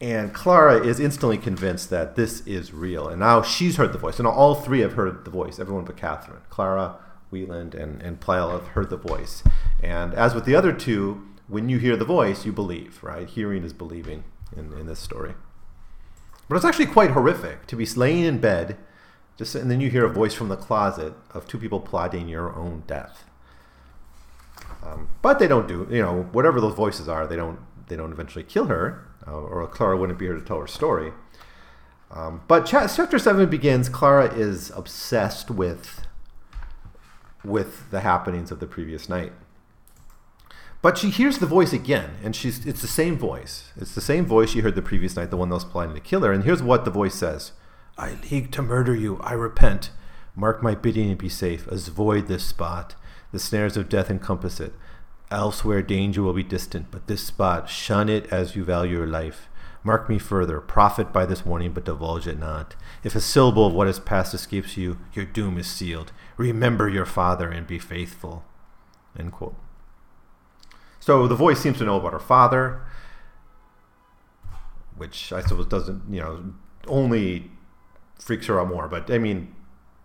And 0.00 0.34
Clara 0.34 0.84
is 0.84 0.98
instantly 0.98 1.38
convinced 1.38 1.90
that 1.90 2.16
this 2.16 2.46
is 2.46 2.74
real. 2.74 3.08
And 3.08 3.20
now 3.20 3.42
she's 3.42 3.76
heard 3.76 3.92
the 3.92 3.98
voice. 3.98 4.18
And 4.18 4.26
all 4.26 4.54
three 4.54 4.80
have 4.80 4.94
heard 4.94 5.24
the 5.24 5.30
voice, 5.30 5.58
everyone 5.58 5.84
but 5.84 5.96
Catherine. 5.96 6.42
Clara, 6.50 6.96
Wieland, 7.30 7.74
and, 7.74 8.02
and 8.02 8.20
Pleyel 8.20 8.50
have 8.50 8.68
heard 8.68 8.90
the 8.90 8.96
voice. 8.96 9.42
And 9.82 10.12
as 10.14 10.34
with 10.34 10.44
the 10.44 10.56
other 10.56 10.72
two, 10.72 11.26
when 11.48 11.68
you 11.68 11.78
hear 11.78 11.96
the 11.96 12.04
voice, 12.04 12.44
you 12.44 12.52
believe, 12.52 13.02
right? 13.02 13.28
Hearing 13.28 13.64
is 13.64 13.72
believing 13.72 14.24
in, 14.56 14.72
in 14.72 14.86
this 14.86 15.00
story. 15.00 15.34
But 16.48 16.56
it's 16.56 16.64
actually 16.64 16.86
quite 16.86 17.10
horrific 17.10 17.66
to 17.68 17.76
be 17.76 17.86
laying 17.86 18.24
in 18.24 18.38
bed, 18.38 18.76
just 19.36 19.54
and 19.54 19.70
then 19.70 19.80
you 19.80 19.90
hear 19.90 20.04
a 20.04 20.12
voice 20.12 20.34
from 20.34 20.48
the 20.48 20.56
closet 20.56 21.14
of 21.32 21.46
two 21.46 21.58
people 21.58 21.80
plotting 21.80 22.28
your 22.28 22.54
own 22.54 22.84
death. 22.86 23.24
Um, 24.82 25.08
but 25.22 25.38
they 25.38 25.48
don't 25.48 25.66
do, 25.66 25.88
you 25.90 26.02
know, 26.02 26.24
whatever 26.32 26.60
those 26.60 26.74
voices 26.74 27.08
are, 27.08 27.26
they 27.26 27.36
don't 27.36 27.58
they 27.88 27.96
don't 27.96 28.12
eventually 28.12 28.44
kill 28.44 28.66
her 28.66 29.06
uh, 29.26 29.32
or 29.32 29.66
Clara 29.66 29.96
wouldn't 29.96 30.18
be 30.18 30.26
here 30.26 30.34
to 30.34 30.40
tell 30.40 30.60
her 30.60 30.66
story. 30.66 31.12
Um, 32.10 32.42
but 32.46 32.66
chapter 32.66 33.18
seven 33.18 33.48
begins. 33.48 33.88
Clara 33.88 34.32
is 34.32 34.70
obsessed 34.70 35.50
with 35.50 36.06
with 37.44 37.90
the 37.90 38.00
happenings 38.00 38.50
of 38.50 38.60
the 38.60 38.66
previous 38.66 39.08
night. 39.08 39.32
But 40.84 40.98
she 40.98 41.08
hears 41.08 41.38
the 41.38 41.46
voice 41.46 41.72
again, 41.72 42.10
and 42.22 42.36
she's 42.36 42.66
it's 42.66 42.82
the 42.82 42.86
same 42.86 43.16
voice. 43.16 43.72
It's 43.74 43.94
the 43.94 44.02
same 44.02 44.26
voice 44.26 44.50
she 44.50 44.60
heard 44.60 44.74
the 44.74 44.82
previous 44.82 45.16
night, 45.16 45.30
the 45.30 45.36
one 45.38 45.48
that 45.48 45.54
was 45.54 45.64
planning 45.64 45.94
to 45.94 46.00
kill 46.02 46.20
her. 46.20 46.30
And 46.30 46.44
here's 46.44 46.62
what 46.62 46.84
the 46.84 46.90
voice 46.90 47.14
says: 47.14 47.52
"I 47.96 48.18
league 48.30 48.52
to 48.52 48.60
murder 48.60 48.94
you. 48.94 49.18
I 49.22 49.32
repent. 49.32 49.92
Mark 50.36 50.62
my 50.62 50.74
bidding 50.74 51.08
and 51.08 51.16
be 51.16 51.30
safe. 51.30 51.66
Avoid 51.68 52.28
this 52.28 52.44
spot. 52.44 52.96
The 53.32 53.38
snares 53.38 53.78
of 53.78 53.88
death 53.88 54.10
encompass 54.10 54.60
it. 54.60 54.74
Elsewhere 55.30 55.80
danger 55.80 56.22
will 56.22 56.34
be 56.34 56.42
distant, 56.42 56.90
but 56.90 57.06
this 57.06 57.22
spot, 57.22 57.70
shun 57.70 58.10
it 58.10 58.30
as 58.30 58.54
you 58.54 58.62
value 58.62 58.98
your 58.98 59.06
life. 59.06 59.48
Mark 59.84 60.10
me 60.10 60.18
further, 60.18 60.60
profit 60.60 61.14
by 61.14 61.24
this 61.24 61.46
warning, 61.46 61.72
but 61.72 61.86
divulge 61.86 62.26
it 62.26 62.38
not. 62.38 62.76
If 63.02 63.14
a 63.14 63.22
syllable 63.22 63.68
of 63.68 63.72
what 63.72 63.88
is 63.88 63.98
past 63.98 64.34
escapes 64.34 64.76
you, 64.76 64.98
your 65.14 65.24
doom 65.24 65.56
is 65.56 65.66
sealed. 65.66 66.12
Remember 66.36 66.90
your 66.90 67.06
father 67.06 67.48
and 67.48 67.66
be 67.66 67.78
faithful. 67.78 68.44
End 69.18 69.32
quote. 69.32 69.56
So 71.04 71.28
the 71.28 71.34
voice 71.34 71.60
seems 71.60 71.76
to 71.78 71.84
know 71.84 71.96
about 71.96 72.14
her 72.14 72.18
father, 72.18 72.80
which 74.96 75.34
I 75.34 75.42
suppose 75.42 75.66
doesn't, 75.66 76.02
you 76.08 76.18
know, 76.18 76.54
only 76.86 77.50
freaks 78.18 78.46
her 78.46 78.58
out 78.58 78.68
more. 78.68 78.88
But 78.88 79.10
I 79.10 79.18
mean, 79.18 79.54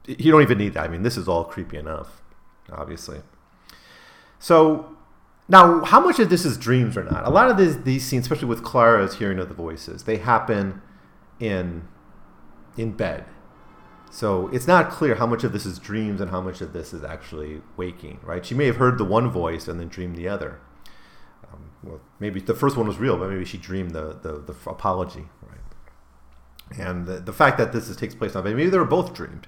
you 0.06 0.30
don't 0.30 0.42
even 0.42 0.58
need 0.58 0.74
that. 0.74 0.84
I 0.84 0.88
mean, 0.90 1.04
this 1.04 1.16
is 1.16 1.30
all 1.30 1.46
creepy 1.46 1.78
enough, 1.78 2.22
obviously. 2.70 3.22
So 4.40 4.98
now, 5.48 5.86
how 5.86 6.02
much 6.02 6.20
of 6.20 6.30
this 6.30 6.44
is 6.44 6.58
dreams 6.58 6.98
or 6.98 7.06
not? 7.06 7.26
A 7.26 7.30
lot 7.30 7.50
of 7.50 7.56
these, 7.56 7.82
these 7.84 8.06
scenes, 8.06 8.26
especially 8.26 8.50
with 8.50 8.62
Clara's 8.62 9.20
hearing 9.20 9.40
of 9.40 9.48
the 9.48 9.56
voices, 9.56 10.04
they 10.04 10.18
happen 10.18 10.82
in 11.40 11.88
in 12.76 12.92
bed. 12.92 13.24
So 14.12 14.50
it's 14.50 14.68
not 14.68 14.92
clear 14.92 15.16
how 15.16 15.28
much 15.28 15.46
of 15.46 15.54
this 15.54 15.66
is 15.66 15.80
dreams 15.80 16.20
and 16.20 16.30
how 16.30 16.42
much 16.42 16.60
of 16.60 16.74
this 16.74 16.94
is 16.94 17.06
actually 17.06 17.62
waking, 17.78 18.20
right? 18.22 18.46
She 18.46 18.54
may 18.54 18.66
have 18.66 18.76
heard 18.76 18.98
the 18.98 19.06
one 19.06 19.32
voice 19.32 19.70
and 19.70 19.80
then 19.80 19.88
dreamed 19.88 20.18
the 20.18 20.28
other. 20.28 20.60
Well, 21.84 22.02
maybe 22.20 22.40
the 22.40 22.54
first 22.54 22.76
one 22.76 22.88
was 22.88 22.98
real, 22.98 23.18
but 23.18 23.30
maybe 23.30 23.46
she 23.46 23.58
dreamed 23.58 23.92
the, 23.92 24.18
the, 24.22 24.40
the 24.40 24.70
apology, 24.70 25.26
right? 25.42 26.80
And 26.80 27.08
the, 27.08 27.20
the 27.20 27.34
fact 27.34 27.58
that 27.58 27.72
this 27.72 27.88
is, 27.90 27.96
takes 27.96 28.16
place 28.16 28.36
now, 28.36 28.42
maybe 28.42 28.68
they 28.68 28.78
were 28.78 28.86
both 28.86 29.14
dreamed, 29.14 29.48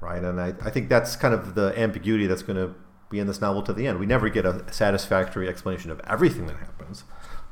right? 0.00 0.22
And 0.22 0.40
I, 0.40 0.54
I 0.62 0.70
think 0.70 0.88
that's 0.88 1.14
kind 1.16 1.34
of 1.34 1.54
the 1.54 1.78
ambiguity 1.78 2.26
that's 2.26 2.42
going 2.42 2.56
to 2.56 2.74
be 3.10 3.18
in 3.18 3.26
this 3.26 3.40
novel 3.40 3.62
to 3.62 3.72
the 3.72 3.86
end. 3.86 3.98
We 3.98 4.06
never 4.06 4.28
get 4.28 4.44
a 4.44 4.70
satisfactory 4.72 5.48
explanation 5.48 5.90
of 5.90 6.00
everything 6.06 6.46
that 6.46 6.56
happens, 6.56 7.04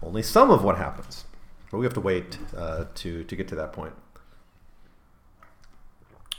only 0.03 0.23
some 0.23 0.51
of 0.51 0.65
what 0.65 0.77
happens. 0.79 1.25
But 1.71 1.79
we 1.79 1.85
have 1.85 1.95
to 1.95 2.01
wait 2.01 2.39
uh, 2.57 2.85
to, 2.95 3.25
to 3.25 3.37
get 3.37 3.49
to 3.49 3.55
that 3.57 3.73
point. 3.73 3.95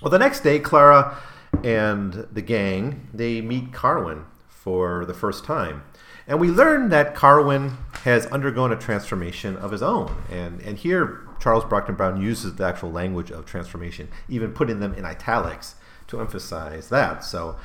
Well, 0.02 0.12
the 0.12 0.20
next 0.20 0.42
day, 0.42 0.60
Clara 0.60 1.18
and 1.64 2.28
the 2.32 2.42
gang 2.42 3.08
they 3.14 3.42
meet 3.42 3.74
Carwin 3.74 4.26
for 4.48 5.06
the 5.06 5.14
first 5.14 5.44
time, 5.44 5.84
and 6.28 6.40
we 6.40 6.50
learn 6.50 6.90
that 6.90 7.16
Carwin 7.16 7.78
has 8.04 8.26
undergone 8.28 8.72
a 8.72 8.76
transformation 8.76 9.56
of 9.58 9.72
his 9.72 9.82
own. 9.82 10.24
And 10.30 10.62
and 10.62 10.78
here 10.78 11.28
Charles 11.40 11.64
Brockden 11.64 11.96
Brown 11.96 12.22
uses 12.22 12.56
the 12.56 12.66
actual 12.66 12.92
language 12.92 13.32
of 13.32 13.46
transformation, 13.46 14.10
even 14.28 14.52
putting 14.52 14.80
them 14.80 14.94
in 14.94 15.06
italics 15.06 15.76
to 16.08 16.20
emphasize 16.20 16.90
that. 16.90 17.24
So, 17.24 17.58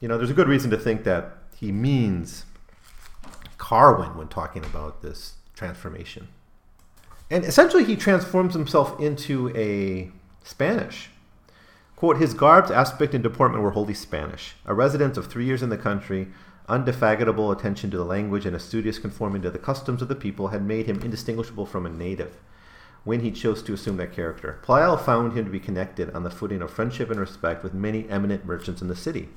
you 0.00 0.08
know, 0.08 0.16
there's 0.16 0.30
a 0.30 0.34
good 0.34 0.48
reason 0.48 0.70
to 0.70 0.78
think 0.78 1.04
that 1.04 1.36
he 1.56 1.72
means 1.72 2.44
Carwin 3.58 4.16
when 4.16 4.28
talking 4.28 4.64
about 4.64 5.02
this 5.02 5.34
transformation. 5.54 6.28
And 7.30 7.44
essentially, 7.44 7.84
he 7.84 7.96
transforms 7.96 8.54
himself 8.54 9.00
into 9.00 9.50
a 9.56 10.10
Spanish. 10.44 11.10
Quote, 11.96 12.18
his 12.18 12.34
garbs, 12.34 12.70
aspect, 12.70 13.14
and 13.14 13.22
deportment 13.22 13.62
were 13.62 13.70
wholly 13.70 13.94
Spanish. 13.94 14.54
A 14.66 14.74
resident 14.74 15.16
of 15.16 15.26
three 15.26 15.46
years 15.46 15.62
in 15.62 15.70
the 15.70 15.78
country, 15.78 16.28
undefatigable 16.68 17.52
attention 17.52 17.90
to 17.90 17.96
the 17.96 18.04
language 18.04 18.46
and 18.46 18.56
a 18.56 18.60
studious 18.60 18.98
conforming 18.98 19.42
to 19.42 19.50
the 19.50 19.58
customs 19.58 20.00
of 20.00 20.08
the 20.08 20.14
people 20.14 20.48
had 20.48 20.64
made 20.64 20.86
him 20.86 21.00
indistinguishable 21.02 21.66
from 21.66 21.84
a 21.84 21.90
native 21.90 22.38
when 23.04 23.20
he 23.20 23.30
chose 23.30 23.62
to 23.62 23.74
assume 23.74 23.98
that 23.98 24.12
character. 24.12 24.58
Pleyel 24.62 24.98
found 24.98 25.34
him 25.34 25.44
to 25.44 25.50
be 25.50 25.60
connected 25.60 26.10
on 26.14 26.22
the 26.22 26.30
footing 26.30 26.62
of 26.62 26.70
friendship 26.70 27.10
and 27.10 27.20
respect 27.20 27.62
with 27.62 27.74
many 27.74 28.08
eminent 28.08 28.46
merchants 28.46 28.80
in 28.80 28.88
the 28.88 28.96
city. 28.96 29.28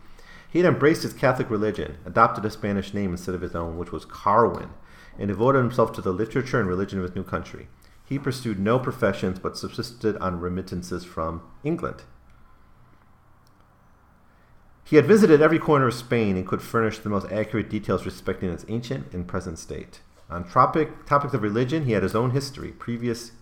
He 0.50 0.60
had 0.60 0.68
embraced 0.68 1.04
his 1.04 1.14
Catholic 1.14 1.50
religion, 1.50 1.98
adopted 2.06 2.46
a 2.46 2.50
Spanish 2.50 2.94
name 2.94 3.12
instead 3.12 3.36
of 3.36 3.42
his 3.42 3.56
own, 3.56 3.78
which 3.78 3.92
was 3.92 4.06
Carwin, 4.06 4.70
and 5.20 5.28
devoted 5.28 5.60
himself 5.60 5.92
to 5.94 6.02
the 6.02 6.14
literature 6.14 6.60
and 6.60 6.70
religion 6.70 7.00
of 7.00 7.04
his 7.04 7.16
new 7.16 7.24
country. 7.24 7.68
He 8.06 8.18
pursued 8.18 8.58
no 8.58 8.80
professions 8.80 9.40
but 9.40 9.58
subsisted 9.58 10.16
on 10.18 10.40
remittances 10.40 11.04
from 11.04 11.42
England. 11.66 12.04
He 14.88 14.96
had 14.96 15.06
visited 15.06 15.42
every 15.42 15.60
corner 15.60 15.88
of 15.88 15.94
Spain 15.94 16.38
and 16.38 16.48
could 16.48 16.62
furnish 16.62 17.00
the 17.00 17.10
most 17.10 17.30
accurate 17.30 17.70
details 17.70 18.06
respecting 18.06 18.50
its 18.50 18.64
ancient 18.70 19.14
and 19.14 19.28
present 19.28 19.60
state. 19.60 20.00
On 20.30 20.48
topic, 20.48 21.06
topics 21.06 21.34
of 21.34 21.44
religion, 21.44 21.84
he 21.84 21.92
had 21.92 22.04
his 22.04 22.16
own 22.16 22.32
history, 22.32 22.72
previous 22.72 23.34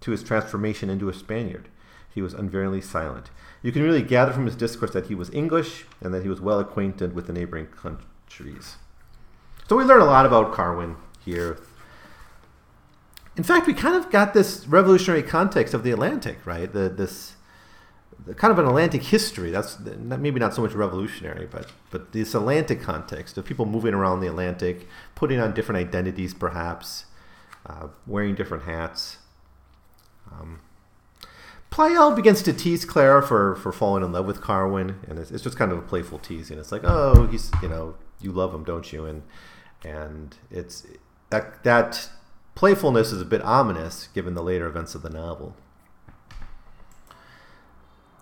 to 0.00 0.10
his 0.10 0.24
transformation 0.24 0.90
into 0.90 1.08
a 1.08 1.14
Spaniard. 1.14 1.68
He 2.12 2.20
was 2.20 2.34
unvaryingly 2.34 2.82
silent. 2.82 3.30
You 3.62 3.70
can 3.70 3.84
really 3.84 4.02
gather 4.02 4.32
from 4.32 4.46
his 4.46 4.56
discourse 4.56 4.92
that 4.94 5.06
he 5.06 5.14
was 5.14 5.30
English 5.30 5.84
and 6.00 6.12
that 6.12 6.24
he 6.24 6.28
was 6.28 6.40
well 6.40 6.58
acquainted 6.58 7.14
with 7.14 7.28
the 7.28 7.32
neighboring 7.32 7.66
countries. 7.66 8.78
So 9.68 9.76
we 9.76 9.84
learn 9.84 10.00
a 10.00 10.06
lot 10.06 10.26
about 10.26 10.52
Carwin 10.52 10.96
here. 11.24 11.58
In 13.36 13.44
fact, 13.44 13.68
we 13.68 13.74
kind 13.74 13.94
of 13.94 14.10
got 14.10 14.34
this 14.34 14.66
revolutionary 14.66 15.22
context 15.22 15.72
of 15.72 15.84
the 15.84 15.92
Atlantic, 15.92 16.44
right? 16.44 16.72
The, 16.72 16.88
this 16.88 17.34
kind 18.34 18.52
of 18.52 18.58
an 18.58 18.66
Atlantic 18.66 19.02
history. 19.02 19.50
That's 19.50 19.78
maybe 19.80 20.40
not 20.40 20.54
so 20.54 20.62
much 20.62 20.72
revolutionary, 20.72 21.46
but 21.46 21.70
but 21.90 22.12
this 22.12 22.34
Atlantic 22.34 22.80
context 22.80 23.38
of 23.38 23.44
people 23.44 23.66
moving 23.66 23.94
around 23.94 24.20
the 24.20 24.28
Atlantic, 24.28 24.88
putting 25.14 25.40
on 25.40 25.54
different 25.54 25.78
identities, 25.78 26.34
perhaps 26.34 27.06
uh, 27.66 27.88
wearing 28.06 28.34
different 28.34 28.64
hats. 28.64 29.18
Um, 30.30 30.60
Pleyel 31.70 32.16
begins 32.16 32.42
to 32.42 32.52
tease 32.52 32.84
Clara 32.84 33.22
for, 33.22 33.54
for 33.56 33.72
falling 33.72 34.02
in 34.02 34.12
love 34.12 34.26
with 34.26 34.40
Carwin, 34.40 35.00
and 35.06 35.18
it's, 35.18 35.30
it's 35.30 35.42
just 35.42 35.58
kind 35.58 35.70
of 35.70 35.78
a 35.78 35.82
playful 35.82 36.18
teasing. 36.18 36.58
It's 36.58 36.72
like, 36.72 36.82
oh, 36.84 37.26
he's 37.26 37.50
you 37.62 37.68
know, 37.68 37.94
you 38.20 38.32
love 38.32 38.54
him, 38.54 38.64
don't 38.64 38.90
you? 38.92 39.04
And 39.04 39.22
and 39.84 40.36
it's 40.50 40.86
that 41.30 41.62
that 41.64 42.08
playfulness 42.54 43.12
is 43.12 43.20
a 43.20 43.26
bit 43.26 43.42
ominous 43.42 44.08
given 44.08 44.34
the 44.34 44.42
later 44.42 44.66
events 44.66 44.94
of 44.94 45.02
the 45.02 45.10
novel. 45.10 45.54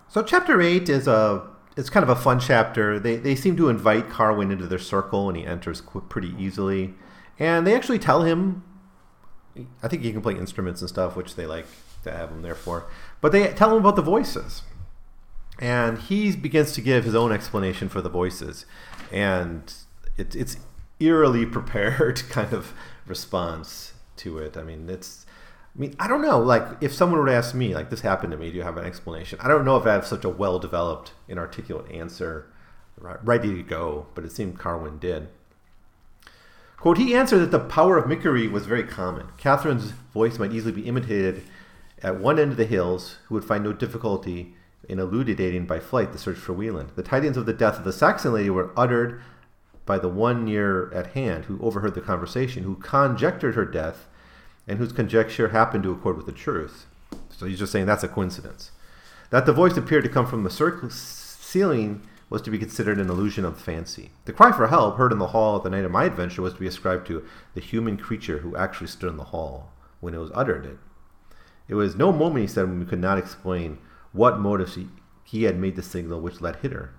So 0.09 0.23
chapter 0.23 0.61
eight 0.61 0.89
is 0.89 1.07
a 1.07 1.47
it's 1.75 1.89
kind 1.89 2.03
of 2.03 2.09
a 2.09 2.15
fun 2.15 2.39
chapter. 2.39 2.99
They 2.99 3.17
they 3.17 3.35
seem 3.35 3.55
to 3.57 3.69
invite 3.69 4.09
Carwin 4.09 4.51
into 4.51 4.67
their 4.67 4.79
circle, 4.79 5.27
and 5.29 5.37
he 5.37 5.45
enters 5.45 5.81
pretty 6.09 6.33
easily. 6.37 6.95
And 7.39 7.67
they 7.67 7.75
actually 7.75 7.99
tell 7.99 8.23
him, 8.23 8.63
I 9.83 9.87
think 9.87 10.01
he 10.01 10.11
can 10.11 10.21
play 10.21 10.33
instruments 10.33 10.81
and 10.81 10.89
stuff, 10.89 11.15
which 11.15 11.35
they 11.35 11.45
like 11.45 11.67
to 12.03 12.11
have 12.11 12.31
him 12.31 12.41
there 12.41 12.55
for. 12.55 12.87
But 13.21 13.31
they 13.31 13.47
tell 13.53 13.71
him 13.71 13.77
about 13.77 13.95
the 13.95 14.01
voices. 14.01 14.63
And 15.59 15.99
he 15.99 16.35
begins 16.35 16.71
to 16.73 16.81
give 16.81 17.03
his 17.03 17.15
own 17.15 17.31
explanation 17.31 17.89
for 17.89 18.01
the 18.01 18.09
voices. 18.09 18.65
And 19.11 19.71
it, 20.15 20.35
it's 20.35 20.57
eerily 20.99 21.45
prepared 21.45 22.23
kind 22.29 22.53
of 22.53 22.73
response 23.05 23.93
to 24.17 24.39
it. 24.39 24.57
I 24.57 24.63
mean, 24.63 24.89
it's. 24.89 25.26
I 25.77 25.79
mean, 25.79 25.95
I 25.99 26.07
don't 26.07 26.23
know. 26.23 26.39
Like, 26.39 26.65
if 26.81 26.93
someone 26.93 27.19
were 27.19 27.27
to 27.27 27.33
ask 27.33 27.53
me, 27.53 27.75
like, 27.75 27.91
this 27.91 28.01
happened 28.01 28.31
to 28.31 28.37
me, 28.37 28.49
do 28.49 28.57
you 28.57 28.63
have 28.63 28.77
an 28.77 28.85
explanation? 28.85 29.37
I 29.41 29.47
don't 29.47 29.63
know 29.63 29.77
if 29.77 29.85
I 29.85 29.93
have 29.93 30.07
such 30.07 30.25
a 30.25 30.29
well 30.29 30.57
developed 30.57 31.11
and 31.29 31.37
articulate 31.37 31.91
answer 31.91 32.47
ready 32.99 33.55
to 33.55 33.61
go, 33.61 34.07
but 34.15 34.25
it 34.25 34.31
seemed 34.31 34.57
Carwin 34.57 34.97
did. 34.97 35.27
Quote, 36.77 36.97
he 36.97 37.15
answered 37.15 37.39
that 37.39 37.51
the 37.51 37.59
power 37.59 37.97
of 37.97 38.07
mimicry 38.07 38.47
was 38.47 38.65
very 38.65 38.83
common. 38.83 39.27
Catherine's 39.37 39.91
voice 40.13 40.39
might 40.39 40.51
easily 40.51 40.71
be 40.71 40.87
imitated 40.87 41.43
at 42.01 42.19
one 42.19 42.39
end 42.39 42.51
of 42.51 42.57
the 42.57 42.65
hills, 42.65 43.17
who 43.25 43.35
would 43.35 43.43
find 43.43 43.63
no 43.63 43.73
difficulty 43.73 44.55
in 44.87 44.99
elucidating 44.99 45.65
by 45.65 45.79
flight 45.79 46.11
the 46.11 46.17
search 46.17 46.37
for 46.37 46.53
Wieland. 46.53 46.91
The 46.95 47.03
tidings 47.03 47.37
of 47.37 47.45
the 47.45 47.53
death 47.53 47.77
of 47.77 47.83
the 47.83 47.93
Saxon 47.93 48.33
lady 48.33 48.49
were 48.49 48.71
uttered 48.77 49.21
by 49.85 49.97
the 49.97 50.09
one 50.09 50.45
near 50.45 50.91
at 50.93 51.07
hand, 51.07 51.45
who 51.45 51.59
overheard 51.61 51.95
the 51.95 52.01
conversation, 52.01 52.63
who 52.63 52.75
conjectured 52.75 53.55
her 53.55 53.65
death, 53.65 54.07
and 54.67 54.79
whose 54.79 54.91
conjecture 54.91 55.49
happened 55.49 55.83
to 55.83 55.91
accord 55.91 56.17
with 56.17 56.25
the 56.25 56.31
truth. 56.31 56.85
So 57.29 57.45
he's 57.45 57.59
just 57.59 57.71
saying 57.71 57.85
that's 57.85 58.03
a 58.03 58.07
coincidence. 58.07 58.71
That 59.29 59.45
the 59.45 59.53
voice 59.53 59.77
appeared 59.77 60.03
to 60.03 60.09
come 60.09 60.27
from 60.27 60.43
the 60.43 60.49
circle 60.49 60.89
ceiling 60.89 62.01
was 62.29 62.41
to 62.41 62.51
be 62.51 62.57
considered 62.57 62.99
an 62.99 63.09
illusion 63.09 63.45
of 63.45 63.59
fancy. 63.59 64.11
The 64.25 64.33
cry 64.33 64.51
for 64.51 64.67
help 64.67 64.97
heard 64.97 65.13
in 65.13 65.19
the 65.19 65.27
hall 65.27 65.55
at 65.55 65.63
the 65.63 65.69
night 65.69 65.85
of 65.85 65.91
my 65.91 66.05
adventure 66.05 66.41
was 66.41 66.53
to 66.53 66.59
be 66.59 66.67
ascribed 66.67 67.07
to 67.07 67.25
the 67.53 67.61
human 67.61 67.97
creature 67.97 68.39
who 68.39 68.57
actually 68.57 68.87
stood 68.87 69.09
in 69.09 69.17
the 69.17 69.25
hall 69.25 69.71
when 70.01 70.13
it 70.13 70.19
was 70.19 70.31
uttered. 70.33 70.65
It 70.65 70.77
it 71.67 71.75
was 71.75 71.95
no 71.95 72.11
moment, 72.11 72.43
he 72.43 72.47
said, 72.47 72.63
when 72.63 72.79
we 72.79 72.85
could 72.85 72.99
not 72.99 73.17
explain 73.17 73.79
what 74.13 74.39
motives 74.39 74.75
he, 74.75 74.87
he 75.23 75.43
had 75.43 75.59
made 75.59 75.75
the 75.75 75.83
signal 75.83 76.21
which 76.21 76.41
led 76.41 76.57
hither. 76.57 76.91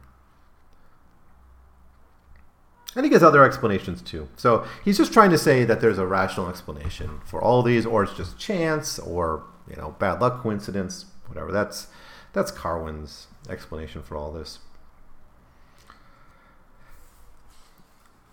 And 2.96 3.04
he 3.04 3.10
gives 3.10 3.22
other 3.22 3.44
explanations 3.44 4.02
too. 4.02 4.28
So 4.36 4.66
he's 4.84 4.96
just 4.96 5.12
trying 5.12 5.30
to 5.30 5.38
say 5.38 5.64
that 5.64 5.80
there's 5.80 5.98
a 5.98 6.06
rational 6.06 6.48
explanation 6.48 7.20
for 7.24 7.40
all 7.40 7.62
these, 7.62 7.84
or 7.86 8.02
it's 8.02 8.14
just 8.14 8.38
chance, 8.38 8.98
or 8.98 9.44
you 9.68 9.76
know, 9.76 9.94
bad 9.98 10.20
luck, 10.20 10.42
coincidence, 10.42 11.06
whatever. 11.26 11.52
That's 11.52 11.88
that's 12.32 12.50
Carwin's 12.50 13.28
explanation 13.48 14.02
for 14.02 14.16
all 14.16 14.32
this. 14.32 14.58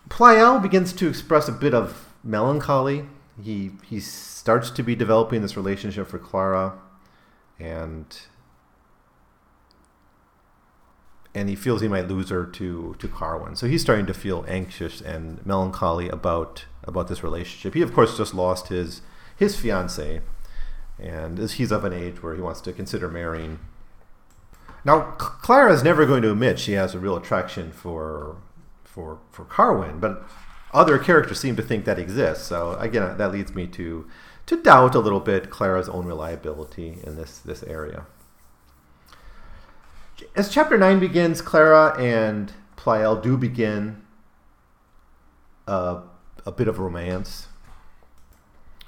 Pleyel 0.10 0.62
begins 0.62 0.94
to 0.94 1.08
express 1.08 1.48
a 1.48 1.52
bit 1.52 1.74
of 1.74 2.14
melancholy 2.24 3.06
he 3.42 3.72
he 3.84 4.00
starts 4.00 4.70
to 4.72 4.84
be 4.84 4.96
developing 4.96 5.42
this 5.42 5.58
relationship 5.58 6.08
for 6.08 6.20
Clara, 6.20 6.74
and 7.60 8.18
and 11.36 11.50
he 11.50 11.56
feels 11.56 11.82
he 11.82 11.88
might 11.88 12.08
lose 12.08 12.30
her 12.30 12.46
to 12.46 12.96
to 12.98 13.08
Carwin. 13.08 13.56
So 13.56 13.68
he's 13.68 13.82
starting 13.82 14.06
to 14.08 14.14
feel 14.14 14.46
anxious 14.48 15.02
and 15.02 15.46
melancholy 15.46 16.08
about 16.10 16.66
about 16.84 17.10
this 17.10 17.24
relationship. 17.24 17.74
He 17.74 17.82
of 17.82 17.94
course 17.94 18.18
just 18.18 18.34
lost 18.34 18.70
his 18.70 19.02
his 19.36 19.60
fiance, 19.60 20.22
and 20.98 21.38
he's 21.38 21.72
of 21.72 21.84
an 21.84 21.94
age 21.94 22.24
where 22.24 22.36
he 22.36 22.42
wants 22.42 22.62
to 22.62 22.74
consider 22.74 23.10
marrying. 23.10 23.60
Now 24.86 25.02
Clara 25.18 25.74
is 25.74 25.84
never 25.84 26.06
going 26.06 26.22
to 26.22 26.32
admit 26.32 26.58
she 26.58 26.74
has 26.74 26.96
a 26.96 27.00
real 27.00 27.18
attraction 27.18 27.72
for 27.72 28.38
for 28.84 29.20
for 29.30 29.44
Carwin, 29.44 30.00
but 30.00 30.24
other 30.74 30.98
characters 30.98 31.40
seem 31.40 31.58
to 31.58 31.62
think 31.62 31.84
that 31.86 32.00
exists. 32.00 32.46
So 32.46 32.74
again, 32.80 33.18
that 33.18 33.32
leads 33.34 33.54
me 33.54 33.68
to 33.68 34.08
to 34.46 34.62
doubt 34.62 34.96
a 34.96 35.00
little 35.00 35.20
bit 35.20 35.50
Clara's 35.50 35.90
own 35.90 36.06
reliability 36.06 37.00
in 37.04 37.18
this 37.18 37.40
this 37.40 37.62
area. 37.64 38.06
As 40.36 40.50
chapter 40.50 40.78
nine 40.78 41.00
begins, 41.00 41.42
Clara 41.42 42.00
and 42.00 42.54
Pleyel 42.78 43.22
do 43.22 43.38
begin 43.38 44.02
a, 45.68 46.02
a 46.46 46.52
bit 46.52 46.68
of 46.68 46.80
romance. 46.80 47.48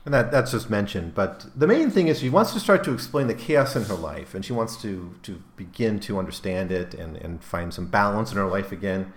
And 0.06 0.14
that, 0.14 0.32
that's 0.32 0.52
just 0.52 0.70
mentioned. 0.70 1.14
But 1.14 1.48
the 1.54 1.68
main 1.68 1.92
thing 1.92 2.08
is 2.08 2.20
she 2.20 2.30
wants 2.30 2.54
to 2.54 2.62
start 2.62 2.84
to 2.86 2.94
explain 2.94 3.28
the 3.28 3.34
chaos 3.34 3.76
in 3.76 3.84
her 3.86 3.94
life, 3.94 4.34
and 4.34 4.46
she 4.46 4.54
wants 4.54 4.82
to, 4.82 5.16
to 5.24 5.42
begin 5.58 6.00
to 6.02 6.18
understand 6.18 6.72
it 6.72 6.94
and, 6.94 7.18
and 7.18 7.44
find 7.44 7.74
some 7.74 7.88
balance 7.88 8.32
in 8.32 8.38
her 8.38 8.48
life 8.48 8.72
again. 8.72 9.12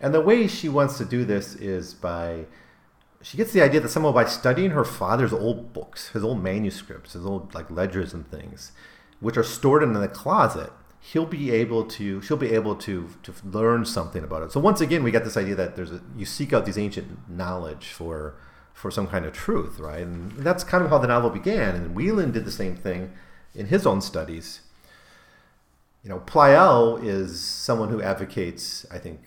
And 0.00 0.12
the 0.12 0.20
way 0.20 0.46
she 0.46 0.68
wants 0.68 0.98
to 0.98 1.06
do 1.06 1.24
this 1.24 1.54
is 1.54 1.94
by 1.94 2.44
she 3.22 3.38
gets 3.38 3.52
the 3.52 3.62
idea 3.62 3.80
that 3.80 3.88
somehow 3.88 4.12
by 4.12 4.26
studying 4.26 4.72
her 4.72 4.84
father's 4.84 5.32
old 5.32 5.72
books, 5.72 6.08
his 6.08 6.22
old 6.22 6.42
manuscripts, 6.42 7.14
his 7.14 7.24
old 7.24 7.54
like 7.54 7.70
ledgers 7.70 8.12
and 8.12 8.30
things, 8.30 8.72
which 9.20 9.38
are 9.38 9.42
stored 9.42 9.82
in 9.82 9.94
the 9.94 10.06
closet, 10.08 10.70
he'll 11.12 11.26
be 11.26 11.50
able 11.50 11.84
to 11.84 12.22
she'll 12.22 12.36
be 12.36 12.52
able 12.52 12.74
to 12.74 13.08
to 13.22 13.34
learn 13.44 13.84
something 13.84 14.24
about 14.24 14.42
it. 14.42 14.52
So 14.52 14.60
once 14.60 14.80
again, 14.80 15.02
we 15.02 15.10
get 15.10 15.24
this 15.24 15.36
idea 15.36 15.54
that 15.54 15.76
there's 15.76 15.92
a 15.92 16.00
you 16.16 16.24
seek 16.24 16.52
out 16.52 16.64
these 16.64 16.78
ancient 16.78 17.28
knowledge 17.28 17.88
for 17.88 18.36
for 18.72 18.90
some 18.90 19.06
kind 19.06 19.24
of 19.24 19.32
truth, 19.32 19.78
right? 19.78 20.02
And 20.02 20.32
that's 20.32 20.64
kind 20.64 20.82
of 20.82 20.90
how 20.90 20.98
the 20.98 21.06
novel 21.06 21.30
began. 21.30 21.74
And 21.74 21.94
Wieland 21.94 22.32
did 22.32 22.44
the 22.44 22.50
same 22.50 22.74
thing 22.74 23.12
in 23.54 23.66
his 23.66 23.86
own 23.86 24.00
studies. 24.00 24.62
you 26.02 26.10
know, 26.10 26.20
Pleyel 26.20 27.02
is 27.02 27.40
someone 27.40 27.88
who 27.88 28.02
advocates, 28.02 28.84
I 28.90 28.98
think, 28.98 29.20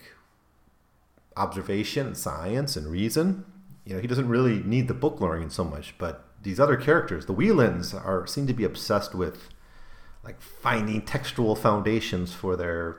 observation, 1.35 2.07
and 2.07 2.17
science, 2.17 2.75
and 2.75 2.87
reason. 2.87 3.45
You 3.85 3.95
know, 3.95 4.01
he 4.01 4.07
doesn't 4.07 4.27
really 4.27 4.61
need 4.63 4.87
the 4.87 4.93
book 4.93 5.21
learning 5.21 5.51
so 5.51 5.63
much, 5.63 5.95
but 5.97 6.25
these 6.43 6.59
other 6.59 6.75
characters, 6.75 7.25
the 7.25 7.33
Wielands, 7.33 7.93
are 7.93 8.27
seem 8.27 8.47
to 8.47 8.53
be 8.53 8.63
obsessed 8.63 9.15
with 9.15 9.49
like 10.27 10.41
finding 10.41 11.01
textual 11.01 11.55
foundations 11.55 12.33
for 12.33 12.57
their 12.57 12.97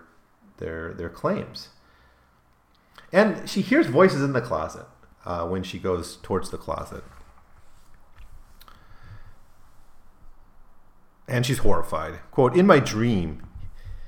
their 0.56 0.94
their 0.94 1.10
claims. 1.10 1.68
And 3.12 3.48
she 3.48 3.60
hears 3.60 3.86
voices 3.86 4.22
in 4.22 4.32
the 4.32 4.40
closet 4.40 4.86
uh, 5.26 5.46
when 5.46 5.62
she 5.62 5.78
goes 5.78 6.16
towards 6.16 6.50
the 6.50 6.56
closet. 6.56 7.04
And 11.26 11.44
she's 11.44 11.58
horrified. 11.58 12.20
Quote, 12.30 12.56
In 12.56 12.66
my 12.66 12.80
dream, 12.80 13.46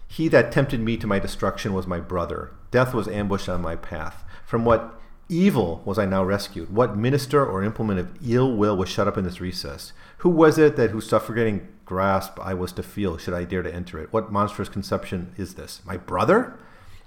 he 0.09 0.29
that 0.29 0.51
tempted 0.51 0.81
me 0.81 0.97
to 0.97 1.07
my 1.07 1.19
destruction 1.19 1.75
was 1.75 1.87
my 1.87 2.01
brother. 2.01 2.53
Death 2.71 2.95
was 2.95 3.07
ambushed 3.09 3.49
on 3.49 3.61
my 3.61 3.77
path. 3.77 4.25
From 4.47 4.65
what 4.65 5.00
evil 5.31 5.83
was 5.85 5.99
I 5.99 6.05
now 6.05 6.25
rescued? 6.25 6.75
What 6.75 6.97
minister 6.97 7.45
or 7.45 7.63
implement 7.63 8.01
of 8.01 8.11
ill 8.27 8.55
will 8.55 8.77
was 8.77 8.89
shut 8.89 9.09
up 9.09 9.17
in 9.17 9.25
this 9.25 9.41
recess? 9.41 9.93
Who 10.19 10.29
was 10.29 10.59
it 10.59 10.77
that 10.77 10.91
whose 10.91 11.09
suffocating 11.09 11.69
grasp 11.85 12.39
I 12.41 12.55
was 12.55 12.73
to 12.73 12.83
feel, 12.83 13.17
should 13.17 13.35
I 13.35 13.45
dare 13.45 13.63
to 13.63 13.75
enter 13.75 13.99
it? 13.99 14.13
What 14.13 14.31
monstrous 14.31 14.69
conception 14.69 15.33
is 15.37 15.55
this? 15.55 15.81
My 15.85 15.97
brother? 15.97 16.59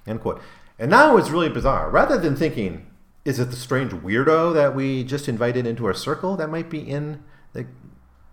End 0.06 0.20
quote. 0.20 0.40
And 0.78 0.90
now 0.90 1.16
it's 1.16 1.30
really 1.30 1.48
bizarre. 1.48 1.88
Rather 1.90 2.18
than 2.18 2.34
thinking, 2.34 2.90
is 3.24 3.38
it 3.38 3.50
the 3.50 3.56
strange 3.56 3.92
weirdo 3.92 4.52
that 4.54 4.74
we 4.74 5.04
just 5.04 5.28
invited 5.28 5.66
into 5.66 5.86
our 5.86 5.94
circle 5.94 6.36
that 6.36 6.50
might 6.50 6.68
be 6.68 6.80
in 6.80 7.22
the, 7.52 7.66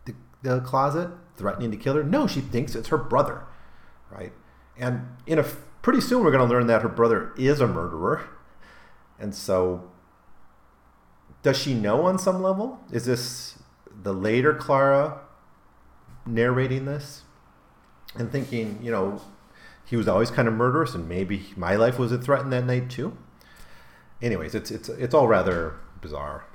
the, 0.06 0.14
the 0.42 0.60
closet 0.62 1.10
threatening 1.36 1.72
to 1.72 1.78
kill 1.78 1.94
her? 1.96 2.04
No, 2.04 2.28
she 2.28 2.42
thinks 2.42 2.76
it's 2.76 2.90
her 2.90 2.98
brother, 2.98 3.44
right? 4.10 4.34
And 4.78 5.08
in 5.26 5.40
a 5.40 5.44
pretty 5.82 6.02
soon 6.02 6.24
we're 6.24 6.32
going 6.32 6.48
to 6.48 6.54
learn 6.54 6.68
that 6.68 6.82
her 6.82 6.90
brother 6.90 7.32
is 7.38 7.62
a 7.62 7.68
murderer. 7.68 8.28
And 9.22 9.36
so 9.36 9.92
does 11.44 11.58
she 11.58 11.74
know 11.74 12.06
on 12.06 12.18
some 12.20 12.42
level? 12.42 12.80
Is 12.92 13.06
this 13.06 13.60
the 14.04 14.14
later 14.14 14.54
Clara 14.54 15.22
narrating 16.26 16.86
this 16.86 17.24
and 18.16 18.32
thinking, 18.32 18.80
you 18.82 18.92
know, 18.92 19.22
he 19.86 19.96
was 19.96 20.08
always 20.08 20.32
kind 20.32 20.48
of 20.48 20.54
murderous, 20.54 20.96
and 20.96 21.08
maybe 21.08 21.48
my 21.56 21.76
life 21.76 22.00
was 22.00 22.12
a 22.12 22.18
threat 22.18 22.50
that 22.50 22.66
night 22.66 22.90
too. 22.90 23.18
Anyways, 24.22 24.56
it's 24.56 24.72
it's 24.72 24.90
it's 24.90 25.14
all 25.14 25.28
rather 25.28 25.76
bizarre 26.02 26.46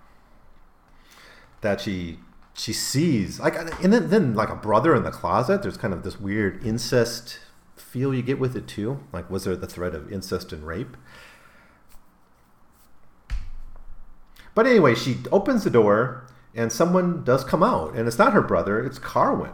that 1.60 1.80
she 1.80 2.18
she 2.54 2.72
sees 2.72 3.38
like 3.38 3.56
and 3.82 3.92
then, 3.92 4.08
then 4.08 4.34
like 4.34 4.48
a 4.48 4.56
brother 4.56 4.94
in 4.94 5.02
the 5.02 5.10
closet. 5.10 5.62
There's 5.62 5.76
kind 5.76 5.92
of 5.92 6.02
this 6.02 6.18
weird 6.18 6.64
incest 6.64 7.40
feel 7.76 8.14
you 8.14 8.22
get 8.22 8.38
with 8.38 8.56
it 8.56 8.66
too. 8.66 9.00
Like, 9.12 9.30
was 9.30 9.44
there 9.44 9.56
the 9.56 9.66
threat 9.66 9.94
of 9.94 10.12
incest 10.12 10.52
and 10.52 10.66
rape? 10.66 10.96
But 14.56 14.66
anyway, 14.66 14.94
she 14.94 15.18
opens 15.30 15.64
the 15.64 15.70
door 15.70 16.26
and 16.54 16.72
someone 16.72 17.22
does 17.22 17.44
come 17.44 17.62
out, 17.62 17.94
and 17.94 18.08
it's 18.08 18.18
not 18.18 18.32
her 18.32 18.40
brother; 18.40 18.82
it's 18.82 18.98
Carwin. 18.98 19.52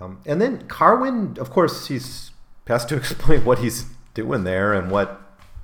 Um, 0.00 0.20
and 0.24 0.40
then 0.40 0.66
Carwin, 0.66 1.36
of 1.38 1.50
course, 1.50 1.86
he's 1.86 2.30
has 2.66 2.86
to 2.86 2.96
explain 3.02 3.44
what 3.44 3.58
he's 3.58 3.84
doing 4.14 4.44
there 4.44 4.72
and 4.72 4.90
what 4.90 5.20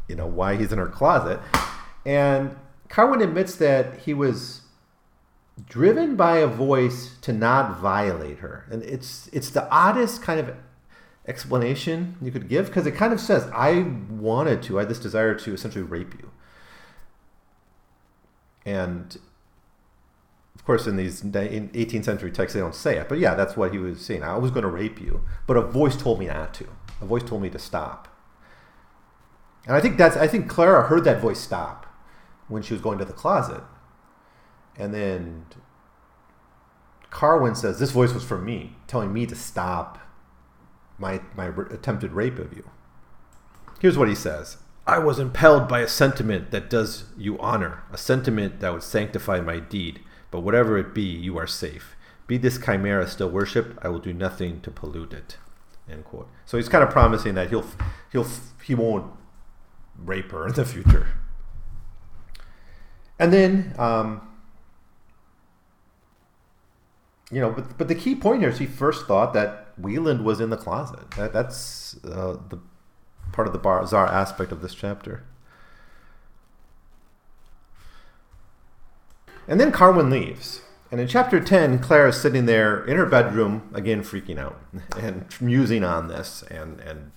you 0.07 0.15
know 0.15 0.27
why 0.27 0.57
he's 0.57 0.71
in 0.71 0.79
her 0.79 0.89
closet. 0.89 1.41
And 2.05 2.55
Carwin 2.91 3.23
admits 3.23 3.57
that 3.57 4.01
he 4.01 4.13
was 4.13 4.61
driven 5.67 6.17
by 6.17 6.37
a 6.37 6.47
voice 6.47 7.17
to 7.23 7.33
not 7.33 7.81
violate 7.81 8.41
her, 8.41 8.67
and 8.71 8.83
it's 8.83 9.31
it's 9.33 9.49
the 9.49 9.67
oddest 9.71 10.21
kind 10.21 10.39
of 10.39 10.55
explanation 11.27 12.17
you 12.21 12.31
could 12.31 12.47
give 12.47 12.67
because 12.67 12.87
it 12.87 12.93
kind 12.93 13.15
of 13.15 13.21
says 13.21 13.49
I 13.55 13.87
wanted 14.11 14.63
to, 14.65 14.79
I 14.79 14.83
had 14.83 14.91
this 14.91 14.99
desire 14.99 15.35
to 15.35 15.55
essentially 15.55 15.85
rape 15.85 16.13
you. 16.21 16.31
And 18.65 19.17
of 20.55 20.65
course, 20.65 20.87
in 20.87 20.97
these 20.97 21.23
18th 21.23 22.05
century 22.05 22.31
texts, 22.31 22.55
they 22.55 22.61
don't 22.61 22.75
say 22.75 22.99
it, 22.99 23.09
but 23.09 23.19
yeah, 23.19 23.35
that's 23.35 23.57
what 23.57 23.73
he 23.73 23.79
was 23.79 24.05
saying. 24.05 24.23
I 24.23 24.37
was 24.37 24.51
going 24.51 24.63
to 24.63 24.69
rape 24.69 25.01
you, 25.01 25.25
but 25.47 25.57
a 25.57 25.63
voice 25.63 25.97
told 25.97 26.19
me 26.19 26.27
not 26.27 26.53
to. 26.55 26.69
A 27.01 27.07
voice 27.07 27.23
told 27.23 27.41
me 27.41 27.49
to 27.51 27.59
stop. 27.59 28.09
And 29.67 29.75
I 29.75 29.81
think 29.81 29.97
that's, 29.97 30.17
I 30.17 30.27
think 30.27 30.49
Clara 30.49 30.89
heard 30.89 31.05
that 31.05 31.21
voice 31.21 31.41
stop 31.41 31.87
when 32.49 32.63
she 32.63 32.75
was 32.75 32.83
going 32.83 32.99
to 32.99 33.05
the 33.05 33.13
closet. 33.13 33.63
And 34.77 34.93
then 34.93 35.47
Carwin 37.11 37.55
says, 37.55 37.79
This 37.79 37.91
voice 37.91 38.13
was 38.13 38.25
for 38.25 38.39
me, 38.39 38.77
telling 38.87 39.13
me 39.13 39.27
to 39.27 39.35
stop 39.35 39.99
my, 40.99 41.21
my 41.35 41.47
attempted 41.71 42.13
rape 42.13 42.39
of 42.39 42.55
you. 42.55 42.69
Here's 43.81 43.97
what 43.97 44.09
he 44.09 44.15
says 44.15 44.59
I 44.87 44.99
was 44.99 45.19
impelled 45.19 45.69
by 45.69 45.81
a 45.81 45.89
sentiment 45.89 46.51
that 46.51 46.69
does 46.69 47.05
you 47.17 47.39
honor, 47.39 47.83
a 47.93 47.99
sentiment 47.99 48.61
that 48.61 48.73
would 48.73 48.83
sanctify 48.83 49.41
my 49.41 49.59
deed 49.59 50.01
but 50.31 50.41
whatever 50.41 50.79
it 50.79 50.95
be, 50.95 51.03
you 51.03 51.39
are 51.39 51.47
safe. 51.47 51.97
Be 52.27 52.37
this 52.37 52.59
chimera 52.59 53.09
still 53.09 53.31
worshipped, 53.31 53.79
I 53.83 53.89
will 53.89 53.99
do 53.99 54.13
nothing 54.13 54.61
to 54.61 54.71
pollute 54.71 55.13
it. 55.13 55.37
End 55.91 56.05
quote. 56.05 56.29
So 56.47 56.57
he's 56.57 56.69
kind 56.69 56.85
of 56.85 56.91
promising 56.91 57.35
that 57.35 57.51
he'll 57.51 57.67
he'll 58.13 58.27
he 58.63 58.75
won't 58.75 59.13
rape 59.99 60.31
her 60.31 60.47
in 60.47 60.55
the 60.55 60.65
future. 60.65 61.09
And 63.19 63.33
then, 63.33 63.75
um, 63.77 64.27
you 67.33 67.41
know, 67.41 67.51
but 67.51 67.77
but 67.77 67.89
the 67.89 67.97
key 67.97 68.15
point 68.15 68.41
here 68.41 68.51
is 68.51 68.59
he 68.59 68.67
first 68.67 69.07
thought 69.07 69.35
that 69.35 69.73
Wieland 69.77 70.25
was 70.25 70.41
in 70.41 70.51
the 70.51 70.57
closet. 70.57 71.11
That, 71.17 71.33
that's 71.33 71.97
uh, 72.05 72.37
the 72.49 72.61
part 73.33 73.47
of 73.47 73.53
the 73.53 73.59
bizarre 73.59 74.07
aspect 74.07 74.53
of 74.53 74.63
this 74.63 74.75
chapter. 74.75 75.25
And 79.49 79.61
then 79.61 79.73
Carwin 79.73 80.11
leaves. 80.11 80.63
And 80.91 81.01
in 81.01 81.09
chapter 81.09 81.41
10, 81.41 81.79
Claire 81.79 82.09
is 82.09 82.21
sitting 82.21 82.47
there 82.47 82.85
in 82.85 82.97
her 82.97 83.07
bedroom, 83.07 83.71
again 83.75 84.03
freaking 84.03 84.39
out 84.39 84.61
and 84.99 85.27
musing 85.41 85.85
on 85.85 86.09
this 86.09 86.43
and, 86.51 86.81
and 86.81 87.13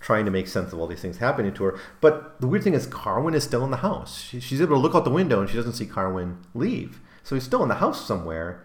trying 0.00 0.26
to 0.26 0.30
make 0.30 0.46
sense 0.46 0.72
of 0.72 0.78
all 0.78 0.86
these 0.86 1.00
things 1.00 1.18
happening 1.18 1.52
to 1.54 1.64
her. 1.64 1.78
But 2.00 2.40
the 2.40 2.46
weird 2.46 2.62
thing 2.62 2.74
is, 2.74 2.86
Carwin 2.86 3.34
is 3.34 3.44
still 3.44 3.64
in 3.64 3.70
the 3.70 3.78
house. 3.78 4.20
She, 4.20 4.40
she's 4.40 4.60
able 4.60 4.76
to 4.76 4.80
look 4.80 4.94
out 4.94 5.04
the 5.04 5.10
window 5.10 5.40
and 5.40 5.48
she 5.48 5.56
doesn't 5.56 5.72
see 5.72 5.86
Carwin 5.86 6.44
leave. 6.54 7.00
So 7.22 7.34
he's 7.34 7.44
still 7.44 7.62
in 7.62 7.70
the 7.70 7.76
house 7.76 8.06
somewhere. 8.06 8.62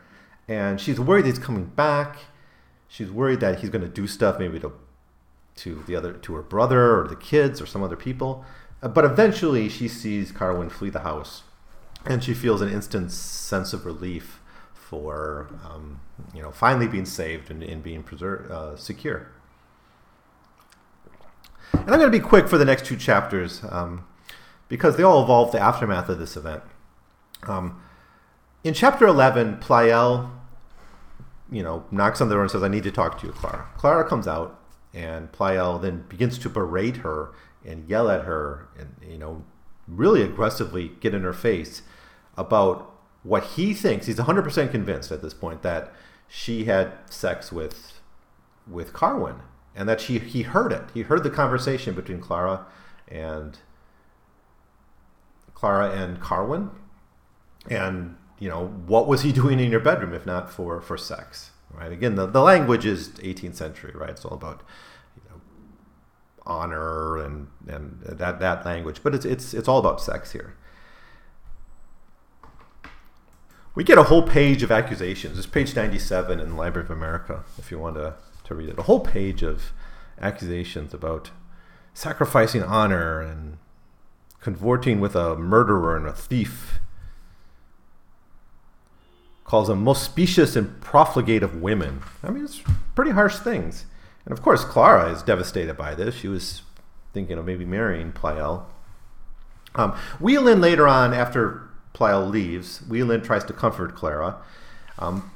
And 0.48 0.82
she's 0.82 1.00
worried 1.00 1.26
he's 1.26 1.40
coming 1.40 1.66
back. 1.66 2.18
She's 2.90 3.12
worried 3.12 3.40
that 3.40 3.60
he's 3.60 3.70
going 3.70 3.84
to 3.84 3.88
do 3.88 4.08
stuff 4.08 4.40
maybe 4.40 4.60
to, 4.60 4.74
to 5.60 5.84
the 5.88 5.96
other 5.96 6.14
to 6.14 6.36
her 6.36 6.42
brother 6.42 7.00
or 7.00 7.08
the 7.08 7.16
kids 7.16 7.62
or 7.62 7.66
some 7.66 7.84
other 7.84 7.96
people. 7.96 8.46
Uh, 8.82 8.88
but 8.88 9.06
eventually 9.06 9.70
she 9.70 9.88
sees 9.88 10.32
Carwin 10.32 10.70
flee 10.70 10.90
the 10.90 11.00
house 11.00 11.44
and 12.06 12.24
she 12.24 12.34
feels 12.34 12.62
an 12.62 12.70
instant 12.70 13.12
sense 13.12 13.74
of 13.74 13.86
relief 13.86 14.40
for 14.74 15.50
um, 15.66 16.00
you 16.34 16.42
know 16.42 16.52
finally 16.52 16.88
being 16.88 17.06
saved 17.06 17.52
and, 17.52 17.62
and 17.62 17.84
being 17.84 18.04
preserved 18.04 18.52
uh, 18.52 18.76
secure. 18.76 19.28
And 21.74 21.92
I'm 21.92 22.00
going 22.00 22.12
to 22.12 22.18
be 22.18 22.20
quick 22.20 22.48
for 22.48 22.58
the 22.58 22.66
next 22.66 22.86
two 22.86 22.98
chapters 22.98 23.62
um, 23.70 24.06
because 24.68 24.98
they 24.98 25.04
all 25.04 25.22
involve 25.22 25.52
the 25.52 25.60
aftermath 25.60 26.10
of 26.10 26.18
this 26.18 26.36
event. 26.36 26.64
Um, 27.44 27.82
in 28.64 28.74
chapter 28.74 29.06
11, 29.06 29.58
Pleyel, 29.58 30.32
you 31.52 31.64
know, 31.64 31.86
knocks 31.92 32.20
on 32.22 32.28
the 32.28 32.36
door 32.36 32.42
and 32.42 32.52
says, 32.52 32.64
"I 32.64 32.68
need 32.68 32.84
to 32.84 32.92
talk 32.92 33.20
to 33.20 33.28
you, 33.28 33.34
Clara." 33.34 33.68
Clara 33.78 34.08
comes 34.08 34.28
out, 34.28 34.59
and 34.94 35.32
Pleyel 35.32 35.82
then 35.82 36.06
begins 36.10 36.38
to 36.40 36.50
berate 36.50 36.98
her 36.98 37.32
and 37.66 37.88
yell 37.90 38.10
at 38.10 38.26
her, 38.26 38.68
and 38.78 38.96
you 39.08 39.18
know, 39.18 39.44
really 39.88 40.22
aggressively 40.22 40.92
get 41.00 41.14
in 41.14 41.24
her 41.24 41.34
face 41.34 41.82
about 42.38 42.92
what 43.24 43.44
he 43.44 43.74
thinks. 43.74 44.06
He's 44.06 44.18
100% 44.18 44.72
convinced 44.72 45.12
at 45.12 45.22
this 45.22 45.34
point 45.34 45.62
that 45.62 45.94
she 46.28 46.66
had 46.66 46.94
sex 47.10 47.52
with 47.52 48.00
with 48.68 48.94
Carwin 48.94 49.38
and 49.76 49.90
that 49.90 50.00
she 50.00 50.20
he 50.20 50.44
heard 50.44 50.72
it. 50.72 50.84
He 50.94 51.02
heard 51.02 51.24
the 51.24 51.30
conversation 51.30 51.96
between 51.96 52.20
Clara 52.20 52.66
and 53.08 53.58
Clara 55.54 55.92
and 55.92 56.20
Carwin. 56.20 56.70
And 57.70 58.16
you 58.40 58.50
know, 58.50 58.68
what 58.68 59.08
was 59.08 59.24
he 59.24 59.32
doing 59.32 59.60
in 59.60 59.72
your 59.72 59.80
bedroom 59.80 60.14
if 60.14 60.26
not 60.26 60.52
for 60.52 60.80
for 60.82 60.98
sex? 60.98 61.52
Right? 61.72 61.92
Again, 61.92 62.16
the, 62.16 62.26
the 62.26 62.42
language 62.42 62.86
is 62.86 63.10
18th 63.10 63.56
century, 63.56 63.94
right? 63.96 64.10
It's 64.10 64.26
all 64.26 64.34
about 64.34 64.64
honor 66.50 67.18
and 67.18 67.48
and 67.68 68.02
that 68.04 68.40
that 68.40 68.66
language, 68.66 69.02
but 69.04 69.14
it's 69.14 69.24
it's 69.24 69.54
it's 69.54 69.68
all 69.68 69.78
about 69.78 70.02
sex 70.02 70.32
here. 70.32 70.56
We 73.76 73.84
get 73.84 73.98
a 73.98 74.04
whole 74.04 74.24
page 74.24 74.64
of 74.64 74.72
accusations. 74.72 75.38
It's 75.38 75.48
page 75.48 75.76
97 75.76 76.40
in 76.40 76.50
the 76.50 76.56
Library 76.56 76.86
of 76.86 76.92
America, 76.92 77.46
if 77.58 77.72
you 77.72 77.80
want 77.80 77.96
to, 77.96 78.16
to 78.46 78.56
read 78.56 78.68
it. 78.68 78.80
A 78.80 78.84
whole 78.84 79.00
page 79.00 79.42
of 79.42 79.72
accusations 80.20 80.94
about 80.94 81.30
sacrificing 81.94 82.64
honor 82.64 83.22
and 83.22 83.58
convorting 84.42 85.00
with 85.00 85.16
a 85.16 85.36
murderer 85.36 85.96
and 85.96 86.08
a 86.08 86.12
thief. 86.12 86.80
Calls 89.50 89.68
them 89.68 89.84
most 89.84 90.04
specious 90.04 90.56
and 90.56 90.80
profligate 90.80 91.42
of 91.42 91.60
women. 91.60 92.04
I 92.22 92.30
mean, 92.30 92.46
it's 92.46 92.62
pretty 92.94 93.10
harsh 93.10 93.38
things. 93.38 93.88
And 94.24 94.32
of 94.32 94.44
course, 94.44 94.64
Clara 94.64 95.12
is 95.12 95.24
devastated 95.24 95.76
by 95.76 95.96
this. 95.96 96.14
She 96.14 96.28
was 96.28 96.62
thinking 97.14 97.40
of 97.40 97.46
maybe 97.46 97.66
marrying 97.66 98.12
Pleyel. 98.12 98.66
Um, 99.74 99.98
Wieland 100.20 100.62
later 100.62 100.88
on, 100.88 101.16
after 101.16 101.68
Pleyel 101.96 102.30
leaves, 102.30 102.84
Wieland 102.88 103.24
tries 103.24 103.44
to 103.46 103.54
comfort 103.54 103.96
Clara. 103.96 104.38
Um, 105.00 105.32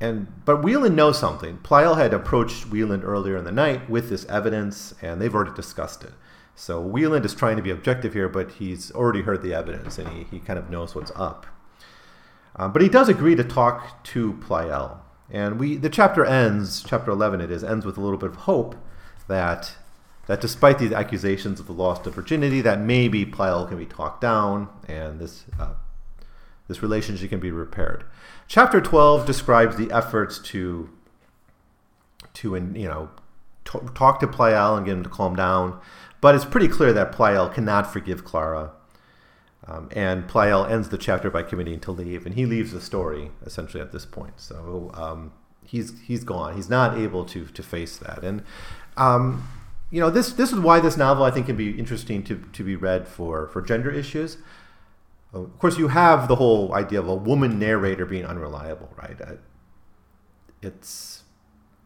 and 0.00 0.44
but 0.44 0.62
Wieland 0.62 0.94
knows 0.94 1.18
something. 1.18 1.58
Pleyel 1.64 1.96
had 1.96 2.14
approached 2.14 2.66
Wieland 2.66 3.02
earlier 3.02 3.36
in 3.36 3.42
the 3.42 3.50
night 3.50 3.90
with 3.90 4.10
this 4.10 4.24
evidence, 4.26 4.94
and 5.02 5.20
they've 5.20 5.34
already 5.34 5.56
discussed 5.56 6.04
it. 6.04 6.12
So 6.54 6.80
Wieland 6.80 7.24
is 7.24 7.34
trying 7.34 7.56
to 7.56 7.62
be 7.62 7.70
objective 7.70 8.12
here, 8.12 8.28
but 8.28 8.52
he's 8.52 8.92
already 8.92 9.22
heard 9.22 9.42
the 9.42 9.54
evidence, 9.54 9.98
and 9.98 10.08
he, 10.08 10.24
he 10.24 10.38
kind 10.38 10.58
of 10.58 10.70
knows 10.70 10.94
what's 10.94 11.12
up. 11.16 11.46
Um, 12.56 12.72
but 12.72 12.82
he 12.82 12.88
does 12.88 13.08
agree 13.08 13.34
to 13.34 13.44
talk 13.44 14.04
to 14.04 14.34
Pleyel. 14.34 14.98
And 15.30 15.58
we 15.58 15.76
the 15.76 15.88
chapter 15.88 16.24
ends, 16.24 16.84
chapter 16.86 17.10
11 17.10 17.40
it 17.40 17.50
is, 17.50 17.64
ends 17.64 17.86
with 17.86 17.96
a 17.96 18.00
little 18.00 18.18
bit 18.18 18.28
of 18.28 18.36
hope 18.36 18.76
that 19.28 19.76
that 20.26 20.40
despite 20.40 20.78
these 20.78 20.92
accusations 20.92 21.58
of 21.58 21.66
the 21.66 21.72
loss 21.72 22.06
of 22.06 22.14
virginity, 22.14 22.60
that 22.60 22.80
maybe 22.80 23.24
Pleyel 23.24 23.66
can 23.66 23.78
be 23.78 23.86
talked 23.86 24.20
down 24.20 24.68
and 24.86 25.18
this 25.18 25.46
uh, 25.58 25.74
this 26.68 26.82
relationship 26.82 27.30
can 27.30 27.40
be 27.40 27.50
repaired. 27.50 28.04
Chapter 28.46 28.80
12 28.80 29.26
describes 29.26 29.76
the 29.76 29.90
efforts 29.90 30.38
to 30.40 30.90
to 32.34 32.54
you 32.54 32.88
know 32.88 33.08
talk 33.64 34.20
to 34.20 34.26
Pleyel 34.26 34.76
and 34.76 34.84
get 34.84 34.92
him 34.92 35.02
to 35.02 35.08
calm 35.08 35.34
down, 35.34 35.80
but 36.22 36.34
it's 36.36 36.46
pretty 36.46 36.68
clear 36.68 36.94
that 36.94 37.12
Pleyel 37.12 37.52
cannot 37.52 37.92
forgive 37.92 38.24
Clara. 38.24 38.70
Um, 39.66 39.90
and 39.92 40.26
Pleyel 40.26 40.68
ends 40.70 40.88
the 40.88 40.96
chapter 40.96 41.30
by 41.30 41.42
committing 41.42 41.78
to 41.80 41.92
leave, 41.92 42.24
and 42.24 42.34
he 42.34 42.46
leaves 42.46 42.72
the 42.72 42.80
story 42.80 43.30
essentially 43.44 43.82
at 43.82 43.92
this 43.92 44.06
point. 44.06 44.40
So 44.40 44.90
um, 44.94 45.32
he's 45.64 46.00
he's 46.00 46.24
gone. 46.24 46.56
He's 46.56 46.70
not 46.70 46.96
able 46.96 47.24
to 47.26 47.44
to 47.44 47.62
face 47.62 47.96
that. 47.98 48.24
And 48.24 48.42
um, 48.96 49.48
you 49.90 50.00
know 50.00 50.10
this 50.10 50.32
this 50.32 50.52
is 50.52 50.58
why 50.58 50.80
this 50.80 50.96
novel 50.96 51.24
I 51.24 51.30
think 51.30 51.46
can 51.46 51.56
be 51.56 51.78
interesting 51.78 52.24
to 52.24 52.42
to 52.52 52.64
be 52.64 52.74
read 52.74 53.06
for 53.06 53.48
for 53.48 53.60
gender 53.60 53.90
issues. 53.90 54.38
Of 55.32 55.58
course, 55.58 55.78
you 55.78 55.88
have 55.88 56.28
the 56.28 56.36
whole 56.36 56.74
idea 56.74 57.00
of 57.00 57.08
a 57.08 57.14
woman 57.14 57.58
narrator 57.58 58.04
being 58.04 58.26
unreliable, 58.26 58.92
right? 58.96 59.20
Uh, 59.20 59.34
it's 60.60 61.21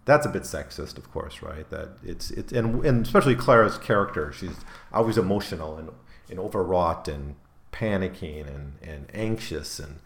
that's 0.06 0.24
a 0.24 0.28
bit 0.28 0.44
sexist, 0.44 0.96
of 0.96 1.10
course, 1.12 1.42
right? 1.42 1.68
That 1.68 1.98
it's 2.02 2.30
it's 2.30 2.52
and, 2.52 2.84
and 2.84 3.04
especially 3.04 3.34
Clara's 3.34 3.76
character, 3.76 4.32
she's 4.32 4.64
always 4.92 5.18
emotional 5.18 5.76
and, 5.76 5.90
and 6.30 6.38
overwrought 6.38 7.08
and 7.08 7.34
panicking 7.72 8.46
and, 8.46 8.78
and 8.80 9.08
anxious 9.12 9.78
and 9.78 9.98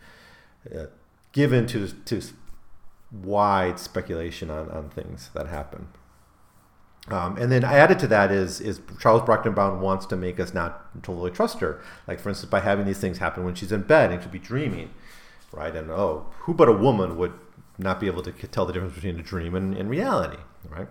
uh, 0.74 0.86
given 1.32 1.66
to 1.68 1.88
to 2.07 2.22
wide 3.12 3.78
speculation 3.78 4.51
on, 4.51 4.70
on 4.70 4.88
things 4.88 5.30
that 5.34 5.46
happen. 5.46 5.88
Um, 7.09 7.36
and 7.36 7.51
then 7.51 7.62
added 7.62 7.98
to 8.01 8.07
that 8.07 8.32
is 8.32 8.61
is 8.61 8.80
Charles 9.01 9.22
Brockden 9.22 9.55
Brown 9.55 9.80
wants 9.80 10.07
to 10.07 10.16
make 10.16 10.40
us 10.40 10.55
not 10.55 11.03
totally 11.03 11.30
trust 11.30 11.61
her. 11.61 11.82
Like 12.09 12.20
for 12.20 12.30
instance, 12.30 12.51
by 12.51 12.61
having 12.61 12.86
these 12.86 12.98
things 12.98 13.18
happen 13.18 13.44
when 13.44 13.55
she's 13.55 13.72
in 13.72 13.82
bed 13.82 14.11
and 14.11 14.22
she'll 14.22 14.32
be 14.32 14.38
dreaming, 14.38 14.90
right? 15.53 15.76
And 15.76 15.90
oh, 15.90 16.26
who 16.40 16.55
but 16.55 16.70
a 16.70 16.72
woman 16.72 17.18
would 17.18 17.32
not 17.83 18.01
be 18.01 18.07
able 18.07 18.22
to 18.22 18.33
tell 18.33 18.66
the 18.66 18.72
difference 18.72 18.95
between 18.95 19.18
a 19.18 19.22
dream 19.22 19.55
and, 19.55 19.76
and 19.76 19.91
reality, 19.91 20.39
right? 20.68 20.89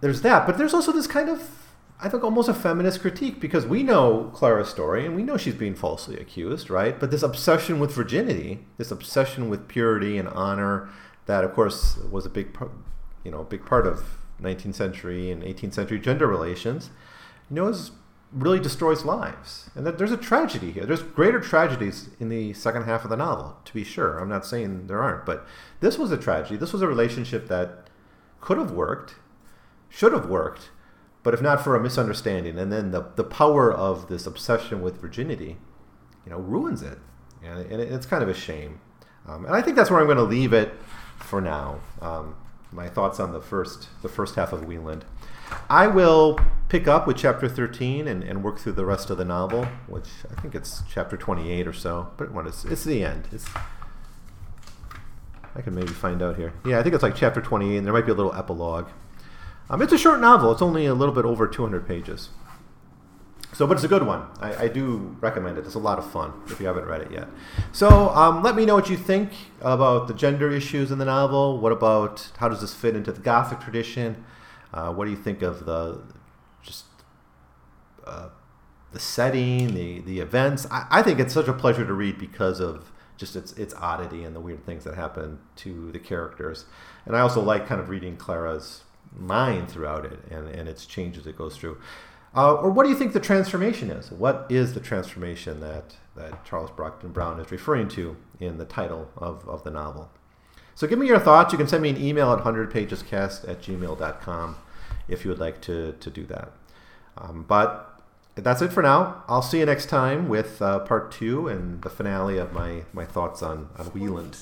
There's 0.00 0.22
that, 0.22 0.46
but 0.46 0.58
there's 0.58 0.74
also 0.74 0.92
this 0.92 1.06
kind 1.06 1.28
of 1.28 1.50
I 2.00 2.08
think 2.08 2.22
almost 2.22 2.48
a 2.48 2.54
feminist 2.54 3.00
critique 3.00 3.40
because 3.40 3.66
we 3.66 3.82
know 3.82 4.30
Clara's 4.32 4.68
story 4.68 5.04
and 5.04 5.16
we 5.16 5.24
know 5.24 5.36
she's 5.36 5.54
being 5.54 5.74
falsely 5.74 6.16
accused, 6.16 6.70
right? 6.70 6.98
But 6.98 7.10
this 7.10 7.24
obsession 7.24 7.80
with 7.80 7.92
virginity, 7.92 8.64
this 8.76 8.92
obsession 8.92 9.48
with 9.48 9.66
purity 9.66 10.16
and 10.16 10.28
honor, 10.28 10.88
that 11.26 11.42
of 11.42 11.54
course 11.54 11.96
was 12.10 12.24
a 12.24 12.30
big, 12.30 12.56
you 13.24 13.32
know, 13.32 13.40
a 13.40 13.44
big 13.44 13.66
part 13.66 13.84
of 13.84 14.18
19th 14.40 14.76
century 14.76 15.30
and 15.32 15.42
18th 15.42 15.74
century 15.74 15.98
gender 15.98 16.28
relations, 16.28 16.90
you 17.50 17.56
know, 17.56 17.66
is 17.66 17.90
really 18.32 18.60
destroys 18.60 19.04
lives. 19.04 19.70
And 19.74 19.86
that 19.86 19.98
there's 19.98 20.12
a 20.12 20.16
tragedy 20.16 20.72
here. 20.72 20.84
There's 20.84 21.02
greater 21.02 21.40
tragedies 21.40 22.10
in 22.20 22.28
the 22.28 22.52
second 22.52 22.84
half 22.84 23.04
of 23.04 23.10
the 23.10 23.16
novel, 23.16 23.56
to 23.64 23.74
be 23.74 23.84
sure. 23.84 24.18
I'm 24.18 24.28
not 24.28 24.46
saying 24.46 24.86
there 24.86 25.02
aren't, 25.02 25.24
but 25.24 25.46
this 25.80 25.98
was 25.98 26.12
a 26.12 26.18
tragedy. 26.18 26.56
This 26.56 26.72
was 26.72 26.82
a 26.82 26.88
relationship 26.88 27.48
that 27.48 27.88
could 28.40 28.58
have 28.58 28.70
worked, 28.70 29.16
should 29.88 30.12
have 30.12 30.26
worked 30.26 30.70
but 31.22 31.34
if 31.34 31.42
not 31.42 31.62
for 31.62 31.76
a 31.76 31.80
misunderstanding, 31.80 32.58
and 32.58 32.72
then 32.72 32.90
the, 32.90 33.04
the 33.16 33.22
power 33.22 33.70
of 33.70 34.08
this 34.08 34.26
obsession 34.26 34.80
with 34.80 35.00
virginity, 35.00 35.58
you 36.24 36.30
know, 36.30 36.38
ruins 36.38 36.80
it. 36.80 36.98
And, 37.44 37.70
and 37.70 37.82
it's 37.82 38.06
kind 38.06 38.22
of 38.22 38.30
a 38.30 38.34
shame. 38.34 38.80
Um, 39.26 39.44
and 39.44 39.54
I 39.54 39.60
think 39.60 39.76
that's 39.76 39.90
where 39.90 40.00
I'm 40.00 40.06
going 40.06 40.16
to 40.16 40.24
leave 40.24 40.52
it 40.52 40.72
for 41.18 41.40
now. 41.42 41.80
Um, 42.00 42.34
my 42.72 42.88
thoughts 42.88 43.20
on 43.20 43.32
the 43.32 43.42
first 43.42 43.88
the 44.00 44.08
first 44.08 44.36
half 44.36 44.52
of 44.54 44.64
Wieland. 44.64 45.04
I 45.70 45.86
will 45.86 46.38
pick 46.68 46.86
up 46.86 47.06
with 47.06 47.16
chapter 47.16 47.48
13 47.48 48.08
and, 48.08 48.22
and 48.22 48.42
work 48.42 48.58
through 48.58 48.72
the 48.72 48.84
rest 48.84 49.10
of 49.10 49.18
the 49.18 49.24
novel, 49.24 49.66
which 49.86 50.08
I 50.30 50.40
think 50.40 50.54
it's 50.54 50.82
chapter 50.90 51.16
28 51.16 51.66
or 51.66 51.72
so. 51.72 52.10
But 52.16 52.30
it's 52.46 52.84
the 52.84 53.04
end. 53.04 53.28
It's 53.32 53.46
I 55.58 55.60
can 55.60 55.74
maybe 55.74 55.88
find 55.88 56.22
out 56.22 56.36
here. 56.36 56.52
Yeah, 56.64 56.78
I 56.78 56.82
think 56.82 56.94
it's 56.94 57.02
like 57.02 57.16
chapter 57.16 57.40
28, 57.40 57.78
and 57.78 57.86
there 57.86 57.92
might 57.92 58.06
be 58.06 58.12
a 58.12 58.14
little 58.14 58.34
epilogue. 58.34 58.88
Um, 59.68 59.82
it's 59.82 59.92
a 59.92 59.98
short 59.98 60.20
novel. 60.20 60.52
It's 60.52 60.62
only 60.62 60.86
a 60.86 60.94
little 60.94 61.14
bit 61.14 61.24
over 61.24 61.48
200 61.48 61.86
pages. 61.86 62.30
So, 63.52 63.66
but 63.66 63.74
it's 63.74 63.84
a 63.84 63.88
good 63.88 64.06
one. 64.06 64.26
I, 64.40 64.64
I, 64.64 64.68
do 64.68 65.16
recommend 65.20 65.58
it. 65.58 65.64
It's 65.64 65.74
a 65.74 65.80
lot 65.80 65.98
of 65.98 66.08
fun 66.10 66.32
if 66.46 66.60
you 66.60 66.66
haven't 66.66 66.84
read 66.84 67.00
it 67.00 67.10
yet. 67.10 67.28
So, 67.72 68.10
um, 68.10 68.42
let 68.42 68.54
me 68.54 68.66
know 68.66 68.74
what 68.74 68.88
you 68.88 68.96
think 68.96 69.30
about 69.60 70.06
the 70.06 70.14
gender 70.14 70.50
issues 70.50 70.92
in 70.92 70.98
the 70.98 71.06
novel. 71.06 71.58
What 71.58 71.72
about 71.72 72.30
how 72.36 72.48
does 72.48 72.60
this 72.60 72.74
fit 72.74 72.94
into 72.94 73.10
the 73.10 73.20
Gothic 73.20 73.60
tradition? 73.60 74.24
Uh, 74.72 74.92
what 74.92 75.04
do 75.06 75.10
you 75.10 75.16
think 75.16 75.42
of 75.42 75.64
the 75.64 76.02
just 76.62 76.84
uh, 78.06 78.28
the 78.92 79.00
setting, 79.00 79.74
the 79.74 80.00
the 80.00 80.20
events? 80.20 80.66
I, 80.70 80.86
I 80.90 81.02
think 81.02 81.18
it's 81.20 81.34
such 81.34 81.48
a 81.48 81.52
pleasure 81.52 81.86
to 81.86 81.92
read 81.92 82.18
because 82.18 82.60
of 82.60 82.92
just 83.16 83.36
its 83.36 83.52
its 83.52 83.74
oddity 83.74 84.24
and 84.24 84.34
the 84.34 84.40
weird 84.40 84.64
things 84.64 84.84
that 84.84 84.94
happen 84.94 85.38
to 85.56 85.90
the 85.92 85.98
characters. 85.98 86.66
And 87.06 87.16
I 87.16 87.20
also 87.20 87.40
like 87.40 87.66
kind 87.66 87.80
of 87.80 87.88
reading 87.88 88.16
Clara's 88.16 88.84
mind 89.16 89.70
throughout 89.70 90.04
it 90.04 90.20
and, 90.30 90.48
and 90.48 90.68
its 90.68 90.86
changes 90.86 91.26
it 91.26 91.36
goes 91.36 91.56
through. 91.56 91.78
Uh, 92.36 92.54
or 92.54 92.70
what 92.70 92.84
do 92.84 92.90
you 92.90 92.94
think 92.94 93.12
the 93.12 93.20
transformation 93.20 93.90
is? 93.90 94.10
What 94.10 94.46
is 94.50 94.74
the 94.74 94.80
transformation 94.80 95.60
that, 95.60 95.96
that 96.14 96.44
Charles 96.44 96.70
Brockden 96.70 97.12
Brown 97.12 97.40
is 97.40 97.50
referring 97.50 97.88
to 97.88 98.16
in 98.38 98.58
the 98.58 98.66
title 98.66 99.10
of, 99.16 99.48
of 99.48 99.64
the 99.64 99.70
novel? 99.70 100.10
So 100.78 100.86
give 100.86 101.00
me 101.00 101.08
your 101.08 101.18
thoughts. 101.18 101.50
You 101.52 101.58
can 101.58 101.66
send 101.66 101.82
me 101.82 101.90
an 101.90 102.00
email 102.00 102.32
at 102.32 102.38
100pagescast 102.44 103.48
at 103.48 103.60
gmail.com 103.62 104.56
if 105.08 105.24
you 105.24 105.30
would 105.30 105.40
like 105.40 105.60
to, 105.62 105.96
to 105.98 106.08
do 106.08 106.24
that. 106.26 106.52
Um, 107.16 107.44
but 107.48 108.00
that's 108.36 108.62
it 108.62 108.72
for 108.72 108.84
now. 108.84 109.24
I'll 109.26 109.42
see 109.42 109.58
you 109.58 109.66
next 109.66 109.86
time 109.86 110.28
with 110.28 110.62
uh, 110.62 110.78
part 110.78 111.10
two 111.10 111.48
and 111.48 111.82
the 111.82 111.90
finale 111.90 112.38
of 112.38 112.52
my, 112.52 112.82
my 112.92 113.04
thoughts 113.04 113.42
on, 113.42 113.70
on 113.76 113.90
Wieland. 113.92 114.36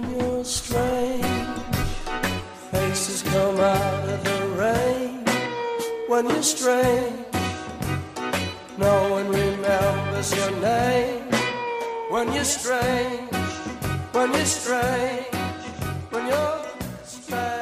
Faces 2.70 3.22
come 3.22 3.58
out 3.58 4.06
of 4.06 4.22
the 4.22 4.46
rain 4.58 5.24
when 6.06 6.28
you're 6.28 6.42
strange. 6.42 7.24
No 8.76 9.10
one 9.10 9.26
remembers 9.28 10.36
your 10.36 10.50
name 10.60 11.32
when 12.10 12.30
you're 12.34 12.44
strange. 12.44 13.32
When 14.12 14.34
you're 14.34 14.44
strange 14.44 15.35
when 16.16 16.28
you're. 16.28 17.55